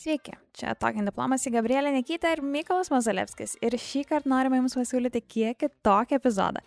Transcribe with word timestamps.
Sveiki, 0.00 0.32
čia 0.56 0.72
Tokin 0.80 1.04
diplomas 1.04 1.42
į 1.46 1.50
Gabrielę 1.54 1.90
Nekytę 1.92 2.30
ir 2.32 2.40
Mykolas 2.42 2.88
Mazalevskis. 2.90 3.52
Ir 3.62 3.76
šį 3.78 4.00
kartą 4.08 4.30
norime 4.32 4.56
Jums 4.56 4.74
pasiūlyti 4.78 5.20
kiek 5.22 5.58
kitokį 5.60 6.16
epizodą. 6.16 6.62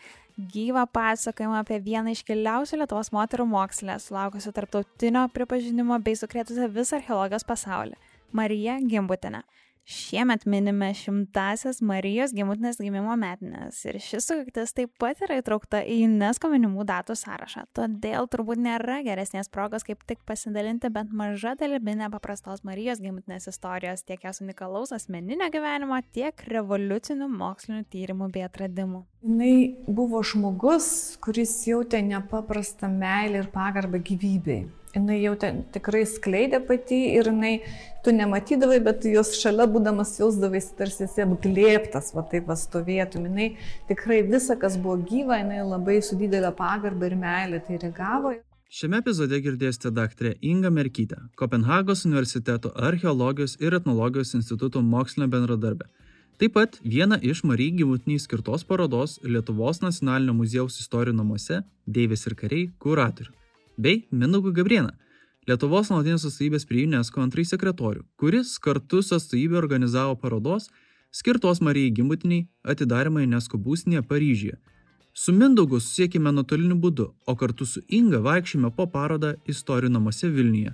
Gyvą 0.54 0.86
pasakojimą 0.94 1.58
apie 1.60 1.80
vieną 1.84 2.14
iškiliausių 2.14 2.80
Lietuvos 2.80 3.12
moterų 3.12 3.48
mokslę, 3.50 3.98
sulaukusią 4.00 4.54
tarptautinio 4.56 5.26
pripažinimo 5.34 5.98
bei 6.06 6.16
sukrėtusią 6.16 6.70
visą 6.78 7.02
archeologijos 7.02 7.44
pasaulį- 7.50 7.98
Mariją 8.40 8.78
Gimbutinę. 8.86 9.44
Šiemet 9.84 10.46
minime 10.48 10.94
šimtasias 10.96 11.82
Marijos 11.84 12.32
gimutinės 12.32 12.78
gimimo 12.80 13.18
metinės 13.20 13.82
ir 13.84 13.98
šis 14.00 14.30
sukaktis 14.30 14.72
taip 14.78 14.94
pat 15.02 15.20
yra 15.26 15.42
įtraukta 15.42 15.82
į 15.84 15.98
UNESCO 16.06 16.48
minimų 16.54 16.86
datų 16.88 17.18
sąrašą. 17.20 17.66
Todėl 17.76 18.30
turbūt 18.32 18.62
nėra 18.64 19.02
geresnės 19.04 19.52
progos 19.52 19.84
kaip 19.84 20.06
tik 20.08 20.22
pasidalinti 20.30 20.88
bent 20.94 21.12
maža 21.12 21.58
dalimi 21.60 21.98
nepaprastos 22.00 22.64
Marijos 22.64 23.02
gimutinės 23.04 23.50
istorijos 23.52 24.06
tiek 24.08 24.24
jos 24.24 24.40
unikalaus 24.46 24.96
asmeninio 24.96 25.50
gyvenimo, 25.52 26.00
tiek 26.16 26.46
revoliucinių 26.48 27.28
mokslinių 27.34 27.84
tyrimų 27.92 28.30
bei 28.32 28.46
atradimų. 28.48 29.04
Jis 29.24 29.92
buvo 30.00 30.24
žmogus, 30.24 30.88
kuris 31.24 31.58
jautė 31.68 32.00
nepaprastą 32.08 32.88
meilę 32.88 33.44
ir 33.44 33.52
pagarbą 33.52 34.00
gyvybei 34.00 34.64
jinai 34.94 35.20
jau 35.22 35.34
ten 35.40 35.64
tikrai 35.74 36.04
skleidė 36.10 36.60
pati 36.68 37.00
ir 37.18 37.30
jinai, 37.32 37.54
tu 38.06 38.14
nematydavai, 38.14 38.80
bet 38.84 39.06
jos 39.10 39.34
šalia 39.40 39.66
būdamas 39.72 40.16
jausdavaisi 40.20 40.76
tarsi 40.78 41.06
esi 41.08 41.24
apglėptas, 41.26 42.14
va 42.16 42.26
taip 42.30 42.50
va 42.52 42.58
stovėtum. 42.60 43.28
Jinai 43.30 43.50
tikrai 43.90 44.22
visa, 44.28 44.58
kas 44.60 44.78
buvo 44.78 45.00
gyva, 45.10 45.40
jinai 45.42 45.64
labai 45.66 46.00
su 46.06 46.18
didelė 46.20 46.54
pagarba 46.58 47.10
ir 47.10 47.18
meilė 47.20 47.64
tai 47.68 47.80
reagavo. 47.82 48.36
Šiame 48.74 49.04
epizode 49.04 49.38
girdėsite 49.38 49.92
daktarę 49.94 50.34
Inga 50.42 50.72
Merkytę, 50.74 51.20
Kopenhagos 51.38 52.08
universiteto 52.08 52.72
archeologijos 52.74 53.54
ir 53.62 53.76
etnologijos 53.78 54.34
instituto 54.34 54.82
mokslinio 54.82 55.30
bendradarbę. 55.30 55.86
Taip 56.42 56.56
pat 56.56 56.80
vieną 56.82 57.20
iš 57.22 57.44
Marijai 57.46 57.78
Gimutiniai 57.84 58.24
skirtos 58.24 58.66
parodos 58.66 59.20
Lietuvos 59.22 59.84
nacionalinio 59.86 60.34
muziejaus 60.34 60.82
istorijų 60.82 61.20
namuose 61.22 61.62
Deivis 61.86 62.26
ir 62.26 62.34
kariai 62.40 62.66
kuratorių 62.82 63.43
bei 63.78 64.08
Mindaugu 64.12 64.54
Gabrieną, 64.54 64.94
Lietuvos 65.44 65.90
nuolatinės 65.92 66.24
atstovybės 66.30 66.64
prie 66.64 66.86
UNESCO 66.88 67.20
antrąjį 67.20 67.50
sekretorių, 67.50 68.06
kuris 68.16 68.54
kartu 68.64 69.02
su 69.04 69.18
atstovybė 69.18 69.58
organizavo 69.60 70.16
parodos 70.16 70.70
skirtos 71.12 71.60
Marijai 71.60 71.92
Gimbutiniai 71.98 72.46
atidarimą 72.64 73.26
UNESCO 73.28 73.60
būstinėje 73.60 74.06
Paryžiuje. 74.08 74.56
Su 75.14 75.36
Mindaugu 75.36 75.82
susiekime 75.84 76.32
nuotoliniu 76.32 76.78
būdu, 76.80 77.10
o 77.28 77.36
kartu 77.36 77.68
su 77.68 77.84
Inga 77.92 78.24
vaikščiame 78.24 78.72
po 78.78 78.88
parodą 78.88 79.34
Istorijų 79.46 79.92
namuose 79.98 80.32
Vilniuje. 80.32 80.72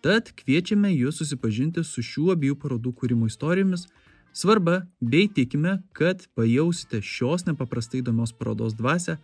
Tad 0.00 0.32
kviečiame 0.40 0.94
jūs 0.94 1.20
susipažinti 1.20 1.84
su 1.84 2.02
šių 2.02 2.32
abiejų 2.38 2.56
parodų 2.62 2.94
kūrimo 2.96 3.28
istorijomis, 3.28 3.84
svarba 4.32 4.86
bei 5.00 5.28
tikime, 5.28 5.82
kad 5.92 6.24
pajausite 6.34 7.02
šios 7.04 7.44
nepaprastai 7.46 8.00
įdomios 8.00 8.32
parodos 8.32 8.74
dvasę 8.80 9.20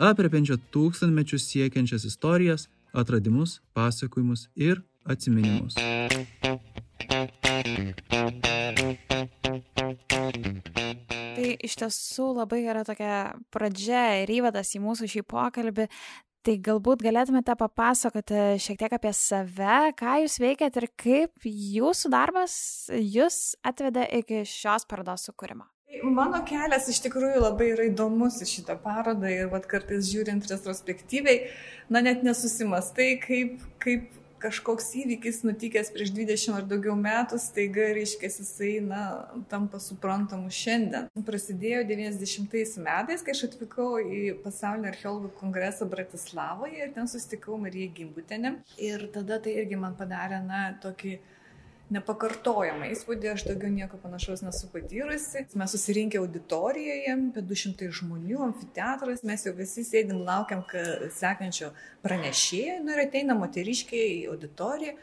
apriepiančią 0.00 0.56
tūkstantmečius 0.72 1.44
siekiančias 1.50 2.06
istorijas, 2.08 2.68
atradimus, 2.96 3.60
pasakojimus 3.76 4.48
ir 4.56 4.80
atsiminimus. 5.04 5.76
Tai 11.40 11.52
iš 11.64 11.76
tiesų 11.82 12.30
labai 12.38 12.62
yra 12.64 12.82
tokia 12.88 13.20
pradžia 13.52 14.22
ir 14.22 14.32
įvadas 14.40 14.72
į 14.76 14.82
mūsų 14.84 15.08
šį 15.14 15.24
pokalbį. 15.28 15.86
Tai 16.40 16.54
galbūt 16.64 17.02
galėtumėte 17.04 17.52
papasakoti 17.60 18.56
šiek 18.64 18.78
tiek 18.80 18.94
apie 18.96 19.10
save, 19.12 19.90
ką 19.92 20.14
jūs 20.22 20.38
veikiat 20.40 20.78
ir 20.80 20.86
kaip 20.96 21.44
jūsų 21.44 22.12
darbas 22.14 22.54
jūs 22.96 23.58
atvedė 23.60 24.06
iki 24.22 24.46
šios 24.48 24.88
parodos 24.88 25.28
sukūrimo. 25.28 25.68
Mano 25.90 26.38
kelias 26.46 26.86
iš 26.90 27.00
tikrųjų 27.02 27.40
labai 27.42 27.72
yra 27.72 27.88
įdomus 27.88 28.38
į 28.44 28.46
šitą 28.46 28.76
parodą 28.78 29.30
ir 29.32 29.50
vat, 29.50 29.66
kartais 29.70 30.06
žiūrint 30.06 30.46
retrospektyviai, 30.46 31.50
na 31.90 32.02
net 32.04 32.22
nesusimastai, 32.26 33.16
kaip, 33.24 33.58
kaip 33.82 34.06
kažkoks 34.40 34.92
įvykis 35.02 35.42
nutikęs 35.44 35.90
prieš 35.92 36.12
20 36.16 36.56
ar 36.56 36.68
daugiau 36.68 36.94
metų, 36.96 37.40
staiga 37.42 37.90
reiškia 37.96 38.30
jisai, 38.30 38.70
na, 38.84 39.00
tampa 39.50 39.80
suprantamu 39.82 40.52
šiandien. 40.54 41.10
Prasidėjo 41.26 41.82
90 41.90 42.80
metais, 42.86 43.26
kai 43.26 43.34
aš 43.34 43.44
atvykau 43.50 43.98
į 44.00 44.22
pasaulinį 44.44 44.92
archeologų 44.92 45.32
kongresą 45.42 45.90
Bratislavoje 45.90 46.86
ir 46.86 46.94
ten 46.96 47.10
susitikau 47.10 47.58
Mariją 47.60 47.90
Gimbutenę. 47.98 48.54
Ir 48.80 49.08
tada 49.14 49.42
tai 49.42 49.58
irgi 49.60 49.80
man 49.80 49.98
padarė, 49.98 50.40
na, 50.46 50.64
tokį 50.86 51.18
nepakartojamą 51.94 52.88
įspūdį, 52.94 53.30
aš 53.32 53.44
daugiau 53.48 53.70
nieko 53.74 53.98
panašaus 54.02 54.44
nesu 54.46 54.70
patyrusi. 54.72 55.44
Mes 55.58 55.74
susirinkę 55.74 56.20
auditorijoje, 56.22 57.14
apie 57.14 57.44
200 57.52 57.90
žmonių, 58.00 58.40
amfiteatras, 58.48 59.24
mes 59.26 59.46
jau 59.46 59.54
visi 59.56 59.84
sėdim, 59.86 60.22
laukiam 60.26 60.64
sekančio 61.16 61.72
pranešėjo, 62.06 62.80
nu 62.86 62.94
ir 62.94 63.04
ateina 63.06 63.36
moteriškiai 63.38 64.10
į 64.20 64.28
auditoriją. 64.34 64.96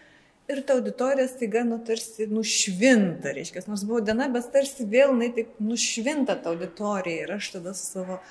Ir 0.47 0.62
ta 0.64 0.78
auditorija 0.78 1.28
staiga, 1.28 1.66
nu, 1.68 1.81
tarsi 1.84 2.24
nušvinta, 2.31 3.34
reiškia, 3.36 3.66
nors 3.68 3.84
buvo 3.84 4.00
diena, 4.00 4.30
bet 4.31 4.47
tarsi 4.53 4.86
vėl, 4.88 5.12
jinai 5.12 5.34
taip 5.36 5.58
nušvinta 5.59 6.38
ta 6.40 6.53
auditorija. 6.53 7.26
Ir 7.26 7.34
aš 7.36 7.50
tada 7.58 7.74
su 7.76 7.84
savo 7.84 8.22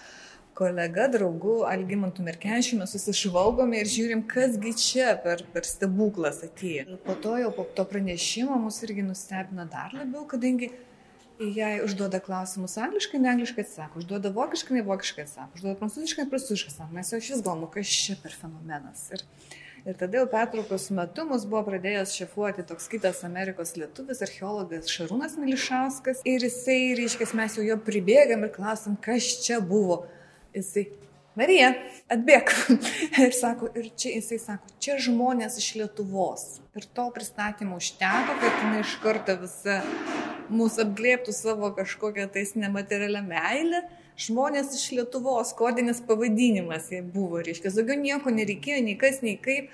kolega, 0.56 1.06
draugu 1.12 1.58
Algimantu 1.68 2.24
Merkenšiu 2.24 2.78
mes 2.80 2.94
susižvalgome 2.96 3.82
ir 3.82 3.90
žiūrim, 3.92 4.24
kasgi 4.30 4.72
čia 4.80 5.12
per, 5.20 5.44
per 5.52 5.68
stebuklas 5.68 6.40
atėjo. 6.46 6.86
Ir 6.88 7.02
po 7.04 7.16
to 7.20 7.36
jau 7.42 7.52
po 7.54 7.66
to 7.76 7.84
pranešimo 7.90 8.56
mus 8.64 8.80
irgi 8.86 9.04
nustebino 9.04 9.68
dar 9.68 9.92
labiau, 9.96 10.24
kadangi 10.30 10.72
jai 11.38 11.82
užduoda 11.84 12.22
klausimus 12.24 12.78
angliškai, 12.80 13.20
ne 13.20 13.34
angliškai 13.34 13.66
atsako, 13.66 14.00
užduoda 14.00 14.32
vokiškai, 14.32 14.78
ne 14.78 14.86
vokiškai 14.86 15.26
atsako, 15.26 15.58
užduoda 15.58 15.76
prancūziškai, 15.82 16.26
prancūziškai 16.32 16.72
atsako. 16.72 16.90
Mes 16.96 17.12
jau 17.12 17.22
šis 17.28 17.44
galvom, 17.44 17.68
kas 17.76 17.92
čia 17.92 18.16
per 18.22 18.32
fenomenas. 18.32 19.04
Ir, 19.12 19.24
ir 19.84 20.00
tada 20.00 20.22
jau 20.22 20.26
pertraukos 20.32 20.88
metu 20.96 21.28
mus 21.28 21.44
buvo 21.44 21.66
pradėjęs 21.68 22.16
šefuoti 22.16 22.64
toks 22.72 22.88
kitas 22.92 23.20
Amerikos 23.28 23.76
lietuvis, 23.76 24.24
archeologas 24.24 24.88
Šarūnas 24.96 25.36
Milišauskas. 25.40 26.24
Ir 26.24 26.48
jisai, 26.48 26.94
reiškia, 27.02 27.28
mes 27.36 27.60
jau 27.60 27.68
jo 27.68 27.76
pribėgam 27.84 28.48
ir 28.48 28.54
klausim, 28.56 28.96
kas 28.96 29.34
čia 29.44 29.60
buvo 29.60 30.06
jisai, 30.56 30.86
Marija, 31.36 31.74
atbėg. 32.08 32.48
ir 33.26 33.34
sako, 33.36 33.68
ir 33.76 33.90
čia 34.00 34.14
jisai 34.14 34.38
sako, 34.40 34.70
čia 34.80 34.96
žmonės 35.04 35.58
iš 35.60 35.74
Lietuvos. 35.82 36.46
Ir 36.76 36.86
to 36.96 37.10
pristatymo 37.12 37.76
užteko, 37.76 38.38
kad 38.40 38.62
jinai 38.62 38.80
iš 38.80 38.94
karto 39.02 39.36
visą 39.42 39.82
mūsų 40.48 40.86
apglėptų 40.86 41.34
savo 41.36 41.68
kažkokią 41.76 42.30
tais 42.32 42.54
nematerialią 42.56 43.22
meilę. 43.26 43.82
Žmonės 44.16 44.72
iš 44.78 44.86
Lietuvos, 44.96 45.52
kodinis 45.58 46.00
pavadinimas 46.08 46.88
jai 46.94 47.02
buvo, 47.04 47.42
reiškia, 47.44 47.74
daugiau 47.74 48.00
nieko 48.00 48.32
nereikėjo, 48.32 48.80
nei 48.88 48.96
kas, 48.96 49.20
nei 49.24 49.36
kaip. 49.36 49.68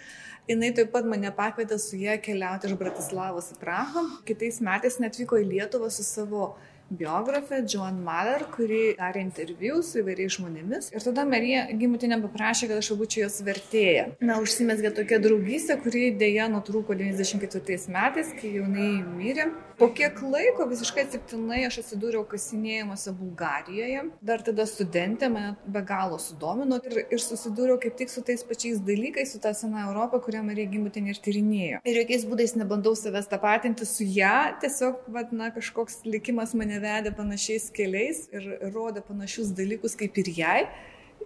Jis 0.50 0.58
taip 0.74 0.88
pat 0.90 1.06
mane 1.06 1.30
pakvietė 1.30 1.78
su 1.78 1.94
ją 2.00 2.16
keliauti 2.18 2.66
iš 2.66 2.74
Bratislavos 2.74 3.52
į 3.54 3.60
Prahą. 3.60 4.02
Kitais 4.26 4.58
metais 4.58 4.98
netvyko 4.98 5.38
į 5.38 5.46
Lietuvą 5.46 5.86
su 5.94 6.02
savo 6.02 6.56
biografė 6.98 7.62
Joan 7.68 8.00
Maler, 8.04 8.44
kuri 8.52 8.82
darė 8.98 9.24
interviu 9.24 9.80
su 9.86 10.00
įvairiais 10.02 10.36
žmonėmis. 10.36 10.90
Ir 10.92 11.04
tada 11.06 11.24
Marija 11.28 11.64
Gimutinė 11.78 12.20
paprašė, 12.24 12.68
kad 12.70 12.82
aš 12.82 12.92
būčiau 13.00 13.24
jos 13.24 13.40
vertėja. 13.46 14.08
Na, 14.20 14.38
užsimesgė 14.42 14.92
tokia 14.96 15.20
draugystė, 15.22 15.78
kuri 15.82 16.10
dėja 16.18 16.48
nutrūko 16.52 16.96
94 16.98 17.92
metais, 17.92 18.32
kai 18.38 18.56
jaunai 18.58 18.90
mirė. 19.16 19.50
Po 19.80 19.88
kiek 19.96 20.18
laiko 20.22 20.66
visiškai 20.70 21.06
atsitiktinai 21.06 21.62
aš 21.66 21.80
atsidūriau 21.80 22.22
kasinėjimuose 22.28 23.14
Bulgarijoje. 23.16 24.04
Dar 24.22 24.44
tada 24.44 24.66
studentė 24.68 25.30
mane 25.32 25.54
be 25.64 25.82
galo 25.88 26.18
sudomino 26.22 26.78
ir, 26.86 27.00
ir 27.08 27.22
susidūriau 27.22 27.80
kaip 27.82 27.96
tik 27.98 28.12
su 28.12 28.22
tais 28.26 28.44
pačiais 28.46 28.82
dalykais, 28.84 29.32
su 29.32 29.40
ta 29.42 29.54
sena 29.56 29.86
Europa, 29.88 30.20
kurią 30.22 30.44
Marija 30.46 30.70
Gimutinė 30.74 31.14
ir 31.14 31.22
tyrinėjo. 31.24 31.80
Ir 31.88 32.00
jokiais 32.02 32.26
būdais 32.28 32.54
nebandau 32.60 32.92
savęs 32.98 33.30
tapatinti 33.32 33.88
su 33.88 34.06
ją, 34.06 34.36
tiesiog, 34.62 35.08
vad, 35.16 35.32
na, 35.34 35.50
kažkoks 35.56 36.02
likimas 36.06 36.54
mane 36.58 36.81
vedė 36.82 37.12
panašiais 37.16 37.70
keliais 37.74 38.26
ir 38.34 38.48
rodė 38.74 39.04
panašius 39.06 39.54
dalykus 39.56 39.96
kaip 39.98 40.18
ir 40.22 40.32
jai. 40.36 40.58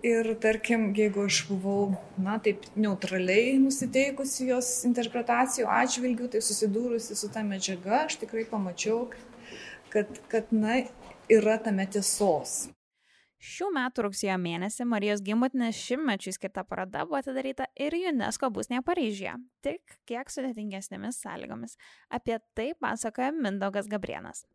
Ir 0.05 0.29
tarkim, 0.43 0.91
jeigu 0.95 1.25
aš 1.25 1.41
buvau, 1.49 1.97
na, 2.21 2.37
taip 2.43 2.67
neutraliai 2.77 3.57
nusiteikusi 3.63 4.51
jos 4.51 4.69
interpretacijų 4.89 5.71
atžvilgių, 5.73 6.29
tai 6.35 6.45
susidūrusi 6.45 7.17
su 7.17 7.33
ta 7.33 7.41
medžiaga, 7.47 8.03
aš 8.05 8.19
tikrai 8.21 8.45
pamačiau, 8.51 9.07
kad, 9.95 10.21
kad 10.33 10.53
na, 10.53 10.83
yra 11.33 11.57
tame 11.65 11.89
tiesos. 11.89 12.67
Šių 13.47 13.69
metų 13.77 14.07
rugsėjo 14.07 14.37
mėnesį 14.41 14.87
Marijos 14.89 15.21
gimbutinės 15.25 15.79
šimtmečiui 15.79 16.33
skirta 16.35 16.65
paroda 16.67 17.05
buvo 17.05 17.19
atidaryta 17.21 17.69
ir 17.79 17.95
UNESCO 17.95 18.49
būsnėje 18.51 18.83
Paryžiuje, 18.87 19.35
tik 19.63 19.99
kiek 20.09 20.33
sudėtingesnėmis 20.33 21.21
sąlygomis. 21.21 21.77
Apie 22.09 22.41
tai 22.57 22.73
pasakoja 22.81 23.35
Mindaugas 23.37 23.91
Gabrienas. 23.93 24.47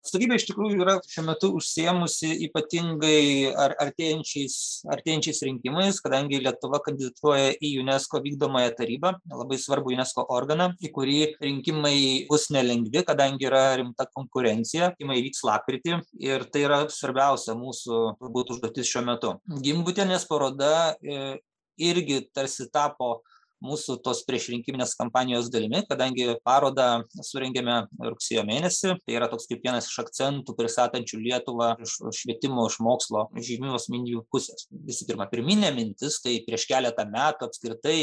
Atstovybė 0.00 0.38
iš 0.40 0.46
tikrųjų 0.48 0.80
yra 0.80 0.96
šiuo 1.04 1.24
metu 1.26 1.50
užsiėmusi 1.58 2.30
ypatingai 2.46 3.52
ar 3.52 3.74
artėjančiais 3.84 4.56
artėjančiais 4.90 5.42
rinkimais 5.46 6.00
kadangi 6.04 6.40
lietuva 6.40 6.80
kandidatuoja 6.84 7.52
į 7.60 7.72
unesco 7.82 8.20
vykdomąją 8.24 8.72
tarybą 8.78 9.14
labai 9.34 9.60
svarbų 9.60 9.94
unesco 9.96 10.24
organą 10.32 10.70
į 10.80 10.92
kurį 10.96 11.18
rinkimai 11.42 11.96
bus 12.30 12.48
nelengvi 12.54 13.04
kadangi 13.06 13.48
yra 13.50 13.64
rimta 13.80 14.08
konkurencija 14.10 14.92
rinkimai 14.94 15.20
vyks 15.26 15.44
lapkritį 15.48 16.00
ir 16.24 16.46
tai 16.52 16.64
yra 16.66 16.80
svarbiausia 16.92 17.56
mūsų 17.58 18.00
turbūt 18.20 18.54
užduotis 18.56 18.88
šiuo 18.90 19.04
metu. 19.06 19.34
Gimbutienės 19.64 20.26
paroda 20.28 20.94
e, 21.00 21.38
irgi 21.80 22.22
tarsi 22.34 22.68
tapo 22.72 23.20
mūsų 23.64 23.98
tos 24.04 24.22
priešrinkiminės 24.28 24.96
kampanijos 24.98 25.50
dalimi, 25.52 25.82
kadangi 25.88 26.26
parodą 26.46 27.04
surengėme 27.26 27.76
rugsėjo 28.02 28.44
mėnesį. 28.48 28.94
Tai 29.04 29.16
yra 29.16 29.28
toks 29.32 29.48
kaip 29.50 29.64
vienas 29.64 29.88
iš 29.90 29.98
akcentų 30.04 30.56
pristatančių 30.58 31.20
Lietuvą 31.20 31.70
iš 31.84 31.98
švietimo, 32.20 32.66
iš 32.70 32.80
mokslo 32.84 33.26
žymių 33.36 33.74
asmenybių 33.78 34.24
pusės. 34.32 34.66
Visų 34.88 35.08
pirma, 35.10 35.28
pirminė 35.30 35.72
mintis, 35.76 36.20
tai 36.24 36.38
prieš 36.46 36.66
keletą 36.70 37.06
metų 37.10 37.48
apskritai 37.48 37.98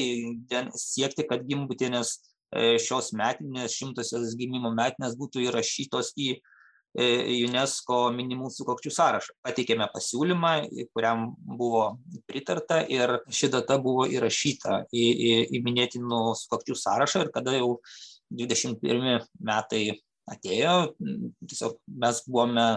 siekti, 0.78 1.26
kad 1.30 1.46
gimbutienės 1.50 2.18
e, 2.18 2.78
šios 2.82 3.14
metinės, 3.18 3.78
šimtosios 3.78 4.38
gimimo 4.40 4.74
metinės 4.76 5.18
būtų 5.20 5.48
įrašytos 5.48 6.14
į 6.18 6.38
UNESCO 6.98 8.08
minimų 8.16 8.50
sukakčių 8.54 8.92
sąrašą. 8.94 9.36
Pateikėme 9.46 9.86
pasiūlymą, 9.94 10.54
kuriam 10.96 11.28
buvo 11.38 11.84
pritarta 12.30 12.80
ir 12.90 13.20
ši 13.30 13.52
data 13.54 13.78
buvo 13.82 14.08
įrašyta 14.10 14.84
į, 14.90 15.06
į, 15.06 15.32
į 15.54 15.62
minėtinų 15.66 16.22
sukakčių 16.42 16.78
sąrašą 16.82 17.26
ir 17.26 17.34
kada 17.36 17.54
jau 17.60 17.76
21 18.34 19.28
metai 19.46 19.84
atėjo, 20.28 20.78
tiesiog 21.48 21.78
mes 22.02 22.24
buvome 22.28 22.68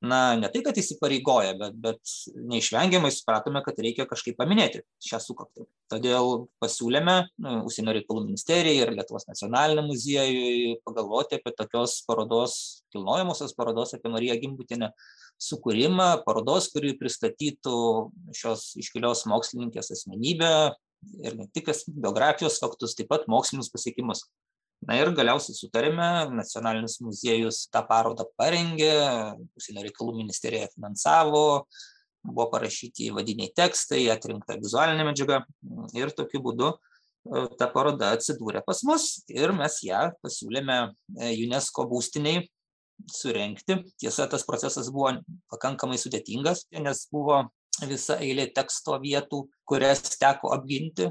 na 0.00 0.36
ne 0.38 0.48
tai 0.52 0.62
kad 0.62 0.76
įsipareigoję 0.78 1.54
bet 1.58 1.78
bet 1.82 2.12
neišvengiamai 2.52 3.10
supratome 3.10 3.62
kad 3.66 3.78
reikia 3.82 4.06
kažkaip 4.06 4.36
paminėti 4.38 4.84
šią 5.02 5.18
sukaktį. 5.24 5.66
Todėl 5.90 6.46
pasiūlėme 6.62 7.16
nu, 7.42 7.54
užsienio 7.66 7.96
reikalų 7.96 8.26
ministerijai 8.28 8.84
ir 8.84 8.92
lietuvos 8.94 9.26
nacionaliniam 9.26 9.88
muziejui 9.90 10.78
pagalvoti 10.86 11.40
apie 11.40 11.54
tokios 11.58 11.98
parodos 12.06 12.58
kilnojamosios 12.94 13.56
parodos 13.58 13.96
apie 13.96 14.12
mariją 14.12 14.38
gimbutienę 14.44 14.92
sukūrimą 15.48 16.10
parodos 16.26 16.70
kuri 16.74 16.94
pristatytų 16.98 17.78
šios 18.38 18.70
iškilios 18.78 19.26
mokslininkės 19.30 19.90
asmenybę 19.96 20.52
ir 21.26 21.38
ne 21.38 21.46
tik 21.54 21.72
biografijos 21.88 22.60
faktus 22.62 22.94
taip 22.98 23.10
pat 23.10 23.26
mokslinius 23.30 23.70
pasiekimus 23.74 24.28
na 24.86 24.98
ir 25.00 25.10
galiausiai 25.16 25.56
sutarėme 25.56 26.08
nacionalinis 26.36 26.98
muziejus 27.02 27.64
tą 27.72 27.82
parodą 27.88 28.28
parengė 28.38 28.92
užsienio 29.58 29.86
reikalų 29.86 30.18
ministerija 30.20 30.68
finansavo 30.74 31.46
buvo 32.28 32.48
parašyti 32.52 33.08
įvadiniai 33.08 33.52
tekstai 33.56 34.04
atrinkta 34.12 34.58
vizualinė 34.60 35.06
medžiaga 35.08 35.42
ir 35.96 36.12
tokiu 36.16 36.42
būdu 36.44 36.70
e, 36.74 37.46
ta 37.60 37.68
paroda 37.72 38.12
atsidūrė 38.16 38.62
pas 38.66 38.82
mus 38.86 39.08
ir 39.32 39.54
mes 39.56 39.80
ją 39.86 40.08
pasiūlėme 40.24 40.78
e, 40.84 41.32
UNESCO 41.46 41.86
būstiniai 41.90 42.44
surengti. 43.12 43.78
Tiesa, 44.00 44.26
tas 44.30 44.44
procesas 44.46 44.90
buvo 44.90 45.12
pakankamai 45.52 45.98
sudėtingas, 46.00 46.66
nes 46.74 47.04
buvo 47.14 47.44
visa 47.86 48.16
eilė 48.22 48.48
teksto 48.54 48.96
vietų, 49.02 49.44
kurias 49.68 50.00
teko 50.16 50.50
apginti 50.54 51.06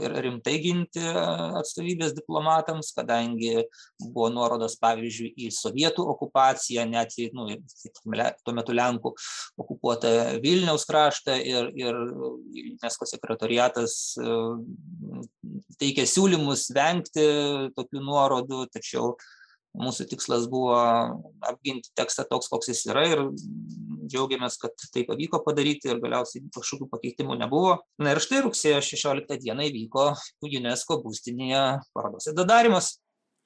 ir 0.00 0.14
rimtai 0.22 0.54
ginti 0.62 1.02
atstovybės 1.02 2.14
diplomatams, 2.16 2.92
kadangi 2.96 3.66
buvo 4.00 4.28
nuorodos, 4.32 4.76
pavyzdžiui, 4.82 5.32
į 5.46 5.50
sovietų 5.54 6.06
okupaciją, 6.14 6.86
net 6.88 7.16
į, 7.18 7.30
nu, 7.36 7.48
tuo 8.46 8.54
metu 8.56 8.76
Lenkų 8.76 9.12
okupuotą 9.58 10.12
Vilniaus 10.44 10.86
kraštą 10.88 11.36
ir, 11.42 11.72
ir 11.74 11.98
UNESCO 12.76 13.08
sekretoriatas 13.10 13.96
e, 14.20 14.38
teikė 15.82 16.06
siūlymus 16.08 16.68
vengti 16.76 17.26
tokių 17.76 18.04
nuorodų, 18.06 18.66
tačiau 18.72 19.16
mūsų 19.76 20.08
tikslas 20.10 20.46
buvo 20.50 20.76
apginti 21.44 21.92
tekstą 21.98 22.26
toks, 22.30 22.50
koks 22.52 22.72
jis 22.72 22.84
yra 22.90 23.06
ir 23.10 23.22
džiaugiamės, 24.06 24.58
kad 24.62 24.74
tai 24.94 25.04
pavyko 25.08 25.40
padaryti 25.44 25.90
ir 25.90 26.00
galiausiai 26.02 26.44
kažkokių 26.54 26.88
pakeitimų 26.92 27.38
nebuvo. 27.40 27.78
Na 28.02 28.14
ir 28.14 28.22
štai 28.22 28.44
rugsėjo 28.46 28.82
16 28.84 29.40
dieną 29.42 29.66
įvyko 29.70 30.12
UNESCO 30.46 31.00
būstinėje 31.04 31.64
parodos 31.96 32.30
atidarimas. 32.30 32.94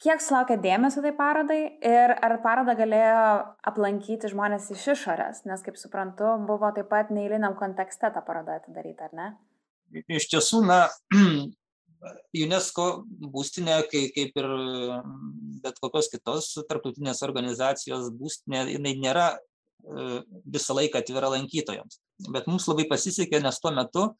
Kiek 0.00 0.22
sulaukė 0.24 0.56
dėmesio 0.56 1.02
tai 1.04 1.10
parodai 1.12 1.58
ir 1.84 2.14
ar 2.24 2.38
parodą 2.40 2.72
galėjo 2.78 3.24
aplankyti 3.68 4.30
žmonės 4.32 4.70
iš 4.72 4.86
išorės, 4.94 5.42
nes 5.44 5.60
kaip 5.66 5.76
suprantu, 5.76 6.38
buvo 6.48 6.70
taip 6.72 6.88
pat 6.88 7.10
neįliniam 7.12 7.52
kontekste 7.58 8.08
ta 8.14 8.22
paroda 8.24 8.56
atidaryta, 8.62 9.10
ar 9.10 9.18
ne? 9.18 9.26
Iš 10.08 10.30
tiesų, 10.32 10.62
na, 10.64 10.78
UNESCO 12.36 12.86
būstinė, 13.32 13.76
kai, 13.90 14.06
kaip 14.14 14.36
ir 14.40 14.48
bet 15.64 15.80
kokios 15.82 16.08
kitos 16.12 16.52
tarptautinės 16.68 17.22
organizacijos 17.26 18.10
būstinė, 18.16 18.64
jinai 18.74 18.94
nėra 19.00 19.26
e, 19.36 20.20
visą 20.48 20.76
laiką 20.78 21.02
atvira 21.02 21.32
lankytojams. 21.34 22.00
Bet 22.32 22.48
mums 22.48 22.68
labai 22.70 22.86
pasisekė, 22.88 23.42
nes 23.44 23.60
tuo 23.60 23.72
metu 23.76 24.06
e, 24.08 24.12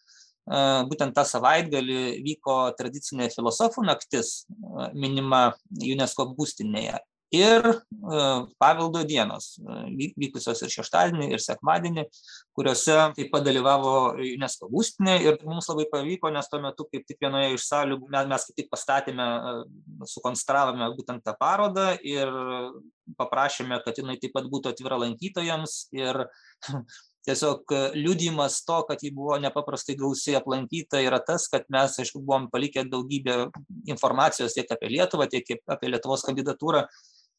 būtent 0.91 1.17
tą 1.17 1.25
savaitgalį 1.29 2.21
vyko 2.27 2.59
tradicinė 2.79 3.31
filosofų 3.33 3.87
naktis, 3.89 4.43
e, 4.45 4.91
minima 4.93 5.47
UNESCO 5.81 6.29
būstinėje 6.37 7.01
ir 7.31 7.63
e, 7.67 7.77
paveldo 8.59 9.05
dienos, 9.07 9.55
e, 9.59 10.11
vykusios 10.19 10.61
ir 10.67 10.73
šeštadienį, 10.75 11.29
ir 11.31 11.43
sekmadienį, 11.43 12.05
kuriuose 12.57 12.97
taip 13.17 13.31
pat 13.33 13.45
dalyvavo 13.47 13.93
UNESCO 14.19 14.71
būstinė 14.73 15.17
ir 15.23 15.39
mums 15.47 15.71
labai 15.71 15.87
pavyko, 15.93 16.33
nes 16.35 16.51
tuo 16.51 16.61
metu 16.63 16.89
kaip 16.91 17.07
tik 17.07 17.21
vienoje 17.23 17.55
iš 17.55 17.69
salių 17.71 18.01
mes 18.11 18.47
kaip 18.49 18.57
tik 18.59 18.71
pastatėme, 18.73 19.27
e, 19.27 20.07
sukonstravome 20.11 20.91
būtent 20.97 21.23
tą 21.27 21.37
parodą 21.39 21.93
ir 22.03 22.35
paprašėme, 23.19 23.79
kad 23.85 23.99
jinai 23.99 24.19
taip 24.23 24.35
pat 24.35 24.51
būtų 24.51 24.75
atvira 24.75 24.99
lankytojams 24.99 25.85
ir 25.95 26.25
tiesiog 27.27 27.73
liudijimas 27.95 28.59
to, 28.67 28.81
kad 28.89 29.03
ji 29.05 29.13
buvo 29.15 29.37
nepaprastai 29.39 29.95
gausiai 29.99 30.39
aplankyta, 30.41 31.03
yra 31.05 31.21
tas, 31.23 31.47
kad 31.53 31.67
mes, 31.71 31.99
aišku, 32.01 32.23
buvom 32.25 32.49
palikę 32.51 32.87
daugybę 32.91 33.51
informacijos 33.93 34.57
tiek 34.57 34.71
apie 34.73 34.91
Lietuvą, 34.97 35.29
tiek 35.31 35.59
apie 35.69 35.93
Lietuvos 35.93 36.25
kandidatūrą 36.27 36.87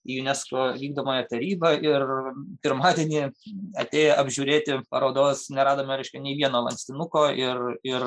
į 0.08 0.22
UNESCO 0.24 0.72
vykdomąją 0.80 1.26
tarybą 1.30 1.74
ir 1.84 2.06
pirmadienį 2.64 3.22
atėję 3.82 4.16
apžiūrėti 4.18 4.80
parodos 4.90 5.48
neradome, 5.54 5.98
reiškia, 6.00 6.22
nei 6.24 6.38
vieno 6.40 6.64
lankstinuko 6.66 7.28
ir, 7.38 7.62
ir 7.88 8.06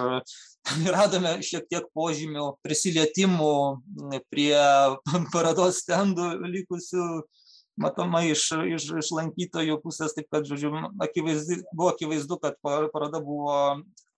radome 0.97 1.37
šiek 1.45 1.69
tiek 1.71 1.87
požymių 1.95 2.51
prisilietimų 2.65 3.55
prie 4.33 4.59
parodos 5.35 5.83
stendų 5.85 6.31
likusių 6.45 7.09
matomai 7.81 8.29
iš, 8.31 8.49
iš, 8.77 8.89
iš 9.03 9.11
lankytojų 9.15 9.81
pusės, 9.83 10.15
taip 10.15 10.29
kad, 10.33 10.47
žodžiu, 10.47 10.71
akivaizdu, 11.03 11.63
buvo 11.75 11.91
akivaizdu, 11.91 12.39
kad 12.43 12.59
paroda 12.63 13.19
buvo 13.23 13.57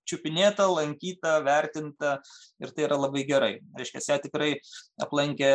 čiupinėta, 0.06 0.68
lankyta, 0.70 1.38
vertinta 1.44 2.18
ir 2.62 2.72
tai 2.74 2.86
yra 2.86 2.98
labai 3.00 3.24
gerai. 3.28 3.52
Reiškia, 3.78 4.04
ją 4.12 4.18
tikrai 4.26 4.50
aplankė 5.02 5.52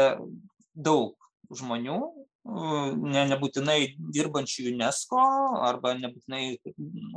daug 0.75 1.15
žmonių, 1.51 1.98
ne, 2.45 3.24
nebūtinai 3.29 3.77
dirbančių 4.13 4.65
UNESCO 4.71 5.19
arba 5.67 5.93
nebūtinai 6.00 6.57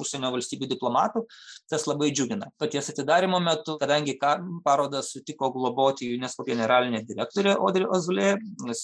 užsienio 0.00 0.30
valstybių 0.34 0.68
diplomatų, 0.74 1.24
tas 1.70 1.86
labai 1.88 2.10
džiugina. 2.12 2.50
Paties 2.60 2.90
atidarimo 2.92 3.40
metu, 3.42 3.78
kadangi 3.80 4.16
parodą 4.64 5.02
sutiko 5.04 5.50
globoti 5.54 6.12
UNESCO 6.16 6.44
generalinė 6.48 7.04
direktorė 7.08 7.56
Odri 7.56 7.88
Ozulė, 7.88 8.34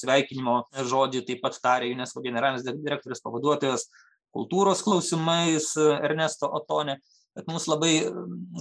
sveikinimo 0.00 0.62
žodį 0.92 1.24
taip 1.28 1.44
pat 1.44 1.60
tarė 1.62 1.92
UNESCO 1.94 2.24
generalinis 2.24 2.66
direktorius 2.66 3.22
pavaduotojas 3.24 3.88
kultūros 4.34 4.84
klausimais 4.86 5.74
Ernesto 5.76 6.48
Otonė. 6.48 7.00
Bet 7.36 7.46
mums 7.46 7.68
labai 7.70 8.08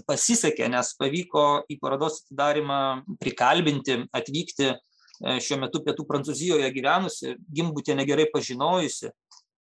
pasisekė, 0.06 0.68
nes 0.70 0.92
pavyko 1.00 1.64
į 1.74 1.80
parodos 1.82 2.20
atidarimą 2.22 2.82
prikalbinti, 3.18 3.96
atvykti 4.14 4.70
E, 4.70 4.89
šiuo 5.20 5.60
metu 5.64 5.82
pietų 5.84 6.06
Prancūzijoje 6.08 6.70
gyvenusi, 6.76 7.36
Gimbutienė 7.56 8.06
gerai 8.08 8.30
pažinojusi 8.32 9.12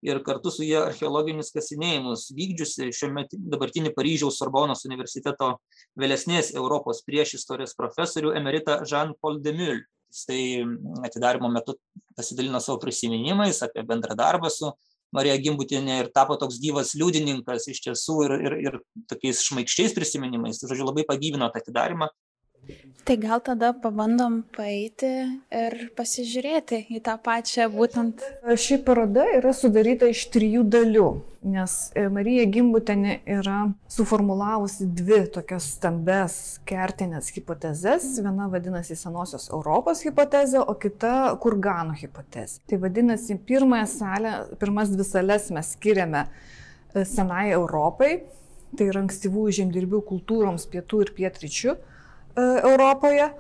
ir 0.06 0.20
kartu 0.24 0.52
su 0.52 0.64
jie 0.66 0.76
archeologinius 0.78 1.50
kasinėjimus 1.54 2.28
vykdžiusi 2.36 2.90
šiuo 2.94 3.10
metu 3.16 3.38
dabartinį 3.52 3.94
Paryžiaus 3.96 4.38
Sorbonos 4.40 4.84
universiteto 4.88 5.56
vėlesnės 5.98 6.52
Europos 6.54 7.02
priešistorės 7.06 7.74
profesorių 7.78 8.34
emerita 8.38 8.82
Jean-Paul 8.84 9.40
Demul. 9.44 9.80
Jisai 10.12 10.62
atidarimo 11.04 11.48
metu 11.50 11.74
pasidalino 12.16 12.60
savo 12.62 12.78
prisiminimais 12.84 13.58
apie 13.66 13.82
bendrą 13.88 14.14
darbą 14.16 14.52
su 14.52 14.70
Marija 15.16 15.36
Gimbutienė 15.40 15.98
ir 16.02 16.12
tapo 16.14 16.36
toks 16.38 16.60
gyvas 16.62 16.92
liudininkas 16.98 17.66
iš 17.72 17.82
tiesų 17.84 18.16
ir, 18.26 18.36
ir, 18.46 18.56
ir 18.66 18.78
tokiais 19.10 19.42
šmaikščiais 19.48 19.94
prisiminimais. 19.96 20.60
Tai, 20.60 20.70
žodžiu, 20.70 20.86
labai 20.88 21.06
pagyvino 21.08 21.48
tą 21.52 21.62
atidarimą 21.62 22.10
Tai 23.06 23.16
gal 23.22 23.38
tada 23.38 23.68
pabandom 23.70 24.40
paeiti 24.50 25.06
ir 25.54 25.74
pasižiūrėti 25.94 26.80
į 26.90 26.98
tą 27.06 27.12
pačią 27.22 27.68
būtent. 27.70 28.24
Ši 28.58 28.80
paroda 28.82 29.22
yra 29.36 29.52
sudaryta 29.54 30.08
iš 30.10 30.24
trijų 30.34 30.64
dalių, 30.74 31.04
nes 31.46 31.76
e, 31.94 32.08
Marija 32.10 32.48
Gimbutenė 32.50 33.20
yra 33.36 33.60
suformulavusi 33.94 34.88
dvi 34.98 35.20
tokias 35.38 35.70
stambes 35.76 36.40
kertinės 36.66 37.30
hipotezes. 37.36 38.10
Viena 38.26 38.50
vadinasi 38.50 38.98
Senosios 38.98 39.52
Europos 39.54 40.02
hipotezė, 40.02 40.64
o 40.66 40.74
kita 40.74 41.36
Kurgano 41.38 41.94
hipotezė. 41.94 42.64
Tai 42.66 42.82
vadinasi, 42.88 43.38
pirmąją 43.38 43.86
salę, 43.94 44.38
pirmas 44.58 44.90
dvi 44.90 45.06
sales 45.06 45.52
mes 45.54 45.76
skiriame 45.78 46.26
e, 46.26 47.06
Senai 47.06 47.52
Europai, 47.54 48.16
tai 48.74 48.90
yra 48.90 49.06
ankstyvų 49.06 49.52
žemdirbių 49.60 50.02
kultūroms 50.10 50.66
pietų 50.74 51.06
ir 51.06 51.20
pietryčių 51.22 51.82
Europoje, 52.36 53.30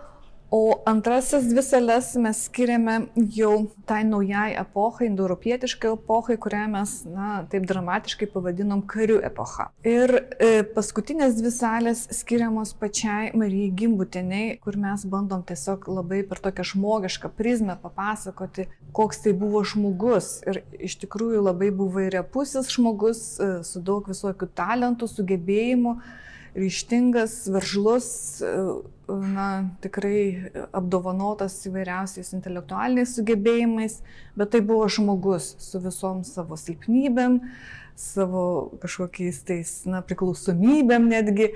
o 0.50 0.82
antrasis 0.86 1.44
dvi 1.50 1.62
sales 1.62 2.12
mes 2.22 2.44
skiriame 2.46 2.94
jau 3.34 3.66
tai 3.86 4.04
naujai 4.06 4.54
epochai, 4.60 5.08
indoeuropietiškai 5.10 5.90
epochai, 5.96 6.36
kurią 6.40 6.62
mes, 6.70 6.92
na, 7.10 7.30
taip 7.50 7.66
dramatiškai 7.66 8.28
pavadinom 8.30 8.84
karių 8.86 9.18
epocha. 9.26 9.68
Ir 9.86 10.12
e, 10.16 10.62
paskutinės 10.76 11.34
dvi 11.40 11.50
salės 11.54 12.04
skiriamos 12.20 12.76
pačiai 12.78 13.32
Marijai 13.36 13.72
Gimbuteniai, 13.80 14.52
kur 14.62 14.78
mes 14.80 15.02
bandom 15.10 15.42
tiesiog 15.46 15.88
labai 15.90 16.22
per 16.28 16.40
tokią 16.44 16.68
žmogišką 16.72 17.32
prizmę 17.36 17.78
papasakoti, 17.82 18.68
koks 18.96 19.24
tai 19.26 19.34
buvo 19.36 19.64
žmogus. 19.66 20.38
Ir 20.46 20.62
iš 20.78 21.00
tikrųjų 21.02 21.42
labai 21.48 21.72
buvo 21.74 22.06
įrepusis 22.06 22.70
žmogus 22.76 23.26
e, 23.42 23.50
su 23.66 23.82
daug 23.82 24.06
visokių 24.14 24.48
talentų, 24.54 25.10
sugebėjimų 25.10 25.98
ryštingas, 26.56 27.44
veržlus, 27.52 28.08
na, 29.06 29.48
tikrai 29.84 30.50
apdovanotas 30.74 31.58
įvairiausiais 31.68 32.32
intelektualiniais 32.36 33.14
sugebėjimais, 33.18 34.00
bet 34.38 34.54
tai 34.54 34.62
buvo 34.66 34.88
žmogus 34.90 35.52
su 35.62 35.80
visom 35.84 36.24
savo 36.26 36.58
silpnybėm, 36.60 37.40
savo 37.96 38.46
kažkokiais 38.82 39.42
tais, 39.46 39.74
na, 39.88 40.02
priklausomybėm 40.04 41.10
netgi, 41.12 41.52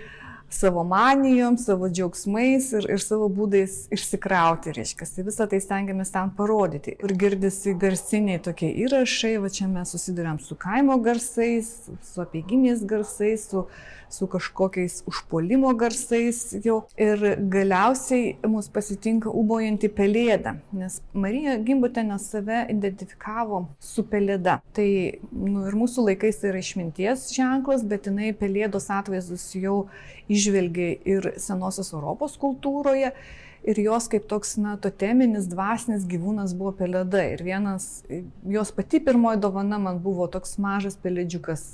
savo 0.51 0.83
manijom, 0.85 1.59
savo 1.59 1.89
džiaugsmais 1.89 2.73
ir, 2.75 2.87
ir 2.91 3.03
savo 3.03 3.29
būdais 3.31 3.85
išsikrauti, 3.95 4.75
reiškia. 4.75 5.07
Tai 5.15 5.25
visą 5.29 5.47
tai 5.51 5.61
stengiamės 5.63 6.11
ten 6.11 6.33
parodyti. 6.35 6.97
Ir 6.99 7.15
girdisi 7.19 7.77
garsiniai 7.79 8.41
tokie 8.43 8.73
įrašai, 8.85 9.37
va 9.43 9.51
čia 9.55 9.69
mes 9.71 9.95
susidurėm 9.95 10.41
su 10.43 10.59
kaimo 10.59 10.99
garsais, 11.05 11.71
su 12.03 12.25
apieginiais 12.25 12.83
garsais, 12.83 13.47
su 13.53 13.69
su 14.11 14.29
kažkokiais 14.31 15.01
užpolimo 15.11 15.73
garsais 15.79 16.43
jau. 16.65 16.83
Ir 17.01 17.23
galiausiai 17.53 18.37
mus 18.51 18.69
pasitinka 18.73 19.31
ubojanti 19.31 19.91
pelėda, 19.93 20.57
nes 20.77 21.01
Marija 21.13 21.57
Gimbutenė 21.65 22.19
save 22.23 22.65
identifikavo 22.73 23.65
su 23.83 24.05
pelėda. 24.11 24.61
Tai 24.77 24.89
nu, 25.33 25.67
ir 25.69 25.77
mūsų 25.79 26.09
laikais 26.11 26.41
tai 26.41 26.53
yra 26.53 26.63
išminties 26.65 27.29
ženklas, 27.37 27.85
bet 27.87 28.11
jinai 28.11 28.33
pelėdos 28.37 28.91
atvaizdus 28.93 29.47
jau 29.59 29.85
išvelgia 30.31 30.97
ir 31.09 31.33
senosios 31.43 31.95
Europos 31.95 32.37
kultūroje 32.41 33.15
ir 33.63 33.81
jos 33.83 34.09
kaip 34.11 34.27
toks, 34.31 34.55
na, 34.61 34.77
toteminis, 34.81 35.49
dvasinis 35.51 36.07
gyvūnas 36.09 36.55
buvo 36.57 36.73
pelėda. 36.79 37.23
Ir 37.35 37.45
vienas, 37.45 37.89
jos 38.49 38.73
pati 38.77 39.03
pirmoji 39.05 39.41
dovana 39.43 39.81
man 39.83 40.01
buvo 40.05 40.29
toks 40.33 40.57
mažas 40.63 40.97
pelėdžiukas, 41.01 41.67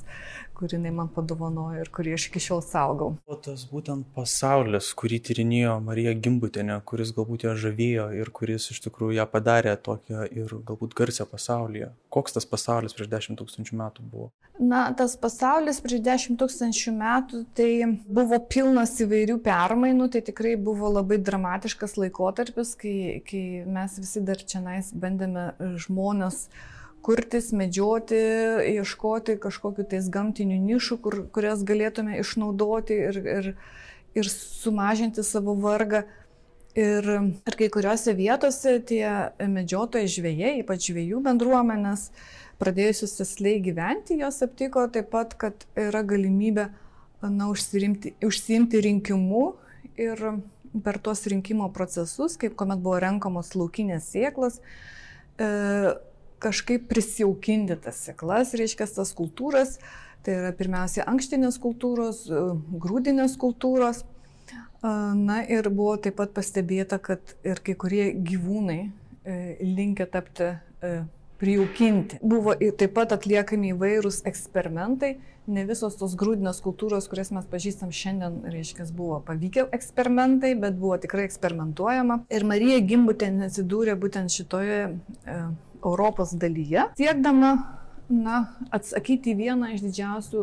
kurį 0.56 0.78
jinai 0.78 0.92
man 0.94 1.10
padovanojo 1.12 1.82
ir 1.82 1.90
kurį 1.94 2.14
aš 2.16 2.28
iki 2.30 2.42
šiol 2.42 2.62
saugau. 2.64 3.10
O 3.28 3.36
tas 3.46 3.64
būtent 3.70 4.08
pasaulis, 4.16 4.90
kurį 4.98 5.20
tyrinėjo 5.28 5.76
Marija 5.84 6.14
Gimbutinė, 6.16 6.78
kuris 6.88 7.12
galbūt 7.16 7.46
ją 7.48 7.54
žavėjo 7.66 8.08
ir 8.16 8.32
kuris 8.36 8.70
iš 8.74 8.82
tikrųjų 8.86 9.18
ją 9.20 9.28
padarė 9.32 9.76
tokią 9.88 10.26
ir 10.32 10.56
galbūt 10.68 10.96
garsią 10.98 11.28
pasaulyje. 11.30 11.92
Koks 12.12 12.36
tas 12.36 12.48
pasaulis 12.48 12.96
prieš 12.96 13.12
10 13.12 13.40
tūkstančių 13.40 13.80
metų 13.82 14.06
buvo? 14.10 14.30
Na, 14.56 14.86
tas 14.96 15.18
pasaulis 15.20 15.82
prieš 15.84 16.00
10 16.04 16.38
tūkstančių 16.40 16.94
metų 16.96 17.42
tai 17.56 17.70
buvo 18.08 18.38
pilnas 18.48 18.94
įvairių 19.04 19.36
permainų, 19.44 20.08
tai 20.14 20.22
tikrai 20.24 20.54
buvo 20.56 20.88
labai 20.94 21.18
dramatiškas 21.20 21.98
laikotarpis, 22.00 22.72
kai, 22.80 22.96
kai 23.28 23.42
mes 23.68 24.00
visi 24.00 24.24
dar 24.24 24.40
čia 24.40 24.64
nais 24.64 24.88
bandėme 24.96 25.50
žmonės 25.84 26.46
uh, 26.46 26.64
kurtis, 27.06 27.52
medžioti, 27.54 28.18
ieškoti 28.74 29.36
kažkokiu 29.42 29.86
tais 29.86 30.08
gamtinių 30.12 30.58
nišų, 30.64 31.00
kur, 31.04 31.18
kurias 31.34 31.62
galėtume 31.66 32.18
išnaudoti 32.18 32.96
ir, 33.08 33.20
ir, 33.22 33.50
ir 34.18 34.30
sumažinti 34.32 35.24
savo 35.26 35.54
vargą. 35.62 36.04
Ir, 36.76 37.06
ir 37.48 37.54
kai 37.56 37.70
kuriuose 37.72 38.12
vietose 38.18 38.74
tie 38.84 39.06
medžiotojai 39.40 40.10
žvėjai, 40.12 40.50
ypač 40.60 40.90
žvėjų 40.90 41.22
bendruomenės, 41.24 42.10
pradėjusius 42.60 43.14
sesliai 43.16 43.62
gyventi, 43.64 44.18
jos 44.20 44.42
aptiko 44.44 44.84
taip 44.92 45.08
pat, 45.14 45.32
kad 45.40 45.64
yra 45.78 46.02
galimybė 46.04 46.66
na, 47.24 47.48
užsiimti 47.48 48.82
rinkimu 48.84 49.46
ir 49.96 50.20
per 50.84 50.98
tuos 51.00 51.24
rinkimo 51.32 51.70
procesus, 51.72 52.36
kaip 52.40 52.56
kuomet 52.60 52.82
buvo 52.84 52.98
renkamos 53.00 53.54
laukinės 53.56 54.10
sėklas, 54.12 54.60
e, 55.40 55.48
kažkaip 56.42 56.88
prisijaukinti 56.90 57.78
tas 57.84 58.02
sėklas, 58.08 58.54
reiškia 58.58 58.88
tas 58.98 59.14
kultūras. 59.16 59.78
Tai 60.26 60.34
yra 60.40 60.50
pirmiausia 60.58 61.04
ankštinės 61.06 61.60
kultūros, 61.62 62.24
e, 62.26 62.44
grūdinės 62.82 63.36
kultūros. 63.38 64.02
Na 64.86 65.40
ir 65.48 65.66
buvo 65.72 65.96
taip 65.98 66.18
pat 66.20 66.34
pastebėta, 66.36 66.98
kad 67.02 67.34
ir 67.46 67.58
kai 67.64 67.74
kurie 67.78 68.10
gyvūnai 68.14 68.80
e, 68.84 69.56
linkia 69.64 70.06
tapti 70.10 70.50
e, 70.52 70.90
prijaukinti. 71.40 72.20
Buvo 72.22 72.54
taip 72.54 72.92
pat 72.96 73.14
atliekami 73.16 73.72
įvairūs 73.74 74.22
eksperimentai. 74.28 75.16
Ne 75.46 75.62
visos 75.66 75.94
tos 75.98 76.16
grūdinės 76.18 76.58
kultūros, 76.64 77.06
kurias 77.10 77.30
mes 77.34 77.46
pažįstam 77.46 77.92
šiandien, 77.94 78.40
reiškia, 78.50 78.88
buvo 78.94 79.20
pavykę 79.26 79.68
eksperimentai, 79.76 80.56
bet 80.58 80.74
buvo 80.80 80.96
tikrai 81.02 81.28
eksperimentuojama. 81.28 82.24
Ir 82.34 82.46
Marija 82.50 82.80
Gimbutė 82.82 83.30
atsidūrė 83.46 83.94
būtent 84.02 84.34
šitoje 84.34 84.80
e, 84.90 85.38
Europos 85.84 86.34
dalyje, 86.38 86.88
siekdama 86.98 87.52
na, 88.08 88.42
atsakyti 88.74 89.34
vieną 89.36 89.72
iš 89.74 89.84
didžiausių 89.86 90.42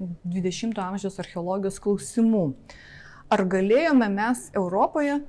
20-ojo 0.00 0.74
e, 0.74 0.88
amžiaus 0.88 1.20
archeologijos 1.22 1.80
klausimų. 1.82 2.44
Ar 3.32 3.44
galėjome 3.50 4.08
mes 4.12 4.48
Europoje 4.54 5.18
e, 5.18 5.24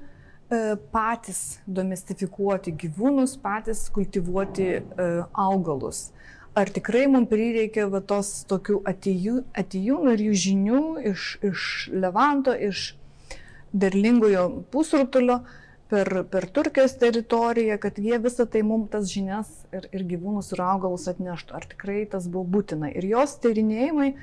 patys 0.94 1.60
domestifikuoti 1.66 2.76
gyvūnus, 2.86 3.38
patys 3.42 3.88
kultivuoti 3.94 4.68
e, 4.76 5.10
augalus? 5.32 6.10
Ar 6.56 6.70
tikrai 6.72 7.04
mums 7.12 7.28
prireikė 7.28 7.90
va, 7.92 8.00
tos 8.00 8.46
tokių 8.48 8.80
atijūnų 8.88 10.14
ir 10.14 10.22
jų 10.30 10.38
žinių 10.46 10.84
iš, 11.12 11.26
iš 11.44 11.66
Levanto, 11.92 12.54
iš 12.56 12.94
derlingojo 13.76 14.46
pusrutulio, 14.72 15.42
per, 15.90 16.24
per 16.32 16.48
Turkijos 16.50 16.96
teritoriją, 17.02 17.78
kad 17.82 18.00
jie 18.02 18.18
visą 18.22 18.48
tai 18.50 18.64
mums 18.66 18.90
tas 18.94 19.10
žinias 19.12 19.52
ir, 19.76 19.86
ir 19.94 20.06
gyvūnus 20.10 20.52
ir 20.56 20.64
augalus 20.66 21.08
atneštų. 21.12 21.56
Ar 21.58 21.68
tikrai 21.70 22.04
tas 22.10 22.28
buvo 22.32 22.46
būtina. 22.58 22.90
Ir 22.98 23.06
jos 23.12 23.36
tyrinėjimai 23.44 24.08
e, 24.12 24.16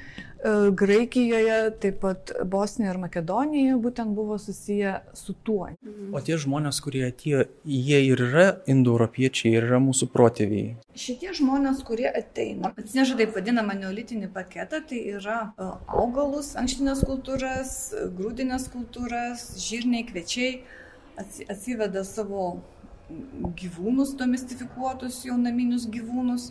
Graikijoje, 0.82 1.58
taip 1.82 2.00
pat 2.02 2.34
Bosnijoje 2.50 2.94
ir 2.94 3.00
Makedonijoje 3.04 3.78
būtent 3.84 4.14
buvo 4.16 4.38
susiję 4.42 4.96
su 5.18 5.36
tuo. 5.46 5.70
O 6.12 6.24
tie 6.24 6.38
žmonės, 6.42 6.82
kurie 6.82 7.06
atėjo, 7.08 7.46
jie 7.68 8.02
ir 8.08 8.24
yra 8.26 8.48
indoeuropiečiai, 8.70 9.54
ir 9.54 9.70
yra 9.70 9.80
mūsų 9.82 10.10
protėviai. 10.12 10.76
Šitie 10.98 11.30
žmonės, 11.38 11.84
kurie 11.86 12.10
ateina, 12.10 12.74
atsineša 12.74 13.20
taip 13.22 13.38
vadinamą 13.38 13.78
neolitinį 13.78 14.32
paketą, 14.34 14.82
tai 14.90 15.00
yra 15.14 15.40
e, 15.54 15.70
augalus, 15.94 16.54
ankštinės 16.58 17.06
kultūras, 17.06 17.74
grūdinės 18.18 18.70
kultūras, 18.74 19.52
žirniai, 19.62 20.04
kviečiai 20.10 20.54
atsiveda 21.20 22.04
savo 22.04 22.46
gyvūnus 23.58 24.14
domestifikuotus, 24.18 25.22
jau 25.26 25.36
naminius 25.40 25.86
gyvūnus, 25.92 26.50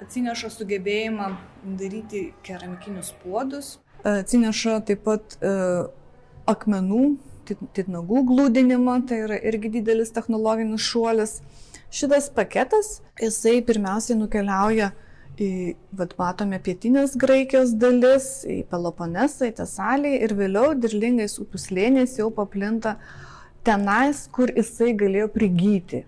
atsineša 0.00 0.50
sugebėjimą 0.54 1.30
daryti 1.78 2.30
keramikinius 2.46 3.12
puodus, 3.22 3.76
atsineša 4.06 4.80
taip 4.88 5.04
pat 5.06 5.36
e, 5.44 5.52
akmenų, 6.50 7.04
titnagų 7.50 8.24
glūdinimą, 8.30 9.00
tai 9.10 9.24
yra 9.26 9.36
irgi 9.50 9.74
didelis 9.80 10.12
technologinis 10.14 10.86
šuolis. 10.86 11.40
Šitas 11.90 12.28
paketas, 12.30 13.00
jisai 13.18 13.58
pirmiausiai 13.66 14.16
nukeliauja 14.20 14.92
į, 15.40 15.50
vad 15.98 16.14
matome, 16.20 16.60
pietinės 16.62 17.16
Graikijos 17.18 17.74
dalis, 17.74 18.28
į 18.46 18.60
Peloponesą, 18.70 19.50
į 19.50 19.56
Tesalį 19.58 20.14
ir 20.22 20.36
vėliau 20.38 20.76
dirlingais 20.78 21.40
upių 21.42 21.58
slėniais 21.58 22.14
jau 22.20 22.28
paplinta 22.34 22.94
uh, 22.94 23.29
tenais, 23.66 24.26
kur 24.32 24.52
jisai 24.56 24.92
galėjo 24.98 25.28
prigyti. 25.34 26.04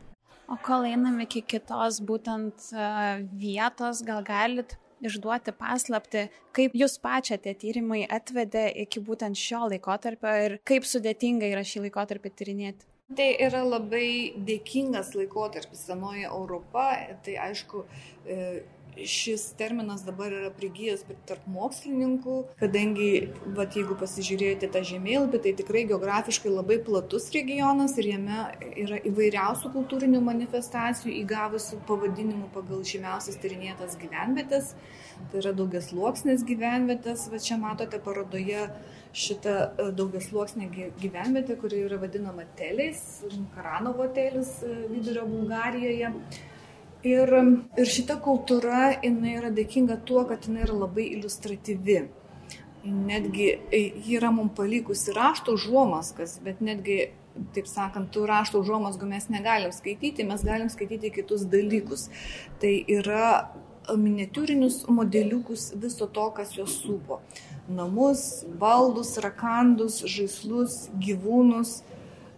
O 0.52 0.58
kol 0.60 0.84
einam 0.84 1.20
iki 1.24 1.40
kitos 1.48 2.02
būtent 2.04 2.70
e, 2.76 2.86
vietos, 3.40 4.02
gal 4.04 4.20
galit 4.26 4.76
išduoti 5.02 5.54
paslapti, 5.58 6.26
kaip 6.54 6.76
jūs 6.78 6.98
pačią 7.02 7.38
tie 7.42 7.54
tyrimai 7.58 8.02
atvedė 8.06 8.68
iki 8.84 9.02
būtent 9.02 9.38
šio 9.38 9.64
laikotarpio 9.72 10.34
ir 10.46 10.56
kaip 10.68 10.86
sudėtinga 10.86 11.48
yra 11.50 11.64
šį 11.66 11.86
laikotarpį 11.88 12.34
tyrinėti. 12.38 12.86
Tai 13.16 13.28
yra 13.44 13.60
labai 13.66 14.32
dėkingas 14.46 15.10
laikotarpis 15.18 15.82
senoji 15.88 16.24
Europa, 16.28 16.86
tai 17.24 17.34
aišku, 17.48 17.82
e, 18.24 18.36
šis 18.96 19.44
terminas 19.58 20.04
dabar 20.04 20.32
yra 20.32 20.50
prigijęs 20.54 21.04
tarp 21.28 21.44
mokslininkų, 21.50 22.36
kadangi, 22.60 23.08
vat, 23.56 23.76
jeigu 23.78 23.96
pasižiūrėjote 24.00 24.68
tą 24.74 24.82
žemėlapį, 24.86 25.40
tai 25.44 25.54
tikrai 25.58 25.84
geografiškai 25.90 26.52
labai 26.52 26.78
platus 26.84 27.30
regionas 27.34 27.96
ir 28.00 28.10
jame 28.12 28.42
yra 28.84 29.00
įvairiausių 29.08 29.72
kultūrinių 29.76 30.22
manifestacijų 30.28 31.14
įgavusių 31.22 31.80
pavadinimų 31.88 32.52
pagal 32.54 32.84
žymiausias 32.88 33.40
tyrinėtas 33.42 33.96
gyvenvietės. 34.00 34.74
Tai 35.30 35.40
yra 35.42 35.52
daugias 35.56 35.92
luoksnės 35.94 36.44
gyvenvietės, 36.46 37.28
va 37.32 37.40
čia 37.40 37.58
matote 37.60 38.00
parodoje 38.02 38.66
šitą 39.12 39.56
e, 39.78 39.90
daugias 39.96 40.32
luoksnę 40.32 40.68
gyvenvietę, 41.00 41.56
kuri 41.60 41.84
yra 41.86 41.98
vadinama 42.02 42.46
Teliais, 42.58 43.22
Karanovo 43.54 44.08
Telis 44.16 44.56
e, 44.66 44.72
vidurio 44.90 45.26
Bulgarijoje. 45.28 46.12
Ir, 47.02 47.32
ir 47.74 47.88
šita 47.90 48.14
kultūra, 48.22 48.92
jinai 49.02 49.32
yra 49.40 49.48
dėkinga 49.54 49.96
tuo, 50.06 50.22
kad 50.28 50.46
jinai 50.46 50.62
yra 50.68 50.76
labai 50.84 51.08
iliustratyvi. 51.16 51.96
Netgi 52.86 53.48
e, 53.50 53.80
ji 54.04 54.18
yra 54.20 54.30
mums 54.34 54.54
palikusi 54.54 55.14
rašto 55.16 55.56
užuomaskas, 55.58 56.36
bet 56.46 56.62
netgi, 56.62 57.00
taip 57.56 57.66
sakant, 57.70 58.12
tų 58.14 58.28
rašto 58.30 58.62
užuomasgų 58.62 59.10
mes 59.10 59.26
negalim 59.34 59.74
skaityti, 59.74 60.26
mes 60.28 60.46
galim 60.46 60.70
skaityti 60.70 61.10
kitus 61.18 61.42
dalykus. 61.50 62.06
Tai 62.62 62.72
yra 62.86 63.50
miniatūrinius 63.98 64.84
modeliukus 64.86 65.72
viso 65.82 66.06
to, 66.06 66.28
kas 66.38 66.54
juos 66.54 66.78
supo. 66.84 67.18
Namus, 67.66 68.44
baldus, 68.62 69.16
rakandus, 69.22 70.04
žaislus, 70.06 70.84
gyvūnus, 71.02 71.80
E, 71.82 71.91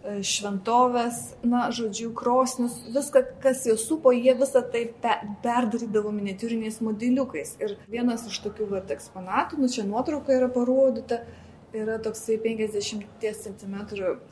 šventovės, 0.05 1.21
na, 1.45 1.69
žodžiu, 1.73 2.11
krosnius, 2.17 2.75
viską, 2.93 3.23
kas 3.43 3.63
juos 3.65 3.85
supo, 3.87 4.11
jie 4.13 4.35
visą 4.37 4.61
tai 4.71 4.85
pe 5.01 5.15
perdarydavo 5.43 6.11
miniatūriniais 6.13 6.77
modeliukais. 6.85 7.55
Ir 7.63 7.75
vienas 7.91 8.27
iš 8.29 8.37
tokių 8.45 8.69
vat, 8.75 8.93
eksponatų, 8.93 9.59
nu 9.61 9.69
čia 9.71 9.85
nuotrauka 9.87 10.35
yra 10.35 10.49
parodyta, 10.53 11.23
yra 11.75 11.97
toksai 12.03 12.37
50 12.43 13.07
cm 13.41 13.75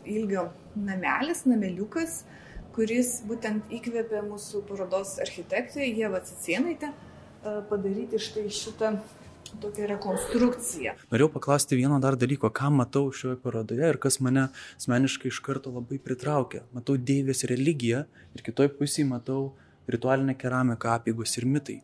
ilgio 0.05 0.47
namelis, 0.75 1.43
nameliukas, 1.49 2.21
kuris 2.73 3.19
būtent 3.29 3.73
įkvėpė 3.73 4.23
mūsų 4.27 4.63
parodos 4.69 5.17
architektai, 5.21 5.89
Jie 5.91 6.09
Vatsicienaitė, 6.09 6.89
e, 6.89 7.57
padaryti 7.69 8.21
štai 8.21 8.47
šitą 8.49 8.95
tokia 9.61 9.87
rekonstrukcija. 9.93 10.95
Norėjau 11.11 11.31
paklausti 11.33 11.77
vieno 11.79 11.99
dar 12.03 12.17
dalyko, 12.19 12.51
ką 12.53 12.69
matau 12.73 13.09
šioje 13.15 13.39
parodoje 13.43 13.89
ir 13.93 13.99
kas 14.01 14.19
mane 14.23 14.47
asmeniškai 14.77 15.31
iš 15.31 15.41
karto 15.45 15.73
labai 15.73 15.99
pritraukia. 16.03 16.63
Matau 16.75 16.97
Deivės 16.97 17.45
religiją 17.49 18.05
ir 18.35 18.45
kitoj 18.45 18.71
pusėje 18.77 19.07
matau 19.09 19.53
ritualinę 19.91 20.35
keramiką, 20.39 20.95
apygos 20.97 21.37
ir 21.39 21.47
mitai. 21.49 21.81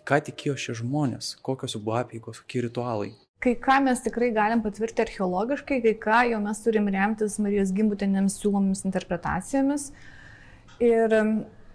Į 0.00 0.06
ką 0.08 0.20
tikėjo 0.28 0.56
šie 0.60 0.76
žmonės, 0.80 1.34
kokios 1.44 1.76
buvo 1.80 1.98
apygos, 2.00 2.42
kokie 2.44 2.64
ritualai. 2.68 3.12
Kai 3.40 3.54
ką 3.56 3.78
mes 3.86 4.02
tikrai 4.04 4.30
galim 4.36 4.60
patvirtinti 4.60 5.06
archeologiškai, 5.06 5.78
kai 5.84 5.94
ką 6.00 6.18
jau 6.34 6.40
mes 6.44 6.58
turim 6.60 6.90
remtis 6.92 7.38
Marijos 7.40 7.72
Gimbutinėms 7.76 8.36
siūlomis 8.36 8.84
interpretacijomis. 8.84 9.86
Ir 10.84 11.14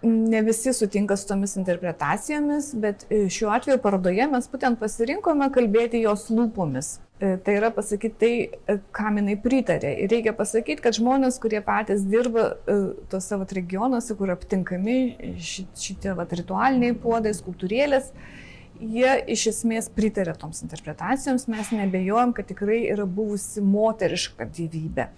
ne 0.01 0.41
visi 0.41 0.73
sutinka 0.73 1.17
su 1.17 1.27
tomis 1.27 1.55
interpretacijomis, 1.55 2.73
bet 2.75 3.05
e, 3.09 3.25
šiuo 3.29 3.49
atveju 3.55 3.81
parodoje 3.81 4.27
mes 4.31 4.47
būtent 4.51 4.79
pasirinkome 4.79 5.49
kalbėti 5.55 6.03
jos 6.03 6.27
lūpomis. 6.29 6.95
E, 7.19 7.35
tai 7.41 7.57
yra 7.59 7.71
pasakyti 7.73 8.17
tai, 8.19 8.31
e, 8.67 8.77
kam 8.95 9.19
jinai 9.21 9.37
pritarė. 9.41 9.93
Ir 10.03 10.11
reikia 10.11 10.35
pasakyti, 10.37 10.83
kad 10.83 10.97
žmonės, 10.99 11.39
kurie 11.41 11.61
patys 11.65 12.05
dirba 12.09 12.51
tose 13.11 13.39
vat, 13.39 13.53
regionuose, 13.55 14.17
kur 14.19 14.33
aptinkami 14.35 14.97
šitie 15.39 16.15
vat, 16.17 16.35
ritualiniai 16.35 16.97
puodai, 16.99 17.33
skultūrėlės, 17.37 18.11
jie 18.81 19.15
iš 19.31 19.47
esmės 19.53 19.87
pritarė 19.95 20.35
toms 20.39 20.61
interpretacijoms, 20.65 21.47
mes 21.51 21.71
nebejojom, 21.71 22.35
kad 22.35 22.51
tikrai 22.51 22.83
yra 22.91 23.07
buvusi 23.07 23.63
moteriška 23.63 24.49
gyvybė. 24.51 25.09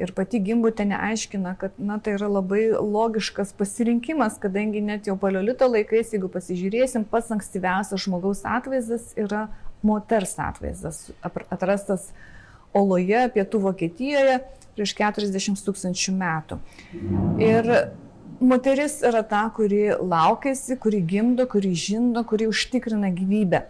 Ir 0.00 0.14
pati 0.16 0.40
Gimbutė 0.40 0.86
neaiškina, 0.88 1.54
kad 1.60 1.74
na, 1.76 1.98
tai 2.00 2.14
yra 2.16 2.30
labai 2.32 2.70
logiškas 2.72 3.52
pasirinkimas, 3.58 4.38
kadangi 4.40 4.80
net 4.84 5.10
jau 5.10 5.16
paleolito 5.20 5.68
laikais, 5.68 6.14
jeigu 6.14 6.30
pasižiūrėsim, 6.32 7.04
pats 7.10 7.28
ankstyviausias 7.34 8.06
žmogaus 8.06 8.40
atvaizdas 8.48 9.10
yra 9.20 9.48
moters 9.84 10.36
atvaizdas, 10.40 11.08
atrastas 11.52 12.10
Oloje, 12.76 13.24
pietų 13.34 13.60
Vokietijoje 13.64 14.38
prieš 14.76 14.94
40 14.96 15.64
tūkstančių 15.66 16.14
metų. 16.16 16.60
Ir 17.42 17.68
moteris 18.40 19.00
yra 19.06 19.22
ta, 19.26 19.42
kuri 19.54 19.90
laukiasi, 19.98 20.78
kuri 20.80 21.02
gimdo, 21.04 21.44
kuri 21.50 21.74
žindo, 21.76 22.22
kuri 22.24 22.48
užtikrina 22.50 23.10
gyvybę. 23.16 23.64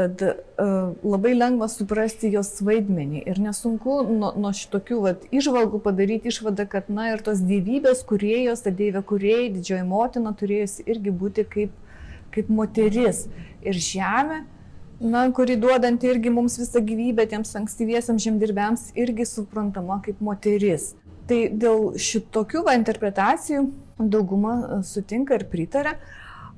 Tad 0.00 0.22
uh, 0.24 0.92
labai 1.04 1.34
lengva 1.36 1.66
suprasti 1.68 2.30
jos 2.32 2.54
vaidmenį 2.64 3.20
ir 3.28 3.40
nesunku 3.42 3.98
nuo, 4.08 4.30
nuo 4.32 4.52
šitokių 4.56 5.00
vat, 5.04 5.26
išvalgų 5.34 5.80
padaryti 5.84 6.30
išvadą, 6.32 6.64
kad, 6.72 6.88
na, 6.88 7.10
ir 7.12 7.20
tos 7.26 7.42
gyvybės 7.44 8.00
kuriejos, 8.08 8.62
ta 8.64 8.72
dievė 8.72 9.02
kuriejai, 9.10 9.50
didžioji 9.58 9.84
motina 9.90 10.32
turėjusi 10.40 10.86
irgi 10.88 11.12
būti 11.22 11.44
kaip, 11.52 11.74
kaip 12.32 12.48
moteris. 12.48 13.26
Ir 13.60 13.76
žemė, 13.76 14.40
na, 15.04 15.26
kuri 15.36 15.58
duodanti 15.60 16.08
irgi 16.08 16.32
mums 16.32 16.56
visą 16.62 16.80
gyvybę 16.86 17.28
tiems 17.28 17.52
ankstyviesiams 17.60 18.24
žemdirbiams, 18.24 18.86
irgi 19.04 19.28
suprantama 19.28 20.00
kaip 20.06 20.24
moteris. 20.24 20.94
Tai 21.28 21.42
dėl 21.60 21.90
šitokių 22.00 22.64
va, 22.70 22.78
interpretacijų 22.80 23.66
dauguma 24.00 24.80
sutinka 24.86 25.36
ir 25.36 25.44
pritarė. 25.52 25.98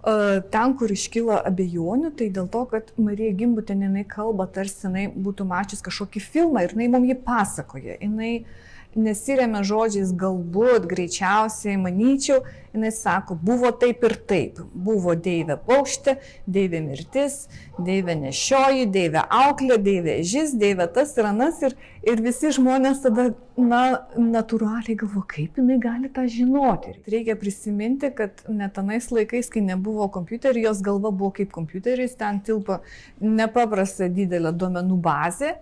Ten, 0.03 0.73
kur 0.79 0.91
iškyla 0.91 1.37
abejonių, 1.47 2.11
tai 2.19 2.27
dėl 2.35 2.49
to, 2.51 2.65
kad 2.73 2.89
Marija 2.99 3.37
Gimbutinė, 3.39 4.03
kalba, 4.11 4.49
tarsi 4.51 4.89
jinai 4.89 5.05
būtų 5.15 5.47
mačius 5.47 5.85
kažkokį 5.87 6.23
filmą 6.25 6.65
ir 6.65 6.75
jinai 6.75 6.89
mums 6.91 7.13
jį 7.13 7.19
pasakoja. 7.23 8.01
Jinai 8.03 8.33
uh, 8.41 8.72
nesiremia 8.99 9.63
žodžiais 9.65 10.13
galbūt, 10.19 10.87
greičiausiai, 10.91 11.79
manyčiau, 11.81 12.43
jinai 12.73 12.91
sako, 12.93 13.37
buvo 13.41 13.71
taip 13.77 14.05
ir 14.05 14.15
taip. 14.29 14.61
Buvo 14.73 15.15
deivė 15.17 15.57
paukštė, 15.67 16.17
deivė 16.51 16.83
mirtis, 16.85 17.47
deivė 17.81 18.17
nešioji, 18.21 18.89
deivė 18.93 19.25
auklė, 19.29 19.79
deivė 19.83 20.19
žis, 20.29 20.55
deivė 20.59 20.89
tas 20.93 21.15
ir 21.17 21.29
anas 21.29 21.61
ir, 21.65 21.77
ir 22.05 22.23
visi 22.25 22.53
žmonės 22.57 23.05
tada, 23.05 23.29
na, 23.61 23.83
natūraliai 24.17 24.97
galvo, 25.05 25.25
kaip 25.29 25.61
jinai 25.61 25.79
gali 25.83 26.11
tą 26.13 26.27
žinoti. 26.33 26.97
Reikia 27.13 27.37
prisiminti, 27.41 28.13
kad 28.17 28.45
net 28.49 28.81
anais 28.81 29.09
laikais, 29.13 29.53
kai 29.53 29.65
nebuvo 29.65 30.09
kompiuterių, 30.13 30.67
jos 30.69 30.83
galva 30.85 31.13
buvo 31.13 31.33
kaip 31.41 31.53
kompiuteris, 31.55 32.17
ten 32.21 32.43
tilpo 32.45 32.83
nepaprastai 33.21 34.13
didelė 34.13 34.53
duomenų 34.57 35.01
bazė. 35.05 35.57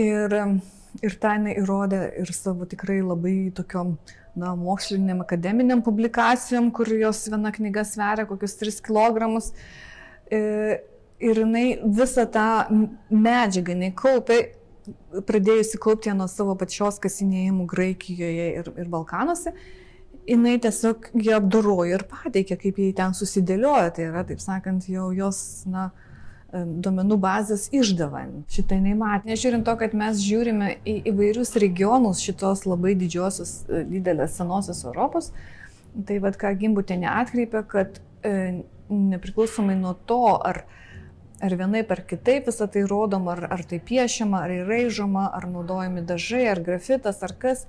Ir 0.00 0.36
ir 1.04 1.16
tą 1.22 1.34
jinai 1.38 1.56
įrodė 1.60 2.00
ir 2.22 2.32
savo 2.34 2.66
tikrai 2.68 3.00
labai 3.02 3.36
tokiom, 3.56 3.96
na, 4.38 4.54
moksliniam, 4.58 5.22
akademiniam 5.24 5.82
publikacijom, 5.86 6.70
kur 6.74 6.90
jos 6.94 7.24
viena 7.32 7.52
knyga 7.54 7.84
sveria 7.86 8.26
kokius 8.28 8.56
3 8.60 8.80
kg. 8.86 9.28
E, 10.30 10.40
ir 11.20 11.42
jinai 11.42 11.66
visą 11.84 12.26
tą 12.32 12.46
medžiagą, 13.10 13.74
jinai 13.74 13.92
kaupė, 13.96 14.40
pradėjusi 15.26 15.78
kaupti 15.82 16.14
nuo 16.16 16.28
savo 16.30 16.54
pačios 16.58 16.98
kasinėjimų 17.02 17.66
Graikijoje 17.70 18.46
ir, 18.60 18.70
ir 18.80 18.90
Balkanuose, 18.90 19.52
jinai 20.28 20.56
tiesiog 20.62 21.10
ją 21.26 21.40
apdorojo 21.40 21.98
ir 21.98 22.06
pateikė, 22.10 22.58
kaip 22.60 22.78
jie 22.80 22.92
ten 22.96 23.16
susidėliojo. 23.16 23.90
Tai 23.96 24.06
yra, 24.08 24.24
taip 24.28 24.42
sakant, 24.42 24.86
jau 24.90 25.10
jos, 25.16 25.40
na, 25.70 25.90
duomenų 26.52 27.16
bazės 27.20 27.68
išdava. 27.74 28.24
Šitą 28.50 28.78
jinai 28.80 28.96
matė. 28.98 29.30
Nežiūrint 29.30 29.66
to, 29.66 29.74
kad 29.78 29.94
mes 29.98 30.22
žiūrime 30.24 30.72
į 30.88 30.96
įvairius 31.12 31.54
regionus 31.62 32.22
šitos 32.24 32.64
labai 32.66 32.96
didžiosios, 32.98 33.60
e, 33.68 33.84
didelės 33.88 34.36
senosios 34.38 34.82
Europos, 34.84 35.30
tai 36.06 36.18
vad 36.22 36.38
ką 36.40 36.52
Gimbutė 36.58 36.98
neatkreipia, 37.00 37.62
kad 37.70 38.00
e, 38.26 38.62
nepriklausomai 38.90 39.76
nuo 39.78 39.94
to, 40.06 40.22
ar, 40.34 40.64
ar 41.40 41.56
vienaip 41.62 41.92
ar 41.94 42.02
kitaip 42.10 42.50
visą 42.50 42.66
tai 42.70 42.82
rodoma, 42.88 43.36
ar, 43.36 43.46
ar 43.58 43.64
tai 43.70 43.78
piešiama, 43.78 44.42
ar 44.44 44.56
įraižoma, 44.60 45.28
ar 45.36 45.46
naudojami 45.50 46.02
dažai, 46.06 46.48
ar 46.50 46.62
grafitas, 46.66 47.22
ar 47.26 47.36
kas, 47.38 47.66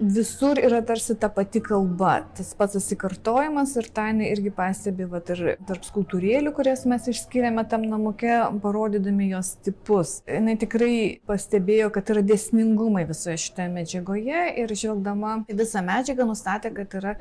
visur 0.00 0.58
yra 0.62 0.80
tarsi 0.86 1.14
ta 1.18 1.28
pati 1.28 1.60
kalba, 1.64 2.20
tas 2.36 2.52
pats 2.58 2.78
atsikartojimas 2.78 3.74
ir 3.80 3.88
Tainai 3.94 4.30
irgi 4.32 4.52
pastebi, 4.54 5.06
va, 5.10 5.20
ir 5.34 5.58
tarp 5.68 5.86
skultūrėlių, 5.86 6.52
kurias 6.56 6.84
mes 6.90 7.08
išskiriame 7.12 7.64
tam 7.70 7.86
namuke, 7.90 8.30
parodydami 8.62 9.30
jos 9.32 9.54
tipus. 9.66 10.18
Jis 10.28 10.62
tikrai 10.62 10.94
pastebėjo, 11.28 11.90
kad 11.94 12.14
yra 12.14 12.22
dėsningumai 12.26 13.04
visoje 13.08 13.38
šitoje 13.44 13.68
medžiagoje 13.74 14.46
ir 14.62 14.74
žvelgdama 14.74 15.42
visą 15.48 15.82
medžiagą 15.86 16.28
nustatė, 16.28 16.72
kad 16.76 16.98
yra 17.00 17.18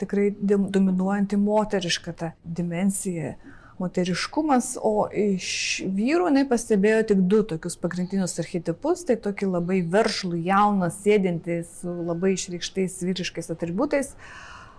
tikrai 0.00 0.30
dominuojanti 0.38 1.38
moteriška 1.38 2.14
ta 2.18 2.32
dimensija 2.44 3.34
moteriškumas, 3.82 4.74
o 4.80 5.08
iš 5.10 5.82
vyrų 5.96 6.30
jinai 6.30 6.46
pastebėjo 6.50 7.02
tik 7.10 7.22
du 7.30 7.42
tokius 7.54 7.76
pagrindinius 7.80 8.38
archetipus, 8.42 9.04
tai 9.08 9.18
tokį 9.20 9.50
labai 9.50 9.82
veršlų, 9.94 10.40
jauną, 10.46 10.90
sėdintį 10.94 11.60
su 11.68 11.94
labai 12.10 12.34
išreikštais 12.38 13.00
vyriškais 13.04 13.52
atributais 13.54 14.14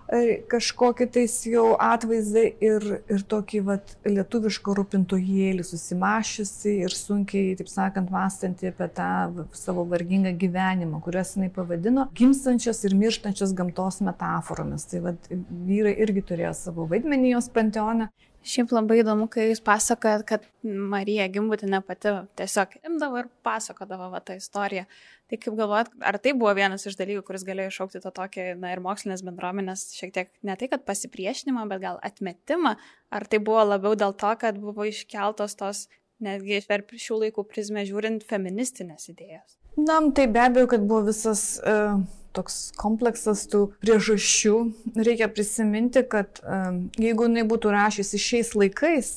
E, 0.05 0.43
kažkokį 0.45 1.05
tais 1.15 1.33
jau 1.49 1.71
atvaizdą 1.81 2.43
ir, 2.61 2.83
ir 3.09 3.23
tokį 3.25 3.61
vat, 3.65 3.95
lietuvišką 4.05 4.75
rūpintojėlį 4.77 5.65
susimašiusi 5.65 6.75
ir 6.85 6.93
sunkiai, 6.93 7.55
taip 7.57 7.71
sakant, 7.71 8.11
mąstanti 8.13 8.69
apie 8.69 8.85
tą 8.93 9.07
savo 9.57 9.87
vargingą 9.89 10.35
gyvenimą, 10.43 11.01
kuriuos 11.01 11.33
jinai 11.39 11.49
pavadino 11.55 12.05
gimstančios 12.19 12.83
ir 12.85 12.93
mirštančios 12.99 13.55
gamtos 13.57 13.97
metaforomis. 14.05 14.85
Tai 14.91 15.01
vat, 15.07 15.31
vyrai 15.65 15.95
irgi 16.05 16.27
turėjo 16.29 16.53
savo 16.59 16.85
vaidmenį 16.91 17.33
jos 17.33 17.49
panteone. 17.57 18.11
Šiaip 18.45 18.69
labai 18.75 18.99
įdomu, 19.01 19.25
kai 19.31 19.47
jūs 19.47 19.61
pasakojat, 19.65 20.21
kad 20.29 20.43
Marija 20.61 21.25
Gimbutinė 21.33 21.79
pati 21.85 22.11
tiesiog 22.37 22.75
imdavo 22.85 23.23
ir 23.23 23.29
pasakodavo 23.45 24.11
va, 24.11 24.21
tą 24.21 24.35
istoriją. 24.37 24.85
Tai 25.31 25.39
kaip 25.41 25.55
galvojat, 25.57 25.89
ar 26.05 26.19
tai 26.21 26.35
buvo 26.37 26.53
vienas 26.53 26.85
iš 26.85 26.97
dalykų, 26.99 27.23
kuris 27.25 27.45
galėjo 27.47 27.71
iššaukti 27.71 28.01
tą 28.03 28.11
tokį, 28.13 28.43
na 28.61 28.75
ir 28.75 28.83
mokslinės 28.85 29.23
bendruomenės 29.25 29.87
šiek 29.97 30.13
tiek 30.13 30.29
ne 30.45 30.53
tai, 30.59 30.69
kad 30.69 30.85
pasipriešinimą, 30.85 31.65
bet 31.71 31.81
gal 31.81 31.97
atmetimą, 32.05 32.75
ar 33.09 33.25
tai 33.31 33.41
buvo 33.41 33.63
labiau 33.65 33.97
dėl 33.97 34.13
to, 34.13 34.35
kad 34.41 34.59
buvo 34.61 34.85
iškeltos 34.91 35.57
tos 35.57 35.87
netgi 36.21 36.61
per 36.69 36.85
šių 36.85 37.23
laikų 37.25 37.47
prizmę 37.49 37.87
žiūrint 37.89 38.27
feministinės 38.29 39.09
idėjos? 39.09 39.57
Na, 39.75 39.97
tai 40.15 40.29
be 40.31 40.45
abejo, 40.45 40.69
kad 40.75 40.85
buvo 40.85 41.07
visas 41.09 41.55
uh, 41.65 41.97
toks 42.35 42.57
kompleksas 42.79 43.45
tų 43.51 43.67
priežasčių. 43.83 44.57
Reikia 44.95 45.29
prisiminti, 45.31 46.03
kad 46.07 46.41
jeigu 46.99 47.29
jinai 47.29 47.45
būtų 47.47 47.71
rašysi 47.75 48.21
šiais 48.21 48.53
laikais, 48.57 49.13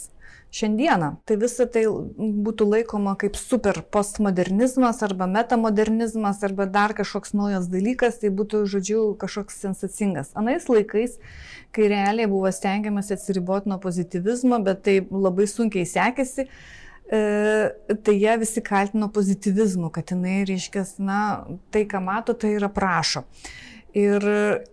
šiandieną, 0.55 1.11
tai 1.29 1.37
visa 1.41 1.67
tai 1.69 1.85
būtų 2.17 2.69
laikoma 2.73 3.13
kaip 3.21 3.37
super 3.37 3.83
postmodernizmas 3.93 5.03
arba 5.05 5.29
metamodernizmas 5.29 6.41
arba 6.47 6.65
dar 6.65 6.95
kažkoks 6.97 7.35
naujas 7.37 7.69
dalykas, 7.69 8.21
tai 8.23 8.33
būtų, 8.33 8.65
žodžiu, 8.73 9.03
kažkoks 9.21 9.61
sensacingas. 9.67 10.33
Anais 10.39 10.71
laikais, 10.73 11.19
kai 11.77 11.91
realiai 11.93 12.31
buvo 12.31 12.49
stengiamas 12.55 13.13
atsiriboti 13.13 13.69
nuo 13.69 13.81
pozitivizmo, 13.83 14.63
bet 14.65 14.85
tai 14.89 15.01
labai 15.13 15.51
sunkiai 15.51 15.89
sekėsi, 15.89 16.49
E, 16.49 16.88
tai 17.09 18.15
jie 18.15 18.37
visi 18.41 18.63
kaltino 18.65 19.09
pozitivizmu, 19.13 19.89
kad 19.95 20.13
jinai, 20.13 20.43
reiškia, 20.49 20.85
na, 21.01 21.21
tai, 21.73 21.87
ką 21.89 22.03
mato, 22.05 22.37
tai 22.37 22.55
yra 22.59 22.69
prašo. 22.73 23.25
Ir, 23.97 24.25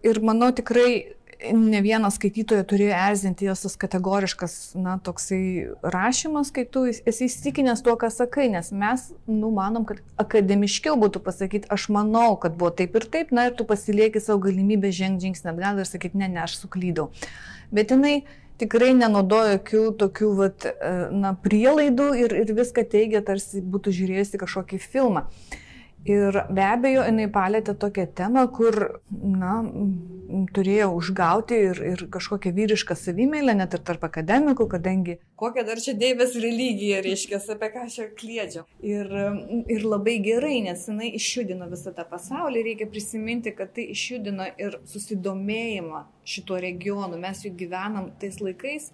ir 0.03 0.19
manau 0.23 0.51
tikrai 0.53 1.15
ne 1.53 1.79
vieną 1.83 2.09
skaitytoją 2.13 2.63
turėjo 2.67 2.95
erzinti 2.95 3.47
jos 3.47 3.65
tas 3.65 3.75
kategoriškas, 3.79 4.55
na, 4.79 4.95
toksai 5.03 5.41
rašymas, 5.83 6.51
kai 6.55 6.65
tu 6.69 6.85
esi 6.89 7.27
įstikinęs 7.27 7.83
tuo, 7.85 7.95
ką 7.99 8.09
sakai, 8.13 8.47
nes 8.53 8.71
mes, 8.75 9.07
nu, 9.27 9.51
manom, 9.55 9.85
kad 9.87 10.01
akademiškiau 10.21 10.95
būtų 11.01 11.21
pasakyti, 11.25 11.69
aš 11.71 11.89
manau, 11.93 12.35
kad 12.41 12.57
buvo 12.59 12.71
taip 12.75 12.95
ir 12.99 13.07
taip, 13.11 13.35
na, 13.35 13.49
ir 13.49 13.57
tu 13.57 13.67
pasilieki 13.67 14.23
savo 14.23 14.41
galimybę 14.47 14.91
žengti 14.95 15.27
žingsnį 15.27 15.53
atgal 15.53 15.83
ir 15.83 15.89
sakyti, 15.89 16.19
ne, 16.21 16.31
ne, 16.35 16.43
aš 16.45 16.59
suklydau. 16.63 17.11
Bet 17.75 17.93
jinai 17.93 18.23
tikrai 18.61 18.93
nenaudojo 18.97 19.55
jokių 19.55 19.83
tokių 19.99 20.31
vat, 20.39 20.67
e, 20.69 20.93
na, 21.11 21.33
prielaidų 21.45 22.09
ir, 22.23 22.35
ir 22.43 22.55
viską 22.57 22.85
teigia, 22.91 23.23
tarsi 23.25 23.61
būtų 23.61 23.93
žiūrėjusi 23.99 24.41
kažkokį 24.41 24.81
filmą. 24.83 25.25
Ir 26.05 26.35
be 26.53 26.61
abejo, 26.61 27.01
jinai 27.07 27.25
palėtė 27.33 27.73
tokią 27.81 28.03
temą, 28.13 28.43
kur, 28.53 28.75
na, 29.09 29.55
turėjo 30.53 30.91
užgauti 30.93 31.57
ir, 31.71 31.79
ir 31.93 32.03
kažkokią 32.13 32.51
vyrišką 32.53 32.97
savimėlę, 32.99 33.55
net 33.57 33.73
ir 33.73 33.81
tarp 33.87 34.05
akademikų, 34.05 34.67
kadangi... 34.75 35.17
Kokia 35.41 35.63
dar 35.65 35.81
čia 35.81 35.95
Deivės 35.97 36.35
religija, 36.37 37.01
reiškia, 37.05 37.39
apie 37.55 37.71
ką 37.73 37.87
čia 37.95 38.05
kliedžia. 38.21 38.63
Ir, 38.85 39.09
ir 39.71 39.87
labai 39.87 40.19
gerai, 40.25 40.59
nes 40.67 40.85
jinai 40.91 41.09
išjudino 41.17 41.71
visą 41.73 41.95
tą 41.97 42.05
pasaulį, 42.11 42.63
reikia 42.69 42.89
prisiminti, 42.91 43.55
kad 43.57 43.73
tai 43.73 43.89
išjudino 43.95 44.51
ir 44.61 44.77
susidomėjimą 44.91 46.05
šituo 46.35 46.61
regionu. 46.61 47.17
Mes 47.21 47.41
juk 47.47 47.57
gyvenam 47.65 48.11
tais 48.21 48.37
laikais, 48.45 48.91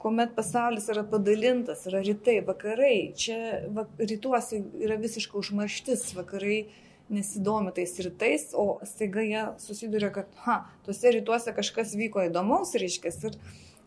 kuomet 0.00 0.32
pasaulis 0.36 0.88
yra 0.92 1.04
padalintas, 1.06 1.84
yra 1.90 2.00
rytai, 2.04 2.38
vakarai, 2.46 3.12
čia 3.20 3.66
va, 3.76 3.84
rytuose 4.00 4.62
yra 4.80 4.96
visiška 5.00 5.36
užmarštis, 5.40 6.10
vakarai 6.16 6.62
nesidomi 7.10 7.74
tais 7.74 7.96
rytais, 8.00 8.50
o 8.54 8.78
staiga 8.86 9.24
jie 9.26 9.42
susiduria, 9.60 10.12
kad, 10.14 10.30
ha, 10.46 10.62
tuose 10.86 11.12
rytuose 11.16 11.52
kažkas 11.56 11.96
vyko 11.98 12.24
įdomaus, 12.28 12.72
reiškia, 12.80 13.12
ir, 13.28 13.38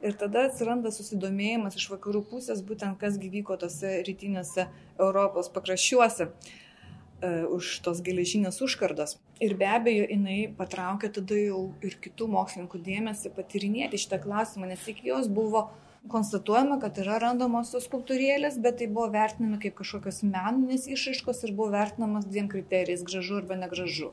ir 0.03 0.17
tada 0.19 0.45
atsiranda 0.49 0.91
susidomėjimas 0.93 1.79
iš 1.79 1.87
vakarų 1.95 2.25
pusės, 2.29 2.61
būtent 2.67 2.99
kas 3.01 3.17
gyvyko 3.21 3.57
tose 3.61 3.95
rytinėse 4.05 4.67
Europos 4.99 5.49
pakraščiuose 5.55 6.27
e, 6.27 7.31
už 7.47 7.77
tos 7.85 8.03
geležinės 8.05 8.59
užkardos. 8.65 9.15
Ir 9.41 9.55
be 9.57 9.71
abejo, 9.71 10.03
jinai 10.11 10.41
patraukė 10.59 11.09
tada 11.15 11.39
jau 11.39 11.63
ir 11.81 11.95
kitų 12.03 12.27
mokslininkų 12.35 12.83
dėmesį 12.83 13.31
patyrinėti 13.39 14.03
šitą 14.03 14.19
klausimą, 14.27 14.69
nes 14.69 14.83
iki 14.91 15.09
jos 15.09 15.31
buvo 15.31 15.69
konstatuojama, 16.07 16.79
kad 16.81 16.97
yra 16.99 17.17
randamos 17.21 17.71
tos 17.71 17.87
skulptūrėlės, 17.87 18.57
bet 18.63 18.79
tai 18.81 18.89
buvo 18.91 19.07
vertinami 19.13 19.59
kaip 19.63 19.77
kažkokios 19.79 20.21
meninės 20.27 20.87
išaiškos 20.91 21.43
ir 21.47 21.53
buvo 21.55 21.71
vertinamas 21.77 22.27
dviem 22.27 22.49
kriterijais- 22.51 23.05
gražu 23.09 23.37
arba 23.39 23.55
negražu. 23.55 24.11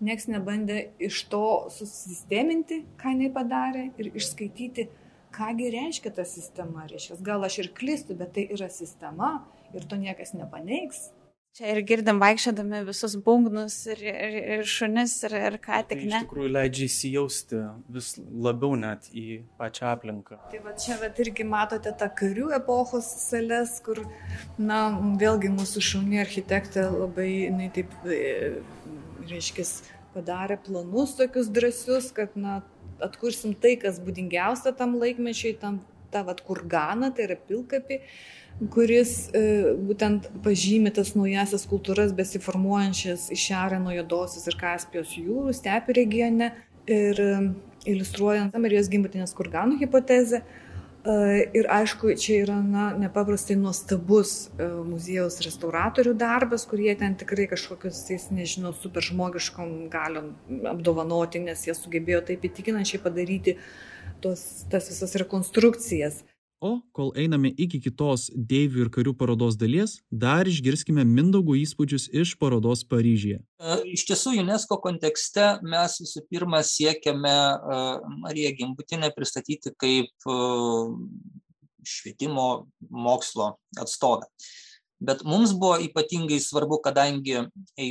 Niekas 0.00 0.26
nebandė 0.28 0.88
iš 0.98 1.22
to 1.30 1.70
susisteminti, 1.70 2.84
ką 2.98 3.14
jinai 3.14 3.30
padarė 3.32 3.84
ir 3.98 4.10
išskaityti, 4.12 4.88
kągi 5.32 5.70
reiškia 5.72 6.14
ta 6.14 6.24
sistema. 6.24 6.86
Reiškia, 6.90 7.22
gal 7.22 7.44
aš 7.44 7.58
ir 7.58 7.68
klistu, 7.68 8.14
bet 8.14 8.34
tai 8.34 8.48
yra 8.50 8.68
sistema 8.68 9.44
ir 9.74 9.84
to 9.84 9.96
niekas 9.96 10.34
nepaneigs. 10.34 11.10
Čia 11.52 11.66
ir 11.68 11.82
girdim 11.84 12.16
vaikščiodami 12.16 12.78
visus 12.86 13.12
bungnus 13.26 13.74
ir, 13.92 13.98
ir, 14.08 14.36
ir 14.54 14.62
šunis 14.74 15.18
ir, 15.28 15.34
ir 15.36 15.58
ką 15.60 15.82
tik 15.84 15.98
tai 15.98 16.06
ne. 16.08 16.20
Iš 16.22 16.24
tikrųjų 16.24 16.52
leidžia 16.54 16.86
įsijausti 16.88 17.60
vis 17.92 18.08
labiau 18.46 18.78
net 18.80 19.10
į 19.12 19.42
pačią 19.60 19.90
aplinką. 19.90 20.38
Tai 20.48 20.62
va 20.64 20.72
čia 20.80 20.96
va 21.02 21.10
irgi 21.26 21.44
matote 21.44 21.92
tą 22.00 22.08
karių 22.22 22.54
epochos 22.56 23.10
sales, 23.26 23.76
kur, 23.84 24.00
na, 24.56 24.80
vėlgi 25.20 25.52
mūsų 25.52 25.84
šauni 25.90 26.22
architektė 26.24 26.86
labai, 26.88 27.28
jinai 27.50 27.68
taip, 27.76 27.92
e, 28.08 28.62
reiškia, 29.28 29.68
padarė 30.16 30.56
planus 30.64 31.18
tokius 31.20 31.52
drąsius, 31.52 32.14
kad, 32.16 32.32
na, 32.32 32.62
atkursim 33.04 33.52
tai, 33.52 33.76
kas 33.84 34.00
būdingiausia 34.00 34.72
tam 34.80 34.96
laikmečiai, 35.04 35.58
tam, 35.60 35.82
tą, 36.16 36.24
va, 36.24 36.32
kurganą, 36.48 37.12
tai 37.12 37.28
yra 37.28 37.36
pilkapi 37.36 38.06
kuris 38.70 39.28
e, 39.34 39.74
būtent 39.88 40.28
pažymi 40.44 40.92
tas 40.94 41.14
naujasias 41.16 41.64
kultūras 41.70 42.12
besiformuojančias 42.16 43.30
iš 43.34 43.48
nuo 43.82 43.94
Jodosios 43.94 44.46
ir 44.46 44.58
Kaspijos 44.60 45.16
jūrų, 45.16 45.54
stepių 45.56 45.96
regione 45.96 46.52
ir 46.86 47.20
e, 47.20 47.30
iliustruojant 47.88 48.54
Marijos 48.54 48.90
gimbutinės 48.92 49.34
kurganų 49.34 49.80
hipotezę. 49.80 50.42
E, 50.42 51.14
ir 51.58 51.66
aišku, 51.74 52.14
čia 52.14 52.42
yra 52.44 52.58
na, 52.62 52.90
nepaprastai 52.98 53.56
nuostabus 53.58 54.52
muziejaus 54.60 55.40
restauratorių 55.42 56.14
darbas, 56.14 56.66
kurie 56.68 56.94
ten 56.98 57.16
tikrai 57.18 57.48
kažkokius, 57.50 58.04
nežinau, 58.30 58.74
superžmogiškom 58.78 59.88
galiom 59.90 60.34
apdovanoti, 60.70 61.42
nes 61.42 61.66
jie 61.66 61.74
sugebėjo 61.74 62.22
taip 62.30 62.46
įtikinančiai 62.46 63.02
padaryti 63.02 63.56
tos, 64.22 64.68
tas 64.70 64.92
visas 64.92 65.18
rekonstrukcijas. 65.24 66.22
O 66.62 66.78
kol 66.94 67.10
einame 67.18 67.50
iki 67.58 67.80
kitos 67.82 68.28
deivių 68.30 68.84
ir 68.84 68.90
karių 68.94 69.16
parodos 69.18 69.56
dalies, 69.58 69.96
dar 70.14 70.46
išgirskime 70.46 71.02
Mindaugo 71.02 71.56
įspūdžius 71.58 72.04
iš 72.22 72.36
parodos 72.38 72.84
Paryžyje. 72.86 73.40
E, 73.42 73.78
iš 73.96 74.04
tiesų, 74.06 74.36
UNESCO 74.44 74.78
kontekste 74.84 75.56
mes 75.66 75.98
visų 75.98 76.22
pirma 76.30 76.60
siekiame 76.62 77.34
e, 77.34 77.80
Mariją 78.22 78.54
Gimbutinę 78.60 79.10
pristatyti 79.16 79.74
kaip 79.74 80.30
e, 80.30 80.38
švietimo 81.82 82.46
mokslo 82.94 83.56
atstovę. 83.82 84.30
Bet 85.02 85.26
mums 85.26 85.56
buvo 85.58 85.80
ypatingai 85.82 86.38
svarbu, 86.38 86.78
kadangi 86.84 87.40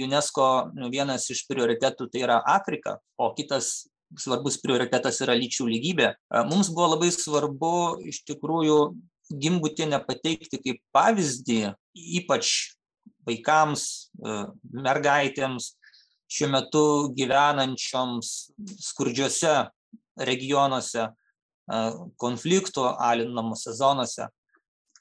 UNESCO 0.08 0.48
vienas 0.94 1.28
iš 1.34 1.44
prioritetų 1.52 2.08
tai 2.08 2.24
yra 2.24 2.40
Afrika, 2.48 3.02
o 3.20 3.34
kitas 3.36 3.91
svarbus 4.20 4.58
prioritetas 4.64 5.22
yra 5.24 5.36
lyčių 5.38 5.68
lygybė. 5.70 6.12
Mums 6.50 6.72
buvo 6.74 6.96
labai 6.96 7.12
svarbu 7.14 8.02
iš 8.12 8.24
tikrųjų 8.28 8.80
gimbutienę 9.32 10.02
pateikti 10.04 10.60
kaip 10.60 10.82
pavyzdį, 10.96 11.62
ypač 12.20 12.74
vaikams, 13.28 13.86
mergaitėms, 14.74 15.76
šiuo 16.32 16.50
metu 16.52 16.84
gyvenančioms 17.16 18.52
skurdžiose 18.88 19.56
regionuose, 20.28 21.10
konfliktų 22.20 22.86
alinamose 23.00 23.74
zonose, 23.78 24.28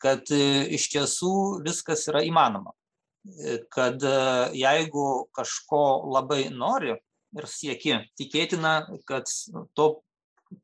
kad 0.01 0.31
iš 0.31 0.87
tiesų 0.95 1.33
viskas 1.67 2.07
yra 2.11 2.23
įmanoma. 2.27 2.75
Kad 3.75 4.01
jeigu 4.57 5.07
kažko 5.37 5.83
labai 6.15 6.47
nori, 6.55 6.95
ir 7.37 7.49
sieki. 7.51 7.97
Tikėtina, 8.19 8.75
kad 9.09 9.31
to 9.79 9.89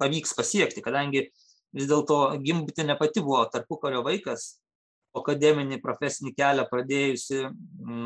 pavyks 0.01 0.35
pasiekti, 0.37 0.83
kadangi 0.85 1.27
vis 1.77 1.89
dėlto 1.91 2.39
Gimbutė 2.43 2.87
pati 2.99 3.23
buvo 3.25 3.45
tarpukario 3.53 4.03
vaikas, 4.07 4.57
akademinį 5.17 5.81
profesinį 5.83 6.35
kelią 6.37 6.67
pradėjusi 6.71 7.47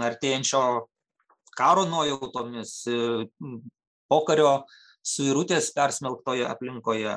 artėjančio 0.06 0.62
karo 1.58 1.86
nuojautomis, 1.88 2.76
pokario 4.10 4.52
suirutės 5.06 5.70
persmelktoje 5.74 6.46
aplinkoje, 6.46 7.16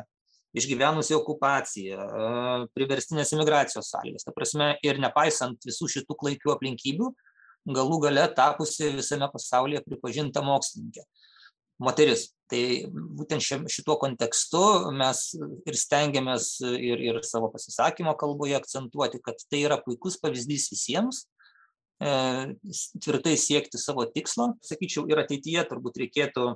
išgyvenusi 0.57 1.15
okupaciją, 1.17 2.07
priverstinės 2.77 3.33
imigracijos 3.35 3.89
sąlygas. 3.93 4.25
Ta 4.25 4.33
prasme, 4.35 4.73
ir 4.85 5.01
nepaisant 5.01 5.65
visų 5.67 5.89
šitų 5.97 6.17
klaikių 6.19 6.53
aplinkybių, 6.55 7.11
galų 7.73 7.99
gale 8.07 8.25
tapusi 8.35 8.91
visame 8.93 9.29
pasaulyje 9.33 9.83
pripažinta 9.87 10.43
mokslininkė. 10.45 11.05
Moteris. 11.83 12.31
Tai 12.51 12.61
būtent 12.91 13.41
šituo 13.71 13.95
kontekstu 14.01 14.61
mes 14.93 15.21
ir 15.39 15.77
stengiamės 15.79 16.57
ir, 16.61 17.01
ir 17.01 17.21
savo 17.25 17.49
pasisakymo 17.53 18.13
kalboje 18.19 18.59
akcentuoti, 18.59 19.21
kad 19.25 19.39
tai 19.49 19.63
yra 19.65 19.79
puikus 19.81 20.19
pavyzdys 20.21 20.67
visiems, 20.73 21.23
e, 22.03 22.11
tvirtai 23.01 23.33
siekti 23.39 23.81
savo 23.81 24.05
tikslo. 24.05 24.51
Sakyčiau, 24.65 25.07
ir 25.09 25.23
ateityje 25.23 25.65
turbūt 25.71 25.97
reikėtų 26.03 26.51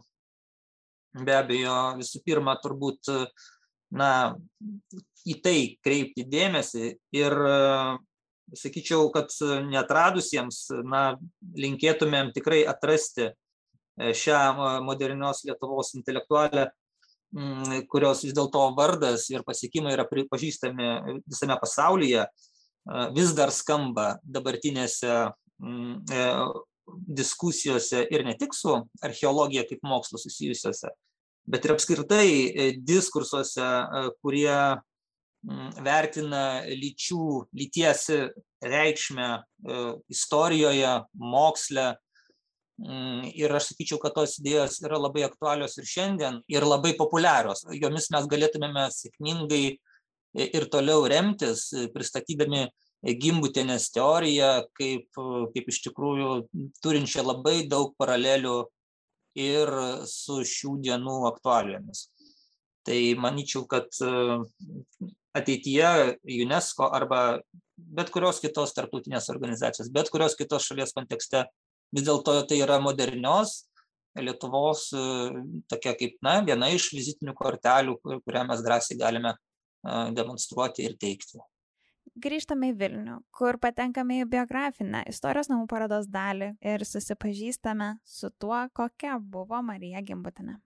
be 1.25 1.37
abejo 1.37 1.77
visų 1.97 2.21
pirma 2.25 2.57
turbūt 2.61 3.09
na, 3.97 4.11
į 5.27 5.39
tai 5.43 5.57
kreipti 5.83 6.27
dėmesį 6.27 6.91
ir 7.15 7.35
sakyčiau, 8.55 9.09
kad 9.15 9.33
netradusiems, 9.67 10.67
na, 10.87 11.17
linkėtumėm 11.57 12.31
tikrai 12.35 12.63
atrasti 12.67 13.31
šią 13.97 14.81
modernios 14.85 15.43
Lietuvos 15.47 15.93
intelektualę, 15.97 16.67
mm, 17.35 17.87
kurios 17.91 18.23
vis 18.25 18.35
dėlto 18.37 18.67
vardas 18.77 19.27
ir 19.33 19.45
pasiekimai 19.47 19.95
yra 19.95 20.07
pripažįstami 20.09 21.21
visame 21.25 21.57
pasaulyje, 21.61 22.27
e, 22.27 23.07
vis 23.17 23.33
dar 23.37 23.51
skamba 23.51 24.17
dabartinėse 24.23 25.13
mm, 25.59 25.95
e, 26.13 26.25
diskusijose 27.19 28.05
ir 28.11 28.23
ne 28.23 28.37
tik 28.39 28.53
su 28.55 28.77
archeologija 29.03 29.65
kaip 29.67 29.83
mokslo 29.83 30.21
susijusiuose, 30.21 30.93
bet 31.47 31.65
ir 31.65 31.73
apskritai 31.73 32.29
diskursuose, 32.79 33.65
kurie 34.23 34.55
Mm, 35.45 35.69
vertina 35.85 36.63
lyčių, 36.65 37.45
lyties 37.55 38.07
reikšmę 38.65 39.27
e, 39.37 39.77
istorijoje, 40.11 40.93
moksle. 41.21 41.93
Mm, 42.77 43.31
ir 43.33 43.53
aš 43.57 43.71
sakyčiau, 43.71 43.97
kad 44.01 44.13
tos 44.13 44.35
idėjos 44.37 44.75
yra 44.85 44.99
labai 45.01 45.23
aktualios 45.25 45.79
ir 45.79 45.87
šiandien, 45.89 46.41
ir 46.51 46.65
labai 46.65 46.93
populiarios. 46.97 47.63
Jomis 47.73 48.11
mes 48.13 48.27
galėtumėme 48.29 48.83
sėkmingai 48.93 49.63
ir 50.37 50.67
toliau 50.69 51.07
remtis, 51.09 51.71
pristatydami 51.95 52.67
gimbutėnės 53.17 53.89
teoriją 53.95 54.51
kaip, 54.77 55.09
kaip 55.55 55.71
iš 55.73 55.81
tikrųjų 55.87 56.31
turinčią 56.85 57.25
labai 57.25 57.63
daug 57.69 57.95
paralelių 57.97 58.57
ir 59.37 59.73
su 60.09 60.43
šių 60.45 60.77
dienų 60.85 61.17
aktualijomis. 61.31 62.07
Tai 62.85 62.99
manyčiau, 63.21 63.65
kad 63.69 63.89
ateityje 65.37 66.17
UNESCO 66.45 66.89
arba 66.93 67.41
bet 67.77 68.09
kurios 68.13 68.41
kitos 68.41 68.73
tarptautinės 68.77 69.29
organizacijos, 69.33 69.89
bet 69.93 70.09
kurios 70.13 70.37
kitos 70.37 70.65
šalies 70.69 70.93
kontekste, 70.97 71.45
vis 71.95 72.05
dėlto 72.07 72.39
tai 72.49 72.61
yra 72.65 72.79
modernios 72.83 73.63
Lietuvos 74.17 74.87
tokia 75.69 75.91
kaip, 75.93 76.15
na, 76.25 76.39
viena 76.41 76.71
iš 76.73 76.87
vizitinių 76.95 77.35
kortelių, 77.37 77.99
kurią 78.01 78.47
mes 78.49 78.63
drąsiai 78.65 78.97
galime 78.97 79.35
demonstruoti 80.17 80.87
ir 80.87 80.95
teikti. 80.97 81.37
Grįžtame 82.17 82.71
į 82.71 82.77
Vilnių, 82.79 83.19
kur 83.35 83.59
patenkame 83.61 84.23
į 84.23 84.29
biografinę 84.31 85.03
istorijos 85.11 85.51
namų 85.51 85.67
parodos 85.69 86.07
dalį 86.09 86.55
ir 86.65 86.85
susipažįstame 86.87 87.91
su 88.01 88.31
tuo, 88.41 88.63
kokia 88.73 89.19
buvo 89.21 89.61
Marija 89.61 90.01
Gimbutinė. 90.01 90.57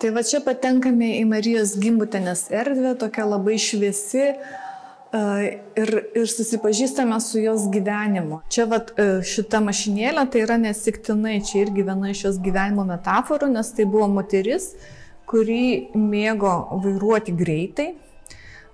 Tai 0.00 0.12
va 0.12 0.22
čia 0.28 0.42
patenkame 0.44 1.14
į 1.18 1.26
Marijos 1.28 1.74
gimbutenės 1.80 2.46
erdvę, 2.52 2.94
tokia 3.00 3.24
labai 3.28 3.58
šviesi 3.60 4.26
ir, 5.78 5.92
ir 6.16 6.28
susipažįstame 6.30 7.18
su 7.20 7.40
jos 7.42 7.66
gyvenimu. 7.72 8.40
Čia 8.52 8.66
va 8.70 8.80
šita 9.26 9.60
mašinėlė 9.64 10.26
tai 10.32 10.44
yra 10.44 10.58
nesiktinai, 10.60 11.38
čia 11.46 11.64
irgi 11.64 11.86
viena 11.86 12.12
iš 12.12 12.24
jos 12.28 12.40
gyvenimo 12.42 12.86
metaforų, 12.88 13.50
nes 13.54 13.72
tai 13.76 13.86
buvo 13.88 14.08
moteris, 14.18 14.72
kuri 15.26 15.88
mėgo 15.98 16.54
vairuoti 16.84 17.34
greitai. 17.36 17.92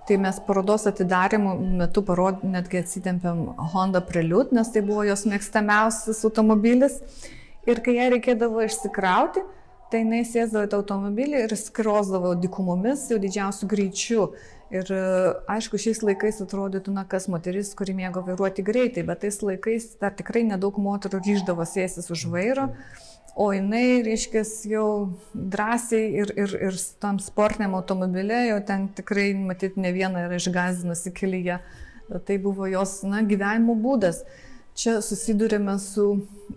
Tai 0.03 0.17
mes 0.19 0.39
parodos 0.43 0.83
atidarimo 0.89 1.53
metu 1.79 2.01
parod, 2.03 2.41
netgi 2.43 2.81
atsidėmėm 2.81 3.45
Honda 3.71 4.01
Prelude, 4.03 4.51
nes 4.57 4.67
tai 4.73 4.81
buvo 4.83 5.05
jos 5.07 5.23
mėgstamiausias 5.31 6.19
automobilis. 6.27 6.97
Ir 7.63 7.79
kai 7.79 7.95
ją 7.95 8.09
reikėdavo 8.11 8.65
išsikrauti, 8.65 9.45
tai 9.93 10.01
jinai 10.01 10.23
sėsdavo 10.25 10.65
į 10.65 10.75
automobilį 10.79 11.45
ir 11.45 11.55
skrosdavo 11.59 12.33
dikumomis 12.41 13.05
jau 13.11 13.19
didžiausiu 13.21 13.69
greičiu. 13.69 14.27
Ir 14.73 14.89
aišku, 15.53 15.77
šiais 15.77 15.99
laikais 16.01 16.39
atrodytų, 16.41 16.95
na, 16.95 17.03
kas 17.05 17.27
moteris, 17.29 17.75
kuri 17.77 17.93
mėgo 17.93 18.23
vairuoti 18.25 18.65
greitai, 18.65 19.03
bet 19.05 19.21
tais 19.21 19.37
laikais 19.45 19.91
dar 20.01 20.15
tikrai 20.17 20.41
nedaug 20.47 20.79
moterų 20.81 21.19
ryždavo 21.21 21.67
sėstis 21.69 22.09
už 22.09 22.25
vairo, 22.33 22.71
o 23.37 23.51
jinai, 23.53 24.01
reiškia, 24.05 24.41
jau 24.71 24.87
drąsiai 25.33 26.07
ir, 26.23 26.33
ir, 26.41 26.55
ir 26.71 26.79
tam 27.03 27.21
sportiniam 27.21 27.77
automobilė 27.77 28.47
jau 28.47 28.57
ten 28.65 28.87
tikrai, 28.97 29.29
matyt, 29.37 29.77
ne 29.77 29.93
vieną 29.93 30.25
yra 30.25 30.41
išgazinusi 30.41 31.13
kelyje. 31.21 31.59
Tai 32.25 32.39
buvo 32.41 32.65
jos, 32.69 32.99
na, 33.05 33.21
gyvenimo 33.25 33.77
būdas. 33.79 34.23
Čia 34.73 34.97
susidurėme 35.05 35.75
su 35.77 36.05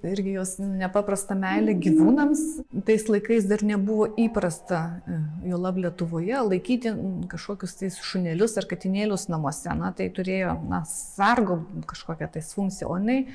irgi 0.06 0.32
jos 0.38 0.54
nepaprasta 0.58 1.36
meilė 1.36 1.74
gyvūnams. 1.84 2.42
Tais 2.88 3.04
laikais 3.10 3.44
dar 3.48 3.60
nebuvo 3.66 4.06
įprasta, 4.20 4.80
e, 5.04 5.18
jo 5.50 5.60
lab 5.60 5.76
Lietuvoje, 5.82 6.38
laikyti 6.48 6.94
kažkokius 7.30 7.76
tais 7.80 7.98
šunelius 8.00 8.56
ar 8.56 8.68
katinėlius 8.70 9.28
namuose. 9.32 9.68
Na, 9.76 9.92
tai 9.96 10.08
turėjo, 10.16 10.56
na, 10.70 10.82
sargo 10.88 11.60
kažkokią 11.90 12.30
tais 12.38 12.52
funkciją, 12.56 12.88
o 12.88 12.96
jinai 13.00 13.26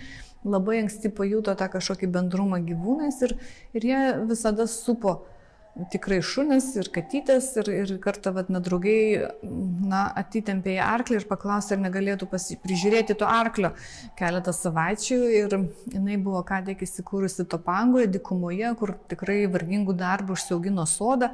labai 0.41 0.79
anksti 0.81 1.11
pajuto 1.13 1.53
tą 1.57 1.67
kažkokį 1.69 2.09
bendrumą 2.15 2.61
gyvūnais 2.65 3.21
ir, 3.27 3.35
ir 3.77 3.85
jie 3.85 4.01
visada 4.29 4.65
supo 4.65 5.19
tikrai 5.91 6.19
šunis 6.25 6.67
ir 6.79 6.89
katytės 6.93 7.47
ir, 7.61 7.69
ir 7.83 7.93
kartą 8.03 8.33
vad 8.35 8.51
nedraugai 8.51 9.29
na, 9.41 10.03
atitempė 10.19 10.75
į 10.75 10.81
arklį 10.83 11.21
ir 11.21 11.27
paklausė, 11.29 11.77
ar 11.77 11.83
negalėtų 11.85 12.27
pasi, 12.31 12.57
prižiūrėti 12.61 13.15
to 13.19 13.29
arklio 13.29 13.71
keletą 14.19 14.53
savaičių 14.55 15.19
ir 15.39 15.57
jinai 15.93 16.19
buvo 16.21 16.43
ką 16.47 16.61
tik 16.67 16.83
įsikūrusi 16.87 17.47
Topangoje, 17.51 18.11
dikumoje, 18.11 18.75
kur 18.79 18.95
tikrai 19.11 19.45
vargingų 19.51 19.95
darbų 19.99 20.37
užsiaugino 20.37 20.87
sodą. 20.89 21.31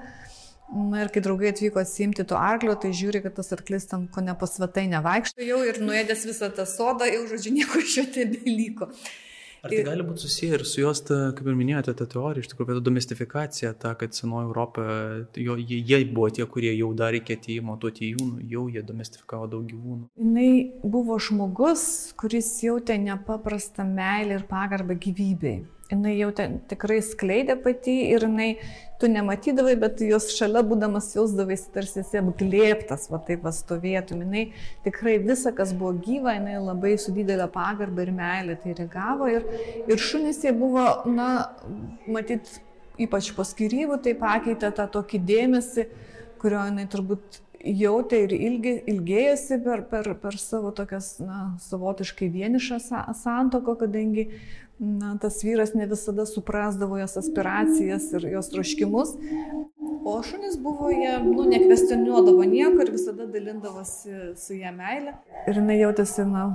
Na 0.67 1.06
ir 1.06 1.12
kai 1.15 1.21
draugai 1.23 1.54
atvyko 1.54 1.80
atsimti 1.80 2.26
to 2.28 2.36
arklio, 2.36 2.73
tai 2.76 2.91
žiūri, 2.91 3.21
kad 3.23 3.38
tas 3.38 3.54
arklis 3.56 3.88
tam 3.88 4.04
ko 4.12 4.19
nepasvatai 4.26 4.84
nevaikšto 4.91 5.45
jau 5.47 5.62
ir 5.63 5.80
nuėdęs 5.80 6.26
visą 6.28 6.50
tą 6.52 6.65
sodą, 6.67 7.08
jau 7.08 7.23
žodžiu 7.30 7.54
nieko 7.56 7.80
iš 7.80 7.93
jo 8.02 8.04
tebeliko. 8.17 8.89
Ar 9.63 9.72
tai 9.74 9.84
gali 9.86 10.06
būti 10.06 10.26
susiję 10.26 10.60
ir 10.60 10.65
su 10.70 10.82
jos, 10.82 11.02
ta, 11.08 11.20
kaip 11.38 11.48
ir 11.50 11.58
minėjote, 11.58 11.96
ta 11.98 12.08
teorija, 12.10 12.43
iš 12.43 12.52
tikrųjų, 12.52 12.82
domestifikacija, 12.86 13.74
ta, 13.82 13.93
kad 14.00 14.17
senoji 14.17 14.50
Europa, 14.50 14.86
jo, 15.38 15.58
jie, 15.58 15.80
jie 15.82 16.02
buvo 16.12 16.30
tie, 16.34 16.46
kurie 16.50 16.74
jau 16.76 16.91
darė 16.98 17.24
ketėjimo 17.26 17.78
to 17.82 17.91
tijūnų, 18.00 18.43
jau 18.52 18.67
jie 18.74 18.84
domestifikavo 18.86 19.50
daug 19.52 19.65
gyvūnų. 19.72 20.10
Jis 20.38 20.84
buvo 20.98 21.17
žmogus, 21.22 21.88
kuris 22.20 22.52
jautė 22.63 23.00
nepaprastą 23.02 23.88
meilę 23.88 24.39
ir 24.39 24.46
pagarbą 24.50 24.98
gyvybei 25.02 25.60
jinai 25.91 26.17
jau 26.17 26.30
ten 26.36 26.60
tikrai 26.69 27.00
skleidė 27.06 27.58
pati 27.63 27.95
ir 28.12 28.26
jinai, 28.28 28.50
tu 29.00 29.10
nematydavai, 29.12 29.76
bet 29.80 30.02
jos 30.02 30.30
šalia 30.34 30.63
būdamas 30.65 31.12
jausdavaisi 31.15 31.69
tarsi 31.73 32.02
esi 32.02 32.19
apglėptas, 32.19 33.08
va 33.13 33.21
taip 33.28 33.45
va 33.45 33.54
stovėtum. 33.54 34.23
Jinai 34.26 34.47
tikrai 34.86 35.17
visą, 35.23 35.54
kas 35.58 35.73
buvo 35.78 35.93
gyva, 36.02 36.34
jinai 36.38 36.58
labai 36.60 36.95
su 37.02 37.13
didelė 37.15 37.50
pagarba 37.54 38.06
ir 38.06 38.13
meilė 38.17 38.58
tai 38.63 38.76
reagavo 38.78 39.30
ir, 39.32 39.45
ir 39.86 40.06
šunys 40.10 40.41
jie 40.45 40.54
buvo, 40.58 40.88
na, 41.10 41.30
matyt, 42.10 42.58
ypač 42.97 43.32
po 43.38 43.45
skirybų, 43.45 44.02
tai 44.06 44.17
pakeitė 44.17 44.73
tą 44.76 44.88
tokį 44.97 45.21
dėmesį, 45.30 45.89
kurio 46.41 46.63
jinai 46.65 46.88
turbūt 46.89 47.43
jautė 47.67 48.23
ir 48.26 48.34
ilgi, 48.36 48.73
ilgėjosi 48.91 49.60
per, 49.63 49.84
per, 49.89 50.12
per 50.21 50.38
savo 50.41 50.71
tokias, 50.76 51.17
na, 51.23 51.58
savotiškai 51.63 52.30
vienišą 52.34 52.80
santoko, 53.17 53.78
kadangi 53.80 54.30
na, 54.80 55.18
tas 55.22 55.42
vyras 55.44 55.74
ne 55.74 55.88
visada 55.90 56.26
suprasdavo 56.26 56.98
jos 56.98 57.18
aspiracijas 57.18 58.12
ir 58.13 58.30
jos 58.32 58.50
troškimus. 58.54 59.13
O 60.08 60.22
šunys 60.24 60.56
buvo, 60.63 60.90
jie, 60.94 61.18
nu, 61.24 61.44
nekvestionuodavo 61.50 62.46
nieko 62.48 62.86
ir 62.86 62.92
visada 62.94 63.28
dalindavosi 63.28 64.34
su 64.40 64.56
ją 64.56 64.72
meilė. 64.76 65.18
Ir 65.50 65.60
jinai 65.60 65.82
jautėsi, 65.82 66.24
na, 66.30 66.46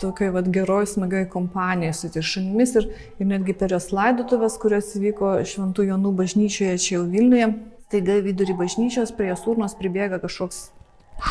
tokiai 0.00 0.32
vad 0.34 0.50
geroj, 0.52 0.86
smagioj 0.90 1.28
kompanijoje 1.32 1.96
su 1.96 2.10
tais 2.12 2.28
šunimis 2.34 2.74
ir, 2.80 2.88
ir 3.20 3.30
netgi 3.30 3.56
per 3.56 3.72
jos 3.72 3.90
laidotuvės, 3.94 4.58
kurios 4.60 4.92
įvyko 4.98 5.34
Šventų 5.48 5.88
Jonų 5.88 6.12
bažnyčioje 6.20 6.78
čia 6.84 6.94
jau 6.98 7.04
Vilniuje, 7.12 7.48
taiga 7.92 8.18
vidurį 8.24 8.56
bažnyčios 8.60 9.12
prie 9.16 9.30
jos 9.30 9.44
urnos 9.48 9.76
pribėga 9.78 10.20
kažkoks 10.22 10.64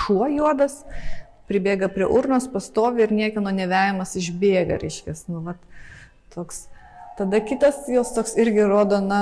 šuo 0.02 0.28
juodas, 0.32 0.82
pribėga 1.50 1.90
prie 1.92 2.08
urnos, 2.08 2.48
pastovi 2.52 3.04
ir 3.06 3.14
niekino 3.16 3.52
nevejamas 3.54 4.16
išbėga, 4.20 4.78
reiškia, 4.82 5.18
nu, 5.34 5.42
vat, 5.50 5.60
toks. 6.34 6.66
Tada 7.20 7.42
kitas 7.44 7.84
jos 7.92 8.14
toks 8.16 8.38
irgi 8.40 8.64
rodo, 8.66 9.02
na, 9.04 9.22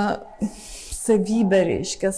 savybę, 0.93 1.63
reiškia, 1.65 2.11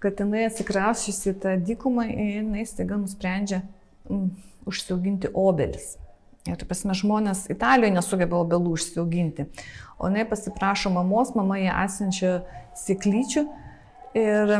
kad 0.00 0.20
jinai 0.20 0.46
atsikrašysi 0.48 1.34
tą 1.42 1.56
dykumą 1.66 2.06
ir 2.08 2.36
jinai 2.40 2.66
staiga 2.68 2.96
nusprendžia 3.00 3.62
mm, 4.08 4.30
užsiauginti 4.70 5.32
obelis. 5.34 5.96
Ir, 6.48 6.56
taip 6.56 6.70
pasime, 6.70 6.94
žmonės 6.96 7.44
Italijoje 7.52 7.92
nesugeba 7.92 8.38
obelų 8.40 8.72
užsiauginti. 8.78 9.50
O 10.00 10.08
jinai 10.08 10.24
pasiprašo 10.28 10.92
mamos, 10.94 11.34
mama 11.36 11.58
ją 11.60 11.74
atsinčia 11.82 12.30
sėklyčių 12.80 13.42
ir, 14.16 14.54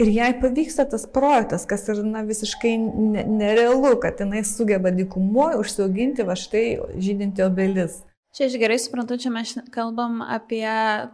ir 0.00 0.12
jai 0.14 0.30
pavyksta 0.40 0.86
tas 0.88 1.04
projektas, 1.04 1.66
kas 1.68 1.84
yra 1.92 2.06
na, 2.06 2.24
visiškai 2.24 2.72
nerealu, 3.28 3.92
kad 4.00 4.24
jinai 4.24 4.40
sugeba 4.48 4.94
dykumoje 4.94 5.60
užsiauginti 5.60 6.24
va 6.24 6.38
štai 6.38 6.64
žydinti 6.96 7.44
obelis. 7.44 8.00
Čia 8.32 8.46
aš 8.48 8.54
gerai 8.56 8.78
suprantu, 8.80 9.18
čia 9.20 9.28
mes 9.28 9.50
kalbam 9.74 10.22
apie 10.24 10.64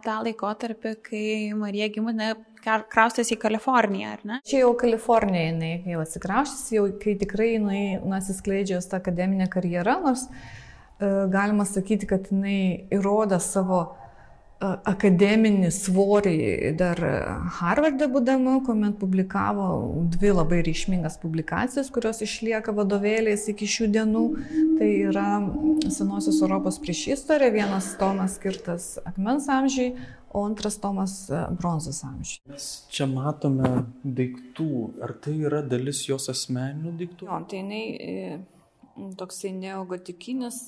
tą 0.05 0.13
laikotarpį, 0.23 0.91
kai 1.03 1.23
Marija 1.51 1.89
Gimunė 1.91 2.29
kraustėsi 2.63 3.35
į 3.35 3.39
Kaliforniją, 3.41 4.13
ar 4.15 4.21
ne? 4.23 4.37
Čia 4.47 4.61
jau 4.61 4.69
Kalifornija, 4.79 5.49
jinai 5.49 5.71
jau 5.91 5.99
atsikraustys, 5.99 6.69
jau 6.77 6.85
kai 7.01 7.17
tikrai 7.19 7.49
jinai 7.57 7.81
nasiskleidžia 8.07 8.77
jos 8.77 8.87
tą 8.87 9.01
akademinę 9.01 9.49
karjerą, 9.51 9.97
nors 10.05 10.29
uh, 10.29 11.27
galima 11.33 11.67
sakyti, 11.67 12.07
kad 12.07 12.31
jinai 12.31 12.87
įrodo 12.95 13.41
savo 13.43 13.81
akademinį 14.59 15.69
svorį 15.71 16.35
dar 16.79 16.99
Harvardė 17.59 18.09
būdama, 18.11 18.57
kuomet 18.67 18.97
publikavo 18.99 19.67
dvi 20.11 20.33
labai 20.35 20.59
reikšmingas 20.67 21.15
publikacijas, 21.21 21.91
kurios 21.95 22.19
išlieka 22.25 22.73
vadovėliais 22.75 23.47
iki 23.53 23.69
šių 23.69 23.89
dienų. 23.95 24.25
Tai 24.79 24.89
yra 25.11 25.27
Senosios 25.95 26.41
Europos 26.43 26.79
prieš 26.83 27.05
istoriją, 27.15 27.55
vienas 27.55 27.93
tomas 27.99 28.35
skirtas 28.35 28.91
akmens 29.07 29.47
amžiai, 29.51 29.95
o 30.29 30.43
antras 30.45 30.77
tomas 30.83 31.15
bronzos 31.55 32.03
amžiai. 32.05 32.43
Mes 32.51 32.69
čia 32.91 33.07
matome 33.09 33.85
daiktų. 34.03 34.69
Ar 35.05 35.15
tai 35.23 35.39
yra 35.39 35.63
dalis 35.65 36.03
jos 36.09 36.27
asmeninių 36.35 36.97
daiktų? 36.99 37.31
Jo, 37.31 37.39
tai 37.47 37.63
jinai 37.63 37.83
e, 37.95 38.39
toksai 39.17 39.55
neogotikinis 39.55 40.65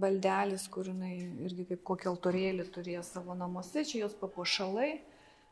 baldelis, 0.00 0.66
kur 0.68 0.88
jinai 0.90 1.14
irgi 1.46 1.66
kaip 1.68 1.82
kokį 1.86 2.10
altorėlį 2.10 2.68
turėjo 2.74 3.04
savo 3.06 3.36
namuose, 3.38 3.84
čia 3.86 4.04
jos 4.04 4.16
papuošalai. 4.18 4.96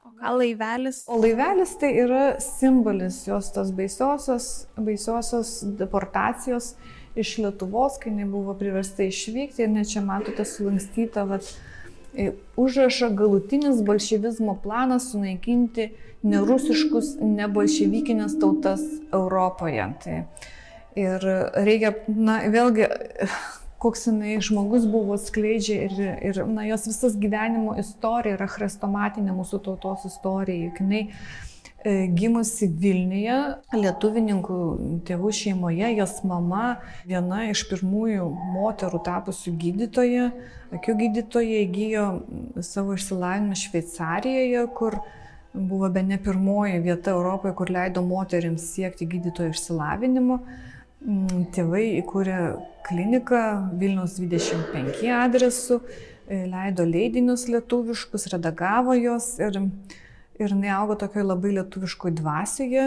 O 0.02 0.10
gal 0.18 0.40
laivelis? 0.40 1.04
O 1.06 1.20
laivelis 1.22 1.76
tai 1.78 1.92
yra 2.02 2.22
simbolis 2.42 3.20
jos 3.28 3.52
tos 3.54 3.70
baisiosios, 3.76 4.48
baisiosios 4.74 5.60
deportacijos 5.78 6.72
iš 7.14 7.36
Lietuvos, 7.44 8.00
kai 8.02 8.10
jinai 8.10 8.26
buvo 8.32 8.56
priversta 8.58 9.06
išvykti 9.06 9.62
ir 9.62 9.70
net 9.70 9.92
čia 9.92 10.02
matote 10.02 10.46
sulankstytą 10.48 11.28
vat, 11.30 11.46
e, 12.16 12.32
užrašą 12.58 13.12
galutinis 13.14 13.84
bolševizmo 13.86 14.56
planas 14.64 15.12
sunaikinti 15.12 15.92
nerusiškus, 16.26 17.16
nebolševikinės 17.22 18.38
tautas 18.42 18.82
Europoje. 19.14 19.86
Tai, 20.02 20.20
ir 20.98 21.26
reikia, 21.66 21.94
na, 22.08 22.40
vėlgi, 22.50 22.90
koks 23.82 24.06
jinai 24.06 24.36
žmogus 24.44 24.84
buvo 24.86 25.16
skleidžia 25.18 25.86
ir, 25.88 26.02
ir 26.30 26.42
na, 26.46 26.66
jos 26.70 26.86
visas 26.86 27.16
gyvenimo 27.18 27.74
istorija 27.80 28.36
yra 28.36 28.46
chrestomatinė 28.50 29.34
mūsų 29.34 29.58
tautos 29.66 30.06
istorija. 30.06 30.68
Juk 30.68 30.78
jinai 30.84 31.00
e, 31.82 31.94
gimusi 32.14 32.68
Vilniuje, 32.70 33.38
lietuvininkų 33.74 34.58
tėvų 35.08 35.32
šeimoje, 35.40 35.90
jos 35.96 36.20
mama 36.28 36.76
viena 37.08 37.48
iš 37.50 37.64
pirmųjų 37.72 38.28
moterų 38.54 39.02
tapusių 39.08 39.56
gydytoje, 39.64 40.28
akių 40.78 40.98
gydytoje 41.02 41.64
įgyjo 41.66 42.06
savo 42.62 42.94
išsilavinimą 42.94 43.58
Šveicarijoje, 43.66 44.66
kur 44.78 45.00
buvo 45.52 45.90
be 45.90 46.06
ne 46.06 46.22
pirmoji 46.22 46.78
vieta 46.86 47.12
Europoje, 47.16 47.58
kur 47.58 47.74
leido 47.74 48.06
moteriams 48.06 48.70
siekti 48.76 49.10
gydytojo 49.10 49.52
išsilavinimo. 49.56 50.38
Mm, 51.02 51.48
tėvai 51.50 51.82
įkūrė 51.98 52.36
kliniką 52.86 53.40
Vilnius 53.74 54.20
25 54.22 55.08
adresu, 55.16 55.80
e, 56.30 56.44
leido 56.46 56.84
leidinius 56.86 57.48
lietuviškus, 57.50 58.28
redagavo 58.30 58.94
juos 58.94 59.32
ir, 59.42 59.58
ir 60.38 60.54
jinai 60.54 60.70
augo 60.76 60.94
tokioje 61.00 61.26
labai 61.26 61.56
lietuviškoje 61.56 62.14
dvasioje, 62.20 62.84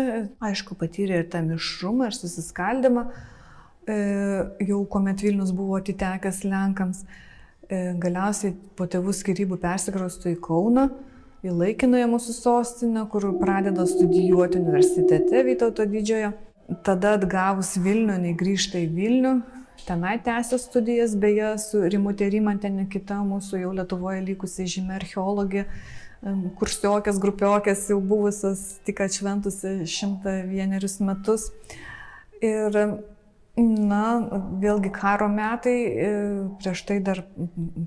aišku, 0.47 0.77
patyrė 0.79 1.19
ir 1.25 1.27
tą 1.33 1.43
mišrumą, 1.43 2.07
ir 2.07 2.15
susiskaldimą, 2.15 3.03
e, 3.83 3.99
jau 4.69 4.79
kuomet 4.95 5.25
Vilnius 5.25 5.51
buvo 5.51 5.75
atitekęs 5.81 6.45
Lenkams. 6.47 7.03
E, 7.67 7.83
galiausiai 7.99 8.55
po 8.79 8.87
tėvų 8.87 9.11
skirybų 9.11 9.59
persikraustų 9.59 10.37
į 10.37 10.41
Kauną, 10.47 10.87
į 11.43 11.51
laikinąją 11.51 12.07
mūsų 12.15 12.39
sostinę, 12.39 13.09
kur 13.11 13.27
pradeda 13.43 13.83
studijuoti 13.89 14.63
universitete 14.63 15.43
Vytauto 15.51 15.83
didžiojo. 15.83 16.31
Tada 16.85 17.13
atgavus 17.19 17.75
Vilnių, 17.77 18.15
jinai 18.17 18.31
grįžta 18.37 18.79
į 18.81 18.87
Vilnių, 18.95 19.33
tenai 19.85 20.15
tęsia 20.25 20.57
studijas, 20.61 21.13
beje, 21.19 21.51
su 21.61 21.83
Rimutė 21.85 22.31
Rimantenė, 22.33 22.87
kita 22.89 23.19
mūsų 23.25 23.61
jau 23.61 23.73
Lietuvoje 23.77 24.23
likusi 24.25 24.65
žymė 24.73 24.95
archeologė, 24.97 25.67
kursiokės, 26.57 27.19
grupiokės 27.21 27.85
jau 27.91 27.99
buvusios, 28.01 28.63
tik 28.87 29.03
atšventusi 29.05 29.83
šimtą 29.85 30.39
vienerius 30.49 30.97
metus. 31.05 31.51
Ir 32.41 32.73
Na, 33.55 34.19
vėlgi 34.59 34.89
karo 34.91 35.29
metai, 35.31 35.75
e, 35.87 36.07
prieš 36.59 36.81
tai 36.89 36.97
dar 36.99 37.21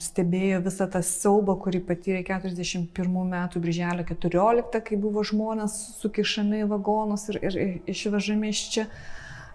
stebėjo 0.01 0.63
visą 0.65 0.87
tą 0.89 1.03
siaubą, 1.05 1.59
kurį 1.61 1.83
patyrė 1.85 2.23
41 2.25 3.19
metų 3.35 3.61
birželio 3.61 4.07
14, 4.09 4.81
kai 4.87 4.97
buvo 4.97 5.21
žmonės 5.29 5.77
sukišami 6.01 6.63
į 6.63 6.71
vagonus 6.73 7.29
ir, 7.35 7.41
ir 7.45 7.59
išvežami 7.93 8.55
iš 8.55 8.65
čia. 8.73 8.87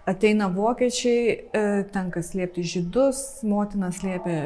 Ateina 0.06 0.46
vokiečiai, 0.54 1.34
e, 1.34 1.66
tenka 1.90 2.22
slėpti 2.22 2.62
žydus, 2.62 3.42
motina 3.42 3.90
slėpė, 3.90 4.38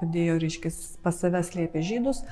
padėjo, 0.00 0.38
reiškia, 0.42 0.74
pas 1.04 1.22
save 1.22 1.46
slėpė 1.46 1.84
žydus 1.84 2.24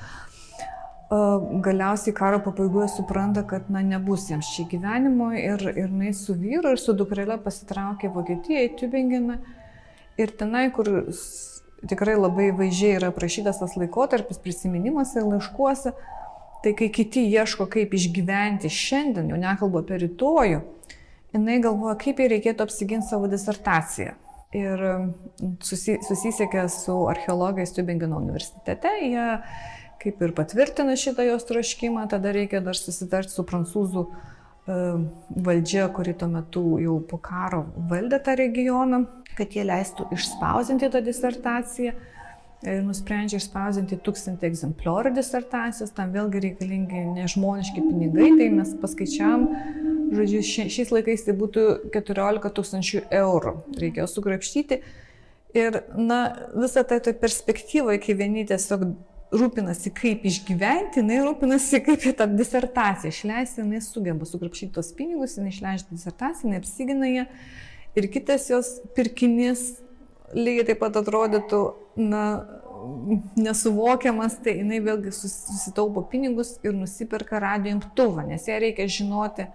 galiausiai 1.65 2.13
karo 2.15 2.39
pabaigoje 2.43 2.87
supranta, 2.95 3.43
kad 3.47 3.69
na, 3.73 3.81
nebus 3.85 4.29
jiems 4.29 4.49
čia 4.55 4.65
gyvenimo 4.71 5.31
ir, 5.37 5.61
ir 5.73 5.87
jinai 5.87 6.13
su 6.17 6.35
vyru 6.37 6.73
ir 6.73 6.81
su 6.81 6.95
dukrelė 6.97 7.37
pasitraukė 7.43 8.11
Vokietiją 8.13 8.63
į 8.67 8.71
Tübingeną 8.79 9.37
ir 10.21 10.33
tenai, 10.39 10.67
kur 10.75 10.89
tikrai 11.89 12.15
labai 12.17 12.51
vaizdžiai 12.55 12.97
yra 12.99 13.11
aprašytas 13.11 13.59
tas 13.61 13.75
laikotarpis 13.79 14.39
prisiminimuose 14.43 15.19
ir 15.19 15.27
laiškuose, 15.27 15.93
tai 16.63 16.73
kai 16.79 16.89
kiti 16.95 17.25
ieško, 17.27 17.67
kaip 17.71 17.93
išgyventi 17.97 18.71
šiandien, 18.71 19.31
jau 19.33 19.39
nekalbu 19.39 19.83
apie 19.83 19.99
rytojų, 20.05 20.61
jinai 21.35 21.59
galvoja, 21.63 21.97
kaip 21.99 22.21
jai 22.21 22.29
reikėtų 22.37 22.67
apsiginti 22.67 23.09
savo 23.09 23.27
disertaciją. 23.31 24.15
Ir 24.53 24.81
susi, 25.65 25.97
susisiekė 26.05 26.67
su 26.69 26.93
archeologais 27.09 27.73
Tübingeno 27.73 28.19
universitete, 28.21 28.91
jie 29.01 29.25
kaip 30.03 30.21
ir 30.21 30.33
patvirtina 30.35 30.95
šitą 30.99 31.25
jos 31.27 31.45
troškimą, 31.49 32.07
tada 32.11 32.33
reikia 32.35 32.61
dar 32.63 32.77
susitarti 32.77 33.31
su 33.33 33.45
prancūzų 33.47 34.03
e, 34.03 34.79
valdžia, 35.47 35.87
kuri 35.95 36.15
tuo 36.19 36.29
metu 36.31 36.63
jau 36.83 36.97
po 37.07 37.19
karo 37.23 37.65
valdė 37.91 38.19
tą 38.25 38.35
regioną, 38.39 39.05
kad 39.37 39.55
jie 39.55 39.65
leistų 39.67 40.09
išspausinti 40.15 40.91
tą 40.93 41.03
disertaciją. 41.05 41.95
Ir 42.63 42.77
nusprendžia 42.85 43.41
išspausinti 43.41 43.97
tūkstantį 44.05 44.47
egzempliorių 44.47 45.09
disertacijos, 45.17 45.89
tam 45.97 46.13
vėlgi 46.13 46.45
reikalingi 46.45 47.01
nežmoniški 47.17 47.81
pinigai, 47.83 48.29
tai 48.39 48.47
mes 48.53 48.71
paskaičiam, 48.79 49.43
žodžiu, 50.15 50.39
šiais 50.71 50.93
laikais 50.95 51.25
tai 51.27 51.35
būtų 51.41 51.65
14 51.91 52.53
tūkstančių 52.55 53.01
eurų, 53.19 53.53
reikėjo 53.83 54.07
sugrapštyti. 54.13 54.79
Ir, 55.59 55.81
na, 55.99 56.21
visą 56.55 56.85
tai 56.87 57.01
perspektyvą, 57.03 57.99
kai 58.01 58.15
vieni 58.17 58.47
tiesiog 58.47 58.87
rūpinasi, 59.33 59.91
kaip 59.97 60.25
išgyventi, 60.29 61.01
jinai 61.01 61.21
rūpinasi, 61.25 61.81
kaip 61.85 62.05
tą 62.17 62.27
disertaciją 62.37 63.13
išleisti, 63.13 63.63
jinai 63.63 63.81
sugeba 63.83 64.27
sugrapšyti 64.29 64.73
tos 64.75 64.91
pinigus, 64.97 65.37
jinai 65.39 65.53
išleidžia 65.53 65.89
disertaciją, 65.91 66.49
jinai 66.49 66.61
apsigina 66.61 67.09
ją. 67.09 67.25
Ir 67.97 68.09
kitas 68.13 68.49
jos 68.49 68.75
pirkinys 68.97 69.63
lygiai 70.33 70.67
taip 70.69 70.81
pat 70.81 70.97
atrodytų, 71.01 71.61
na, 72.01 72.23
nesuvokiamas, 73.39 74.37
tai 74.43 74.57
jinai 74.59 74.81
vėlgi 74.83 75.13
susitaupo 75.15 76.03
pinigus 76.11 76.57
ir 76.65 76.75
nusipirka 76.75 77.39
radio 77.41 77.77
imtuvą, 77.77 78.25
nes 78.27 78.47
jai 78.49 78.59
reikia 78.63 78.89
žinoti, 78.91 79.47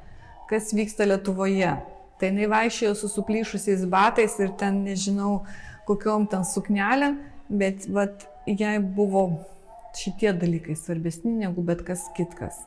kas 0.48 0.72
vyksta 0.76 1.06
Lietuvoje. 1.08 1.74
Tai 2.18 2.30
jinai 2.32 2.48
vaikščiojo 2.50 2.94
su 2.98 3.10
suplyšusiais 3.12 3.84
batais 3.90 4.38
ir 4.42 4.54
ten 4.58 4.80
nežinau, 4.86 5.44
kokiom 5.86 6.26
ten 6.30 6.42
suknelėm, 6.46 7.18
bet 7.48 7.86
vat, 7.92 8.26
jai 8.48 8.78
buvo 8.80 9.28
šitie 9.96 10.32
dalykai 10.36 10.76
svarbesni 10.76 11.32
negu 11.38 11.62
bet 11.64 11.84
kas 11.86 12.04
kitkas. 12.16 12.58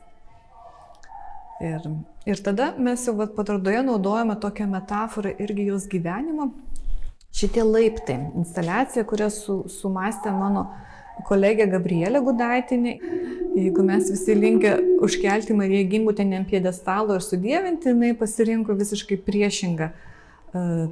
Ir, 1.62 1.84
ir 2.26 2.40
tada 2.42 2.72
mes 2.78 3.04
jau 3.06 3.14
vat, 3.18 3.36
patardoje 3.36 3.84
naudojame 3.86 4.34
tokią 4.42 4.66
metaforą 4.70 5.34
irgi 5.44 5.68
jos 5.68 5.86
gyvenimo. 5.90 6.50
Šitie 7.32 7.62
laiptai, 7.64 8.18
instaliacija, 8.36 9.04
kurią 9.08 9.28
su, 9.32 9.62
sumastė 9.70 10.34
mano 10.34 10.66
kolegė 11.28 11.68
Gabrielė 11.70 12.20
Gudaitinė. 12.24 12.96
Jeigu 13.56 13.84
mes 13.86 14.10
visi 14.10 14.34
linkę 14.36 14.74
užkelti 15.04 15.54
Mariją 15.56 15.86
Gimbutenį 15.92 16.40
ant 16.40 16.50
piedestalo 16.50 17.16
ir 17.16 17.24
sudėvinti, 17.24 17.92
jinai 17.92 18.12
pasirinko 18.18 18.74
visiškai 18.76 19.20
priešingą 19.22 19.90
uh, 19.92 20.10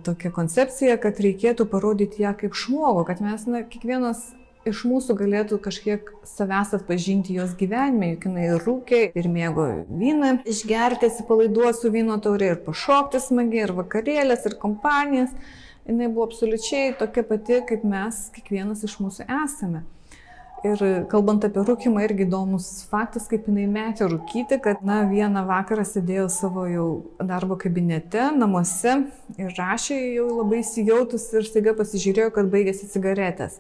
tokią 0.06 0.32
koncepciją, 0.36 0.96
kad 1.02 1.20
reikėtų 1.20 1.66
parodyti 1.72 2.22
ją 2.24 2.34
kaip 2.38 2.56
žmogų, 2.56 3.04
kad 3.10 3.24
mes, 3.24 3.46
na, 3.50 3.64
kiekvienas 3.68 4.30
iš 4.68 4.82
mūsų 4.88 5.16
galėtų 5.18 5.58
kažkiek 5.64 6.10
savęs 6.28 6.74
atpažinti 6.76 7.36
jos 7.38 7.54
gyvenime, 7.58 8.12
juk 8.14 8.26
jinai 8.28 8.48
ir 8.50 8.66
rūkė, 8.66 9.02
ir 9.16 9.28
mėgo 9.32 9.68
vyną, 9.88 10.34
išgerti, 10.48 11.08
atsipalaiduoti 11.10 11.80
su 11.80 11.92
vyno 11.94 12.18
taurė, 12.22 12.54
ir 12.54 12.60
pašokti 12.66 13.22
smagiai, 13.24 13.64
ir 13.68 13.76
vakarėlės, 13.78 14.44
ir 14.50 14.58
kompanijas. 14.60 15.32
Jis 15.88 15.96
buvo 16.12 16.28
absoliučiai 16.28 16.92
tokia 16.98 17.24
pati, 17.26 17.62
kaip 17.66 17.86
mes, 17.88 18.28
kiekvienas 18.36 18.84
iš 18.86 19.00
mūsų 19.00 19.26
esame. 19.44 19.86
Ir 20.60 20.82
kalbant 21.08 21.40
apie 21.46 21.62
rūkimą, 21.64 22.02
irgi 22.04 22.26
įdomus 22.26 22.66
faktas, 22.90 23.24
kaip 23.30 23.46
jinai 23.48 23.64
metė 23.64 24.10
rūkyti, 24.12 24.58
kad, 24.60 24.82
na, 24.84 24.98
vieną 25.08 25.46
vakarą 25.48 25.86
sėdėjo 25.88 26.26
savo 26.28 26.66
jau 26.68 26.88
darbo 27.16 27.56
kabinete, 27.60 28.26
namuose 28.36 28.98
ir 29.40 29.54
rašė 29.56 29.96
jau 30.18 30.26
labai 30.42 30.60
įsijautus 30.60 31.24
ir 31.32 31.48
staiga 31.48 31.72
pasižiūrėjo, 31.78 32.28
kad 32.36 32.52
baigėsi 32.52 32.90
cigaretės. 32.92 33.56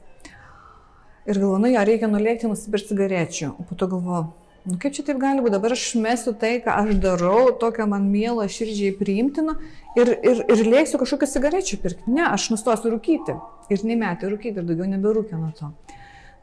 Ir 1.28 1.36
galvoju, 1.36 1.60
nu, 1.60 1.68
ją 1.68 1.82
reikia 1.84 2.08
nulėkti 2.08 2.48
nusipirkti 2.48 2.94
cigarečių. 2.94 3.50
O 3.60 3.66
po 3.68 3.76
to 3.76 3.88
galvoju, 3.90 4.30
nu 4.70 4.78
kaip 4.80 4.94
čia 4.96 5.04
taip 5.04 5.20
gali 5.20 5.42
būti, 5.44 5.52
dabar 5.52 5.74
aš 5.76 5.84
mesiu 6.00 6.32
tai, 6.32 6.54
ką 6.64 6.78
aš 6.80 6.94
darau, 7.02 7.50
tokią 7.60 7.86
man 7.90 8.06
mielą 8.08 8.46
širdžiai 8.48 8.94
priimtiną 8.96 9.58
ir, 10.00 10.14
ir, 10.16 10.40
ir 10.48 10.62
lėksiu 10.64 11.00
kažkokią 11.02 11.28
cigarečių 11.34 11.80
pirkti. 11.84 12.08
Ne, 12.08 12.24
aš 12.24 12.48
nustosiu 12.54 12.94
rūkyti. 12.94 13.36
Ir 13.70 13.84
nemetė 13.86 14.32
rūkyti 14.32 14.62
ir 14.62 14.66
daugiau 14.66 14.88
neberūkė 14.94 15.36
nuo 15.36 15.52
to. 15.60 15.70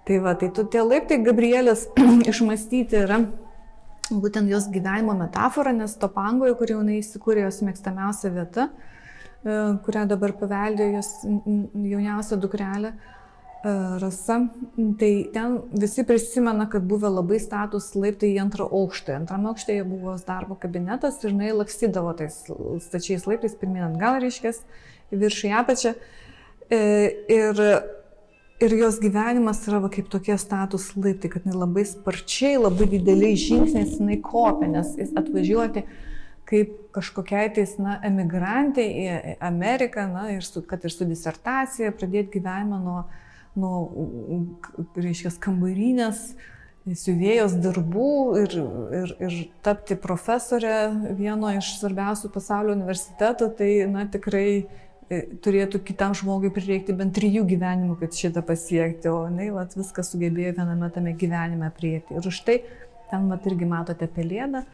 Tai 0.07 0.21
va, 0.23 0.37
tai 0.39 0.51
tu 0.55 0.63
tie 0.71 0.85
laiptai 0.85 1.19
Gabrielės 1.25 1.89
išmastyti 2.31 3.01
yra 3.01 3.23
būtent 4.13 4.47
jos 4.53 4.69
gyvenimo 4.71 5.17
metafora, 5.17 5.73
nes 5.75 5.97
Topangoje, 5.99 6.53
kur 6.55 6.69
jau 6.71 6.79
jinai 6.83 7.01
įsikūrė 7.01 7.47
jos 7.47 7.59
mėgstamiausia 7.65 8.31
vieta, 8.31 8.69
e, 8.69 9.57
kurią 9.83 10.05
dabar 10.13 10.37
paveldėjo 10.37 11.01
jos 11.01 11.11
jauniausia 11.25 12.37
dukrelė 12.39 12.93
e, 12.93 13.16
Rasa, 13.63 14.37
tai 14.99 15.11
ten 15.33 15.57
visi 15.73 16.03
prisimena, 16.07 16.67
kad 16.69 16.85
buvo 16.87 17.09
labai 17.09 17.39
status 17.41 17.89
laiptai 17.97 18.29
į 18.35 18.41
antrą 18.45 18.67
aukštą. 18.69 19.17
Antrame 19.17 19.49
aukšte 19.51 19.79
buvo 19.87 20.13
darbo 20.27 20.55
kabinetas 20.61 21.17
ir 21.23 21.33
jinai 21.33 21.51
lakstydavo 21.57 22.13
tais 22.19 22.37
stačiais 22.85 23.25
laiptais, 23.27 23.57
pirmin 23.57 23.87
atgal 23.89 24.21
reiškės, 24.23 24.61
viršų 25.11 25.49
į 25.49 25.55
apačią. 25.63 25.95
E, 26.69 26.81
ir 27.33 27.63
Ir 28.57 28.73
jos 28.73 28.95
gyvenimas 28.97 29.59
yra 29.69 29.77
va, 29.83 29.89
kaip 29.93 30.07
tokie 30.09 30.33
status 30.41 30.87
laiptai, 30.97 31.29
kad 31.29 31.43
jinai 31.45 31.59
labai 31.59 31.83
sparčiai, 31.85 32.55
labai 32.57 32.87
dideliais 32.89 33.43
žingsniais 33.43 33.99
jinai 33.99 34.17
kopia, 34.25 34.65
nes 34.71 34.95
jis 34.97 35.11
atvažiuoti 35.13 35.83
kaip 36.47 36.71
kažkokiai 36.95 37.51
tais, 37.53 37.75
na, 37.77 37.99
emigrantė 38.07 38.85
į 38.87 39.35
Ameriką, 39.43 40.07
na, 40.09 40.23
ir 40.33 40.45
su, 40.47 40.63
kad 40.65 40.85
ir 40.87 40.93
su 40.93 41.05
disertacija, 41.05 41.93
pradėti 41.93 42.39
gyvenimą 42.39 42.79
nuo, 42.81 43.03
nuo 43.59 43.81
reiškia, 44.95 45.33
kambarinės, 45.43 46.31
siuvėjos 46.87 47.57
darbų 47.59 48.11
ir, 48.45 48.57
ir, 49.01 49.13
ir 49.27 49.37
tapti 49.65 49.97
profesorė 49.99 50.77
vieno 51.17 51.51
iš 51.57 51.73
svarbiausių 51.81 52.31
pasaulio 52.31 52.77
universitetų, 52.77 53.49
tai, 53.59 53.71
na, 53.91 54.05
tikrai 54.07 54.47
E, 55.07 55.21
turėtų 55.39 55.79
kitam 55.87 56.11
žmogui 56.19 56.49
prireikti 56.51 56.91
bent 56.95 57.13
trijų 57.15 57.45
gyvenimų, 57.47 57.93
kad 58.01 58.15
šitą 58.15 58.41
pasiekti, 58.43 59.07
o 59.07 59.21
jinai 59.29 59.47
vat, 59.55 59.71
viską 59.79 60.03
sugebėjo 60.03 60.57
viename 60.57 60.89
tame 60.91 61.13
gyvenime 61.15 61.69
priekti. 61.77 62.17
Ir 62.19 62.27
už 62.27 62.41
tai, 62.43 62.57
ten 63.07 63.29
vat 63.31 63.47
irgi 63.47 63.69
matote 63.71 64.09
pelėdą, 64.11 64.65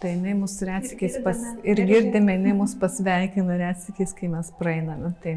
tai 0.00 0.14
jinai 0.14 0.32
mūsų 0.38 0.70
retsikiais 0.70 1.18
pas, 1.26 1.42
ir 1.60 1.84
girdime, 1.90 2.38
jinai 2.38 2.54
mūsų 2.62 2.80
pasveikina 2.80 3.58
retsikiais, 3.66 4.16
kai 4.16 4.32
mes 4.32 4.48
praeiname. 4.56 5.12
Tai, 5.20 5.36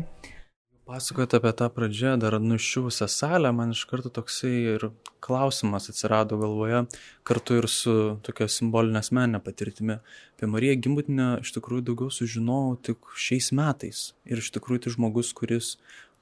Pasakojot 0.86 1.34
apie 1.34 1.50
tą 1.58 1.66
pradžią, 1.74 2.12
dar 2.22 2.36
nuščiuvusią 2.38 3.08
salę, 3.10 3.50
man 3.58 3.72
iš 3.74 3.80
karto 3.90 4.12
toksai 4.14 4.52
ir 4.76 4.84
klausimas 5.26 5.90
atsirado 5.90 6.38
galvoje, 6.38 6.84
kartu 7.26 7.58
ir 7.58 7.66
su 7.74 7.96
tokia 8.28 8.46
simbolinė 8.56 9.02
asmeninė 9.02 9.40
patirtimi. 9.48 9.96
Apie 10.38 10.50
Mariją 10.54 10.76
Gimbutinę 10.86 11.30
iš 11.42 11.56
tikrųjų 11.56 11.88
daugiau 11.88 12.14
sužinojau 12.14 12.78
tik 12.86 13.10
šiais 13.18 13.50
metais. 13.58 14.04
Ir 14.30 14.44
iš 14.44 14.52
tikrųjų 14.54 14.84
tai 14.86 14.94
žmogus, 14.94 15.34
kuris 15.34 15.72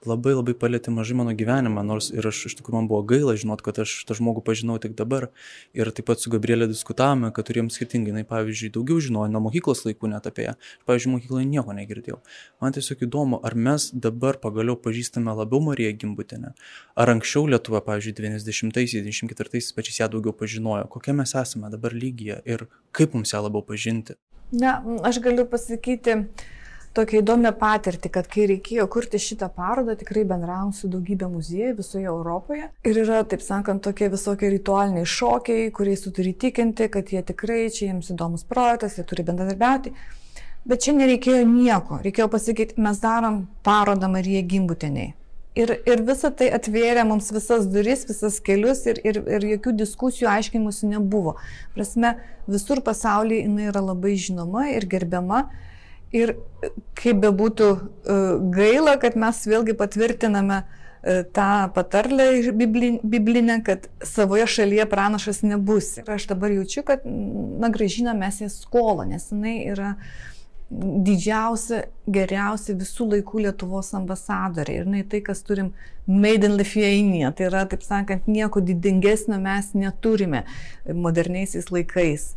labai 0.10 0.34
labai 0.36 0.54
palėtė 0.58 0.92
mažai 0.94 1.16
mano 1.20 1.34
gyvenimą, 1.38 1.84
nors 1.86 2.10
ir 2.14 2.26
aš 2.28 2.42
iš 2.50 2.56
tikrųjų 2.60 2.78
man 2.78 2.90
buvo 2.92 3.02
gaila 3.08 3.36
žinot, 3.40 3.62
kad 3.66 3.80
aš 3.84 3.94
tą 4.10 4.18
žmogų 4.18 4.44
pažinau 4.46 4.78
tik 4.82 4.96
dabar. 5.00 5.30
Ir 5.78 5.92
taip 5.96 6.08
pat 6.10 6.24
su 6.24 6.32
Gabrielė 6.34 6.68
diskutavome, 6.72 7.32
kad 7.36 7.48
turėjom 7.50 7.70
skirtingai, 7.74 8.14
jinai 8.14 8.26
pavyzdžiui, 8.30 8.72
daugiau 8.76 9.02
žinojo 9.04 9.32
nuo 9.34 9.44
mokyklos 9.48 9.86
laikų 9.88 10.12
net 10.14 10.28
apie 10.30 10.48
ją. 10.48 10.56
Pavyzdžiui, 10.90 11.14
mokykloje 11.16 11.48
nieko 11.50 11.76
negirdėjau. 11.78 12.20
Man 12.64 12.76
tiesiog 12.76 13.06
įdomu, 13.08 13.40
ar 13.46 13.56
mes 13.56 13.90
dabar 13.94 14.40
pagaliau 14.44 14.78
pažįstame 14.80 15.34
labiau 15.38 15.62
Mariją 15.70 15.94
Gimbutinę, 16.04 16.54
ar 16.96 17.14
anksčiau 17.16 17.48
Lietuva, 17.50 17.84
pavyzdžiui, 17.86 18.18
90-aisiais, 18.20 19.08
94-aisiais 19.08 19.74
pačiais 19.78 20.02
ją 20.04 20.10
daugiau 20.14 20.36
pažinojo, 20.38 20.88
kokia 20.94 21.16
mes 21.18 21.36
esame 21.40 21.72
dabar 21.74 21.96
lygyje 21.96 22.42
ir 22.46 22.68
kaip 22.92 23.16
mums 23.18 23.34
ją 23.34 23.44
labiau 23.46 23.66
pažinti. 23.66 24.18
Na, 24.54 24.78
aš 25.02 25.18
galiu 25.24 25.48
pasakyti, 25.50 26.28
tokią 26.98 27.22
įdomią 27.24 27.52
patirtį, 27.58 28.12
kad 28.14 28.28
kai 28.32 28.46
reikėjo 28.52 28.86
kurti 28.92 29.20
šitą 29.22 29.50
parodą, 29.54 29.96
tikrai 30.00 30.24
bendravom 30.30 30.74
su 30.78 30.90
daugybė 30.92 31.30
muziejų 31.32 31.78
visoje 31.80 32.10
Europoje. 32.10 32.70
Ir 32.86 33.00
yra, 33.06 33.24
taip 33.30 33.42
sakant, 33.46 33.84
tokie 33.86 34.12
visokie 34.14 34.52
ritualiniai 34.54 35.08
šokiai, 35.10 35.72
kuriais 35.76 36.06
tu 36.06 36.14
turi 36.16 36.36
tikinti, 36.38 36.90
kad 36.94 37.10
jie 37.14 37.24
tikrai 37.26 37.66
čia 37.74 37.90
jiems 37.90 38.14
įdomus 38.14 38.46
projektas, 38.50 39.00
jie 39.00 39.08
turi 39.10 39.26
bendradarbiauti. 39.26 39.96
Bet 40.70 40.86
čia 40.86 40.94
nereikėjo 40.96 41.42
nieko. 41.50 42.00
Reikėjo 42.06 42.30
pasakyti, 42.32 42.80
mes 42.82 43.02
darom 43.04 43.44
parodą 43.66 44.08
Marija 44.12 44.46
Gimbuteniai. 44.48 45.12
Ir, 45.54 45.70
ir 45.86 46.00
visa 46.02 46.32
tai 46.34 46.48
atvėrė 46.56 47.04
mums 47.06 47.28
visas 47.34 47.68
duris, 47.70 48.08
visas 48.10 48.40
kelius 48.42 48.88
ir, 48.90 48.98
ir, 49.06 49.20
ir 49.36 49.44
jokių 49.52 49.76
diskusijų 49.84 50.32
aiškinimusi 50.32 50.90
nebuvo. 50.90 51.36
Prasme, 51.76 52.16
visur 52.50 52.82
pasaulyje 52.86 53.44
jinai 53.44 53.68
yra 53.70 53.84
labai 53.92 54.16
žinoma 54.18 54.72
ir 54.72 54.88
gerbiama. 54.90 55.44
Ir 56.14 56.36
kaip 56.98 57.20
bebūtų 57.24 57.68
e, 57.74 58.16
gaila, 58.54 58.98
kad 59.02 59.16
mes 59.20 59.40
vėlgi 59.50 59.74
patvirtiname 59.78 60.60
e, 60.62 61.24
tą 61.34 61.48
patarlę 61.74 62.28
biblinę, 62.54 63.58
kad 63.66 63.88
savoje 64.06 64.46
šalyje 64.58 64.86
pranašas 64.92 65.42
nebus. 65.42 65.96
Ir 65.98 66.12
aš 66.14 66.28
dabar 66.30 66.54
jaučiu, 66.54 66.86
kad, 66.86 67.02
na, 67.06 67.72
gražina 67.74 68.14
mes 68.18 68.44
ją 68.44 68.52
skolą, 68.54 69.08
nes 69.10 69.26
jinai 69.34 69.58
yra 69.74 69.96
didžiausia, 70.74 71.84
geriausia 72.10 72.76
visų 72.78 73.10
laikų 73.16 73.44
Lietuvos 73.48 73.90
ambasadorė. 73.98 74.80
Ir 74.80 74.88
jinai 74.88 75.04
tai, 75.10 75.22
kas 75.26 75.42
turim 75.46 75.74
Made 76.06 76.46
in 76.46 76.58
Lithuania, 76.60 77.32
tai 77.34 77.48
yra, 77.48 77.64
taip 77.70 77.86
sakant, 77.86 78.28
nieko 78.28 78.62
didingesnio 78.62 79.40
mes 79.42 79.72
neturime 79.78 80.44
moderniaisiais 80.86 81.70
laikais. 81.74 82.34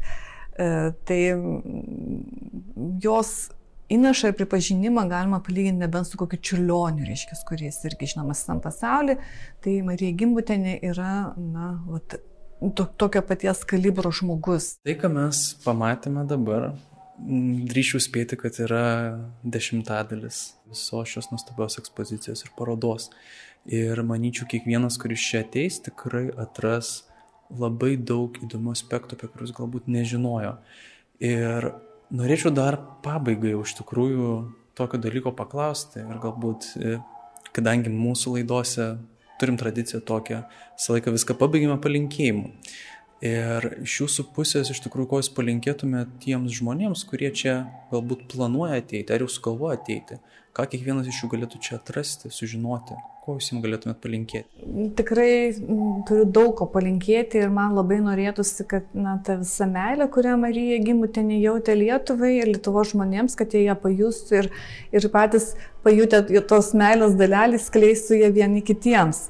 E, 0.56 0.68
tai 1.08 1.20
jos 3.04 3.34
įnašą 3.92 4.30
ir 4.32 4.38
pripažinimą 4.38 5.06
galima 5.10 5.40
palyginti 5.44 5.84
nebent 5.84 6.08
su 6.08 6.18
kokiu 6.18 6.38
čiulioniu, 6.48 7.06
reiškia, 7.06 7.38
kuris 7.48 7.82
irgi 7.86 8.10
žinomas 8.14 8.42
visam 8.42 8.60
pasauliu. 8.64 9.18
Tai 9.64 9.76
Marija 9.86 10.16
Gimbutenė 10.18 10.78
yra, 10.86 11.12
na, 11.36 11.70
vat, 11.86 12.18
to, 12.74 12.86
tokio 12.98 13.22
paties 13.26 13.64
kalibro 13.68 14.12
žmogus. 14.14 14.74
Tai, 14.86 14.98
ką 15.00 15.12
mes 15.14 15.42
pamatėme 15.64 16.26
dabar, 16.28 16.70
drįšiu 17.16 18.00
spėti, 18.02 18.36
kad 18.40 18.58
yra 18.60 18.84
dešimtadalis 19.44 20.42
visos 20.68 21.12
šios 21.12 21.30
nuostabios 21.32 21.78
ekspozicijos 21.80 22.44
ir 22.44 22.52
parodos. 22.58 23.10
Ir 23.66 23.98
manyčiau, 24.06 24.46
kiekvienas, 24.50 24.98
kuris 25.02 25.22
čia 25.22 25.40
ateis, 25.42 25.80
tikrai 25.82 26.28
atras 26.38 27.00
labai 27.50 27.96
daug 27.96 28.36
įdomių 28.42 28.74
aspektų, 28.74 29.16
apie 29.16 29.30
kuriuos 29.32 29.54
galbūt 29.56 29.88
nežinojo. 29.90 30.56
Ir 31.22 31.70
Norėčiau 32.14 32.52
dar 32.54 32.76
pabaigai 33.02 33.56
iš 33.58 33.72
tikrųjų 33.80 34.30
tokio 34.78 35.00
dalyko 35.02 35.32
paklausti 35.34 36.04
ir 36.04 36.20
galbūt, 36.22 36.68
e, 36.78 36.98
kadangi 37.56 37.90
mūsų 37.90 38.36
laidose 38.36 38.92
turim 39.40 39.56
tradiciją 39.58 40.00
tokią, 40.06 40.44
visą 40.78 40.94
laiką 40.94 41.14
viską 41.16 41.36
pabaigime 41.40 41.78
palinkėjimu. 41.82 42.52
Ir 43.26 43.66
iš 43.82 44.00
jūsų 44.02 44.26
pusės 44.36 44.70
iš 44.70 44.82
tikrųjų, 44.84 45.08
ko 45.08 45.20
jūs 45.22 45.32
palinkėtumėte 45.32 46.20
tiems 46.22 46.52
žmonėms, 46.58 47.02
kurie 47.08 47.32
čia 47.32 47.56
galbūt 47.90 48.26
planuoja 48.34 48.78
ateiti, 48.82 49.10
ar 49.12 49.24
jūs 49.24 49.38
sugalvoja 49.38 49.80
ateiti, 49.80 50.20
ką 50.56 50.64
kiekvienas 50.72 51.08
iš 51.10 51.20
jų 51.22 51.28
galėtų 51.34 51.60
čia 51.60 51.76
atrasti, 51.76 52.30
sužinoti, 52.32 52.96
ko 53.24 53.34
jūs 53.36 53.50
jums 53.50 53.64
galėtumėt 53.64 53.98
palinkėti? 54.00 54.68
Tikrai 54.96 55.30
turiu 56.08 56.24
daug 56.38 56.54
ko 56.56 56.68
palinkėti 56.72 57.42
ir 57.42 57.52
man 57.52 57.74
labai 57.76 57.98
norėtųsi, 58.04 58.64
kad 58.70 58.86
na, 58.96 59.18
ta 59.26 59.36
visa 59.42 59.68
meilė, 59.68 60.06
kurią 60.14 60.36
Marija 60.40 60.78
Gimutinė 60.84 61.42
jautė 61.42 61.76
Lietuvai 61.76 62.32
ir 62.38 62.52
Lietuvo 62.54 62.86
žmonėms, 62.88 63.36
kad 63.36 63.52
jie 63.52 63.66
ją 63.66 63.76
pajustų 63.82 64.40
ir, 64.40 64.50
ir 64.96 65.08
patys 65.12 65.52
pajutę 65.84 66.22
tos 66.48 66.72
meilės 66.78 67.18
dalelį 67.20 67.60
skleistų 67.62 68.22
ją 68.22 68.32
vieni 68.38 68.64
kitiems. 68.64 69.26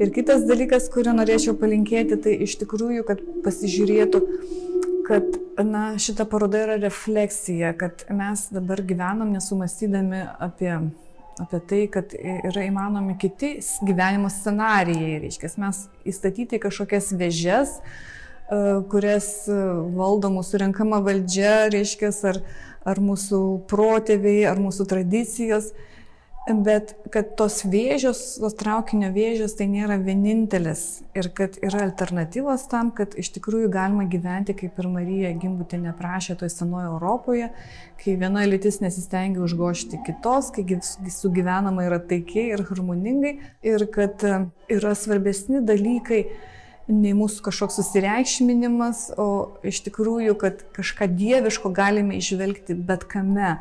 Ir 0.00 0.14
kitas 0.16 0.46
dalykas, 0.48 0.88
kurį 0.94 1.18
norėčiau 1.20 1.58
palinkėti, 1.60 2.16
tai 2.24 2.38
iš 2.46 2.56
tikrųjų, 2.62 3.04
kad 3.10 3.20
pasižiūrėtų 3.44 4.24
kad 5.10 5.66
na, 5.66 5.98
šita 5.98 6.24
paroda 6.24 6.60
yra 6.62 6.76
refleksija, 6.76 7.72
kad 7.78 8.04
mes 8.08 8.46
dabar 8.54 8.82
gyvenam 8.86 9.32
nesumastydami 9.34 10.22
apie, 10.38 10.70
apie 11.42 11.60
tai, 11.66 11.80
kad 11.90 12.14
yra 12.20 12.62
įmanomi 12.68 13.16
kiti 13.18 13.56
gyvenimo 13.86 14.30
scenarijai. 14.30 15.18
Reiškia, 15.24 15.50
mes 15.64 15.82
įstatyti 16.06 16.60
kažkokias 16.62 17.10
vežes, 17.18 17.74
e, 17.80 18.62
kurias 18.92 19.32
valdo 19.98 20.30
mūsų 20.36 20.62
renkama 20.62 21.02
valdžia, 21.02 21.56
reiškia, 21.74 22.12
ar, 22.30 22.42
ar 22.86 23.02
mūsų 23.02 23.42
protėviai, 23.72 24.44
ar 24.52 24.62
mūsų 24.62 24.86
tradicijos. 24.94 25.72
Bet 26.50 26.96
kad 27.14 27.34
tos 27.38 27.60
vėžios, 27.68 28.18
tos 28.42 28.56
traukinio 28.58 29.10
vėžios 29.14 29.52
tai 29.58 29.68
nėra 29.70 30.00
vienintelis 30.02 31.02
ir 31.14 31.28
kad 31.36 31.58
yra 31.62 31.84
alternatyvos 31.84 32.64
tam, 32.70 32.90
kad 32.96 33.14
iš 33.18 33.30
tikrųjų 33.36 33.68
galima 33.70 34.06
gyventi, 34.10 34.56
kaip 34.58 34.78
ir 34.80 34.88
Marija 34.90 35.30
Gimbutinė 35.38 35.92
prašė 35.98 36.38
toje 36.40 36.50
senoje 36.54 36.88
Europoje, 36.90 37.50
kai 38.02 38.16
viena 38.18 38.42
lytis 38.48 38.80
nesistengia 38.82 39.44
užgošti 39.44 40.00
kitos, 40.06 40.50
kai 40.56 40.80
sugyvenama 41.14 41.86
yra 41.86 42.00
taikiai 42.02 42.56
ir 42.56 42.64
harmoningai 42.66 43.36
ir 43.70 43.86
kad 43.94 44.24
e, 44.26 44.40
yra 44.74 44.96
svarbesni 44.98 45.62
dalykai 45.66 46.24
nei 46.90 47.14
mūsų 47.14 47.44
kažkoks 47.46 47.78
susireikšminimas, 47.78 49.12
o 49.20 49.28
iš 49.66 49.84
tikrųjų, 49.86 50.34
kad 50.40 50.66
kažką 50.74 51.06
dieviško 51.14 51.70
galime 51.76 52.18
išvelgti 52.18 52.74
bet 52.74 53.06
kame. 53.10 53.60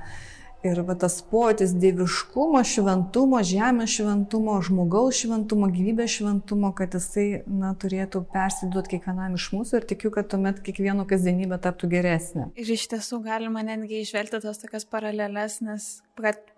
Ir 0.59 0.81
va 0.83 0.91
tas 0.99 1.13
potis 1.23 1.71
dieviškumo, 1.79 2.59
šventumo, 2.67 3.39
žemės 3.47 3.93
šventumo, 3.95 4.57
žmogaus 4.67 5.21
šventumo, 5.21 5.69
gyvybės 5.71 6.17
šventumo, 6.17 6.73
kad 6.75 6.97
jisai 6.97 7.45
na, 7.47 7.71
turėtų 7.79 8.25
persiduoti 8.33 8.97
kiekvienam 8.97 9.37
iš 9.39 9.45
mūsų 9.55 9.79
ir 9.79 9.87
tikiu, 9.93 10.11
kad 10.11 10.27
tuomet 10.33 10.59
kiekvieno 10.65 11.07
kasdienybė 11.07 11.61
taptų 11.63 11.91
geresnė. 11.95 12.49
Ir 12.59 12.73
iš 12.75 12.89
tiesų 12.91 13.21
galima 13.23 13.63
netgi 13.63 14.03
išvelgti 14.03 14.43
tos 14.43 14.59
tokias 14.59 14.83
paralelės, 14.83 15.61
nes 15.63 15.89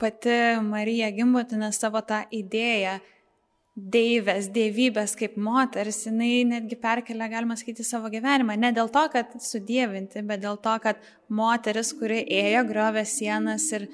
pati 0.02 0.38
Marija 0.66 1.14
Gimbutinė 1.14 1.70
savo 1.78 2.02
tą 2.02 2.24
idėją 2.34 2.98
deivės, 3.76 4.50
dievybės 4.52 5.16
kaip 5.20 5.38
moteris, 5.40 6.04
jinai 6.08 6.44
netgi 6.48 6.76
perkelia, 6.80 7.30
galima 7.32 7.56
sakyti, 7.56 7.86
savo 7.88 8.12
gyvenimą. 8.12 8.58
Ne 8.60 8.74
dėl 8.76 8.92
to, 8.92 9.06
kad 9.14 9.32
sudėvinti, 9.40 10.24
bet 10.28 10.44
dėl 10.44 10.60
to, 10.62 10.76
kad 10.84 11.00
moteris, 11.32 11.94
kuri 11.96 12.22
ėjo, 12.28 12.66
griovė 12.68 13.06
sienas 13.08 13.70
ir 13.78 13.88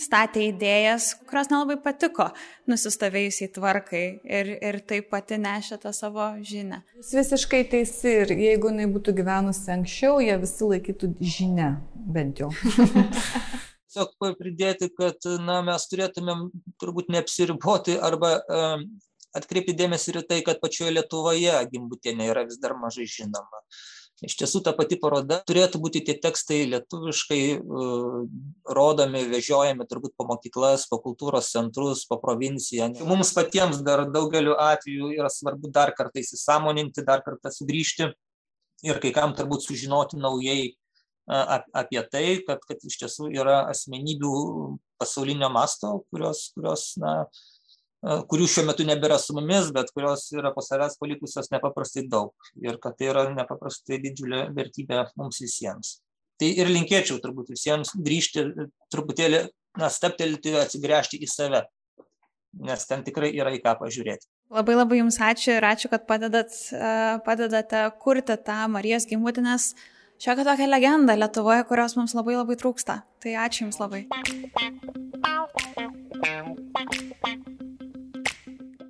statė 0.00 0.50
idėjas, 0.50 1.14
kurios 1.26 1.48
nelabai 1.50 1.78
patiko 1.80 2.28
nusistovėjusiai 2.70 3.48
tvarkai 3.54 4.04
ir, 4.22 4.50
ir 4.60 4.78
taip 4.88 5.08
pati 5.12 5.38
nešė 5.40 5.80
tą 5.82 5.92
savo 5.96 6.28
žinę. 6.44 6.82
Jūs 7.00 7.14
visiškai 7.16 7.62
teisi 7.72 8.12
ir 8.22 8.34
jeigu 8.36 8.70
jinai 8.72 8.88
būtų 8.92 9.16
gyvenusi 9.16 9.72
anksčiau, 9.72 10.20
jie 10.24 10.36
visi 10.42 10.70
laikytų 10.72 11.14
žinę, 11.36 11.70
bent 12.12 12.44
jau. 12.44 12.52
Tiesiog 13.96 14.36
pridėti, 14.36 14.90
kad 14.92 15.24
na, 15.40 15.62
mes 15.64 15.88
turėtumėm 15.88 16.50
turbūt 16.82 17.08
neapsiriboti 17.14 17.96
arba 17.96 18.34
um, 18.44 18.82
atkreipti 19.38 19.76
dėmesį 19.76 20.14
ir 20.14 20.22
tai, 20.30 20.40
kad 20.46 20.62
pačioje 20.62 20.94
Lietuvoje 20.94 21.58
gimbutienė 21.72 22.30
yra 22.32 22.46
vis 22.48 22.58
dar 22.62 22.76
mažai 22.80 23.06
žinoma. 23.10 23.62
Iš 24.24 24.32
tiesų, 24.40 24.62
ta 24.64 24.72
pati 24.72 24.96
paroda 24.96 25.42
turėtų 25.44 25.76
būti 25.82 26.00
tie 26.06 26.14
tekstai 26.16 26.62
lietuviškai 26.70 27.40
uh, 27.58 28.22
rodomi, 28.78 29.20
vežiojami 29.28 29.84
turbūt 29.90 30.14
po 30.16 30.24
mokyklas, 30.30 30.86
po 30.88 30.96
kultūros 31.04 31.50
centrus, 31.52 32.06
po 32.08 32.16
provinciją. 32.22 32.88
Mums 33.04 33.34
patiems 33.36 33.82
dar 33.84 34.06
daugeliu 34.08 34.56
atveju 34.56 35.10
yra 35.18 35.28
svarbu 35.32 35.68
dar 35.74 35.92
kartą 35.98 36.22
įsisamoninti, 36.22 37.04
dar 37.04 37.20
kartą 37.26 37.52
sugrįžti 37.52 38.08
ir 38.88 39.02
kai 39.04 39.12
kam 39.12 39.36
turbūt 39.36 39.66
sužinoti 39.66 40.16
naujai 40.16 40.72
uh, 40.72 41.60
apie 41.76 42.00
tai, 42.08 42.24
kad, 42.48 42.64
kad 42.64 42.88
iš 42.88 42.96
tiesų 43.02 43.28
yra 43.36 43.66
asmenybių 43.68 44.32
pasaulinio 44.96 45.52
masto, 45.52 45.92
kurios, 46.08 46.54
kurios 46.56 46.94
na, 47.02 47.18
uh, 47.26 47.55
kurių 48.06 48.46
šiuo 48.50 48.66
metu 48.68 48.86
nebėra 48.86 49.18
su 49.18 49.34
mumis, 49.36 49.70
bet 49.74 49.90
kurios 49.94 50.28
yra 50.34 50.52
po 50.54 50.62
savęs 50.62 50.98
palikusios 51.00 51.50
nepaprastai 51.50 52.06
daug 52.10 52.50
ir 52.62 52.78
kad 52.82 52.98
tai 52.98 53.10
yra 53.10 53.24
nepaprastai 53.34 53.98
didžiulė 54.02 54.46
vertybė 54.56 55.06
mums 55.18 55.40
visiems. 55.42 55.96
Tai 56.36 56.50
ir 56.60 56.70
linkėčiau 56.70 57.18
turbūt 57.22 57.50
visiems 57.54 57.94
grįžti 57.96 58.44
truputėlį, 58.92 59.46
na, 59.80 59.88
steptelti, 59.92 60.52
atsigręžti 60.60 61.20
į 61.24 61.30
save, 61.32 61.62
nes 62.68 62.88
ten 62.88 63.02
tikrai 63.06 63.32
yra 63.34 63.52
į 63.56 63.62
ką 63.64 63.74
pažiūrėti. 63.80 64.28
Labai 64.54 64.76
labai 64.76 65.00
Jums 65.00 65.18
ačiū 65.18 65.56
ir 65.56 65.66
ačiū, 65.66 65.90
kad 65.90 66.06
padedat, 66.06 66.54
padedate 67.26 67.82
kurti 68.02 68.36
tą 68.46 68.60
Marijos 68.70 69.08
gimutinės 69.10 69.72
šiokią 70.22 70.46
tokią 70.46 70.70
legendą 70.70 71.16
Lietuvoje, 71.18 71.66
kurios 71.66 71.96
mums 71.98 72.14
labai 72.14 72.38
labai 72.38 72.60
trūksta. 72.60 73.00
Tai 73.24 73.36
ačiū 73.48 73.66
Jums 73.66 73.80
labai. 73.82 74.06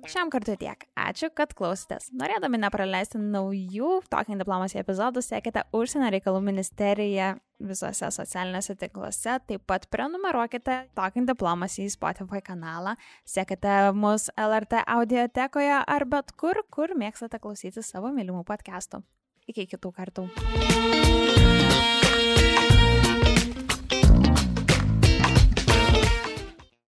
Šiam 0.07 0.29
kartu 0.31 0.53
tiek. 0.55 0.85
Ačiū, 0.95 1.27
kad 1.35 1.51
klausėtės. 1.57 2.13
Norėdami 2.15 2.61
nepraleisti 2.61 3.19
naujų 3.19 3.97
Talking 4.07 4.39
Diplomacy 4.39 4.79
epizodų, 4.79 5.19
sekite 5.25 5.65
Užsienio 5.75 6.07
reikalų 6.15 6.39
ministeriją 6.45 7.33
visose 7.59 8.07
socialiniuose 8.15 8.77
tinkluose. 8.79 9.35
Taip 9.49 9.65
pat 9.67 9.89
prenumeruokite 9.91 10.79
Talking 10.95 11.27
Diplomacy 11.27 11.89
Spotify 11.91 12.39
kanalą, 12.39 12.95
sekite 13.27 13.75
mus 13.97 14.29
LRT 14.39 14.85
audiotekoje 14.95 15.83
ar 15.83 16.07
bet 16.07 16.31
kur, 16.39 16.63
kur 16.71 16.95
mėgstate 16.95 17.41
klausyti 17.43 17.83
savo 17.83 18.13
mylimų 18.15 18.45
podcastų. 18.47 19.03
Iki 19.51 19.67
kitų 19.75 19.95
kartų. 19.99 21.56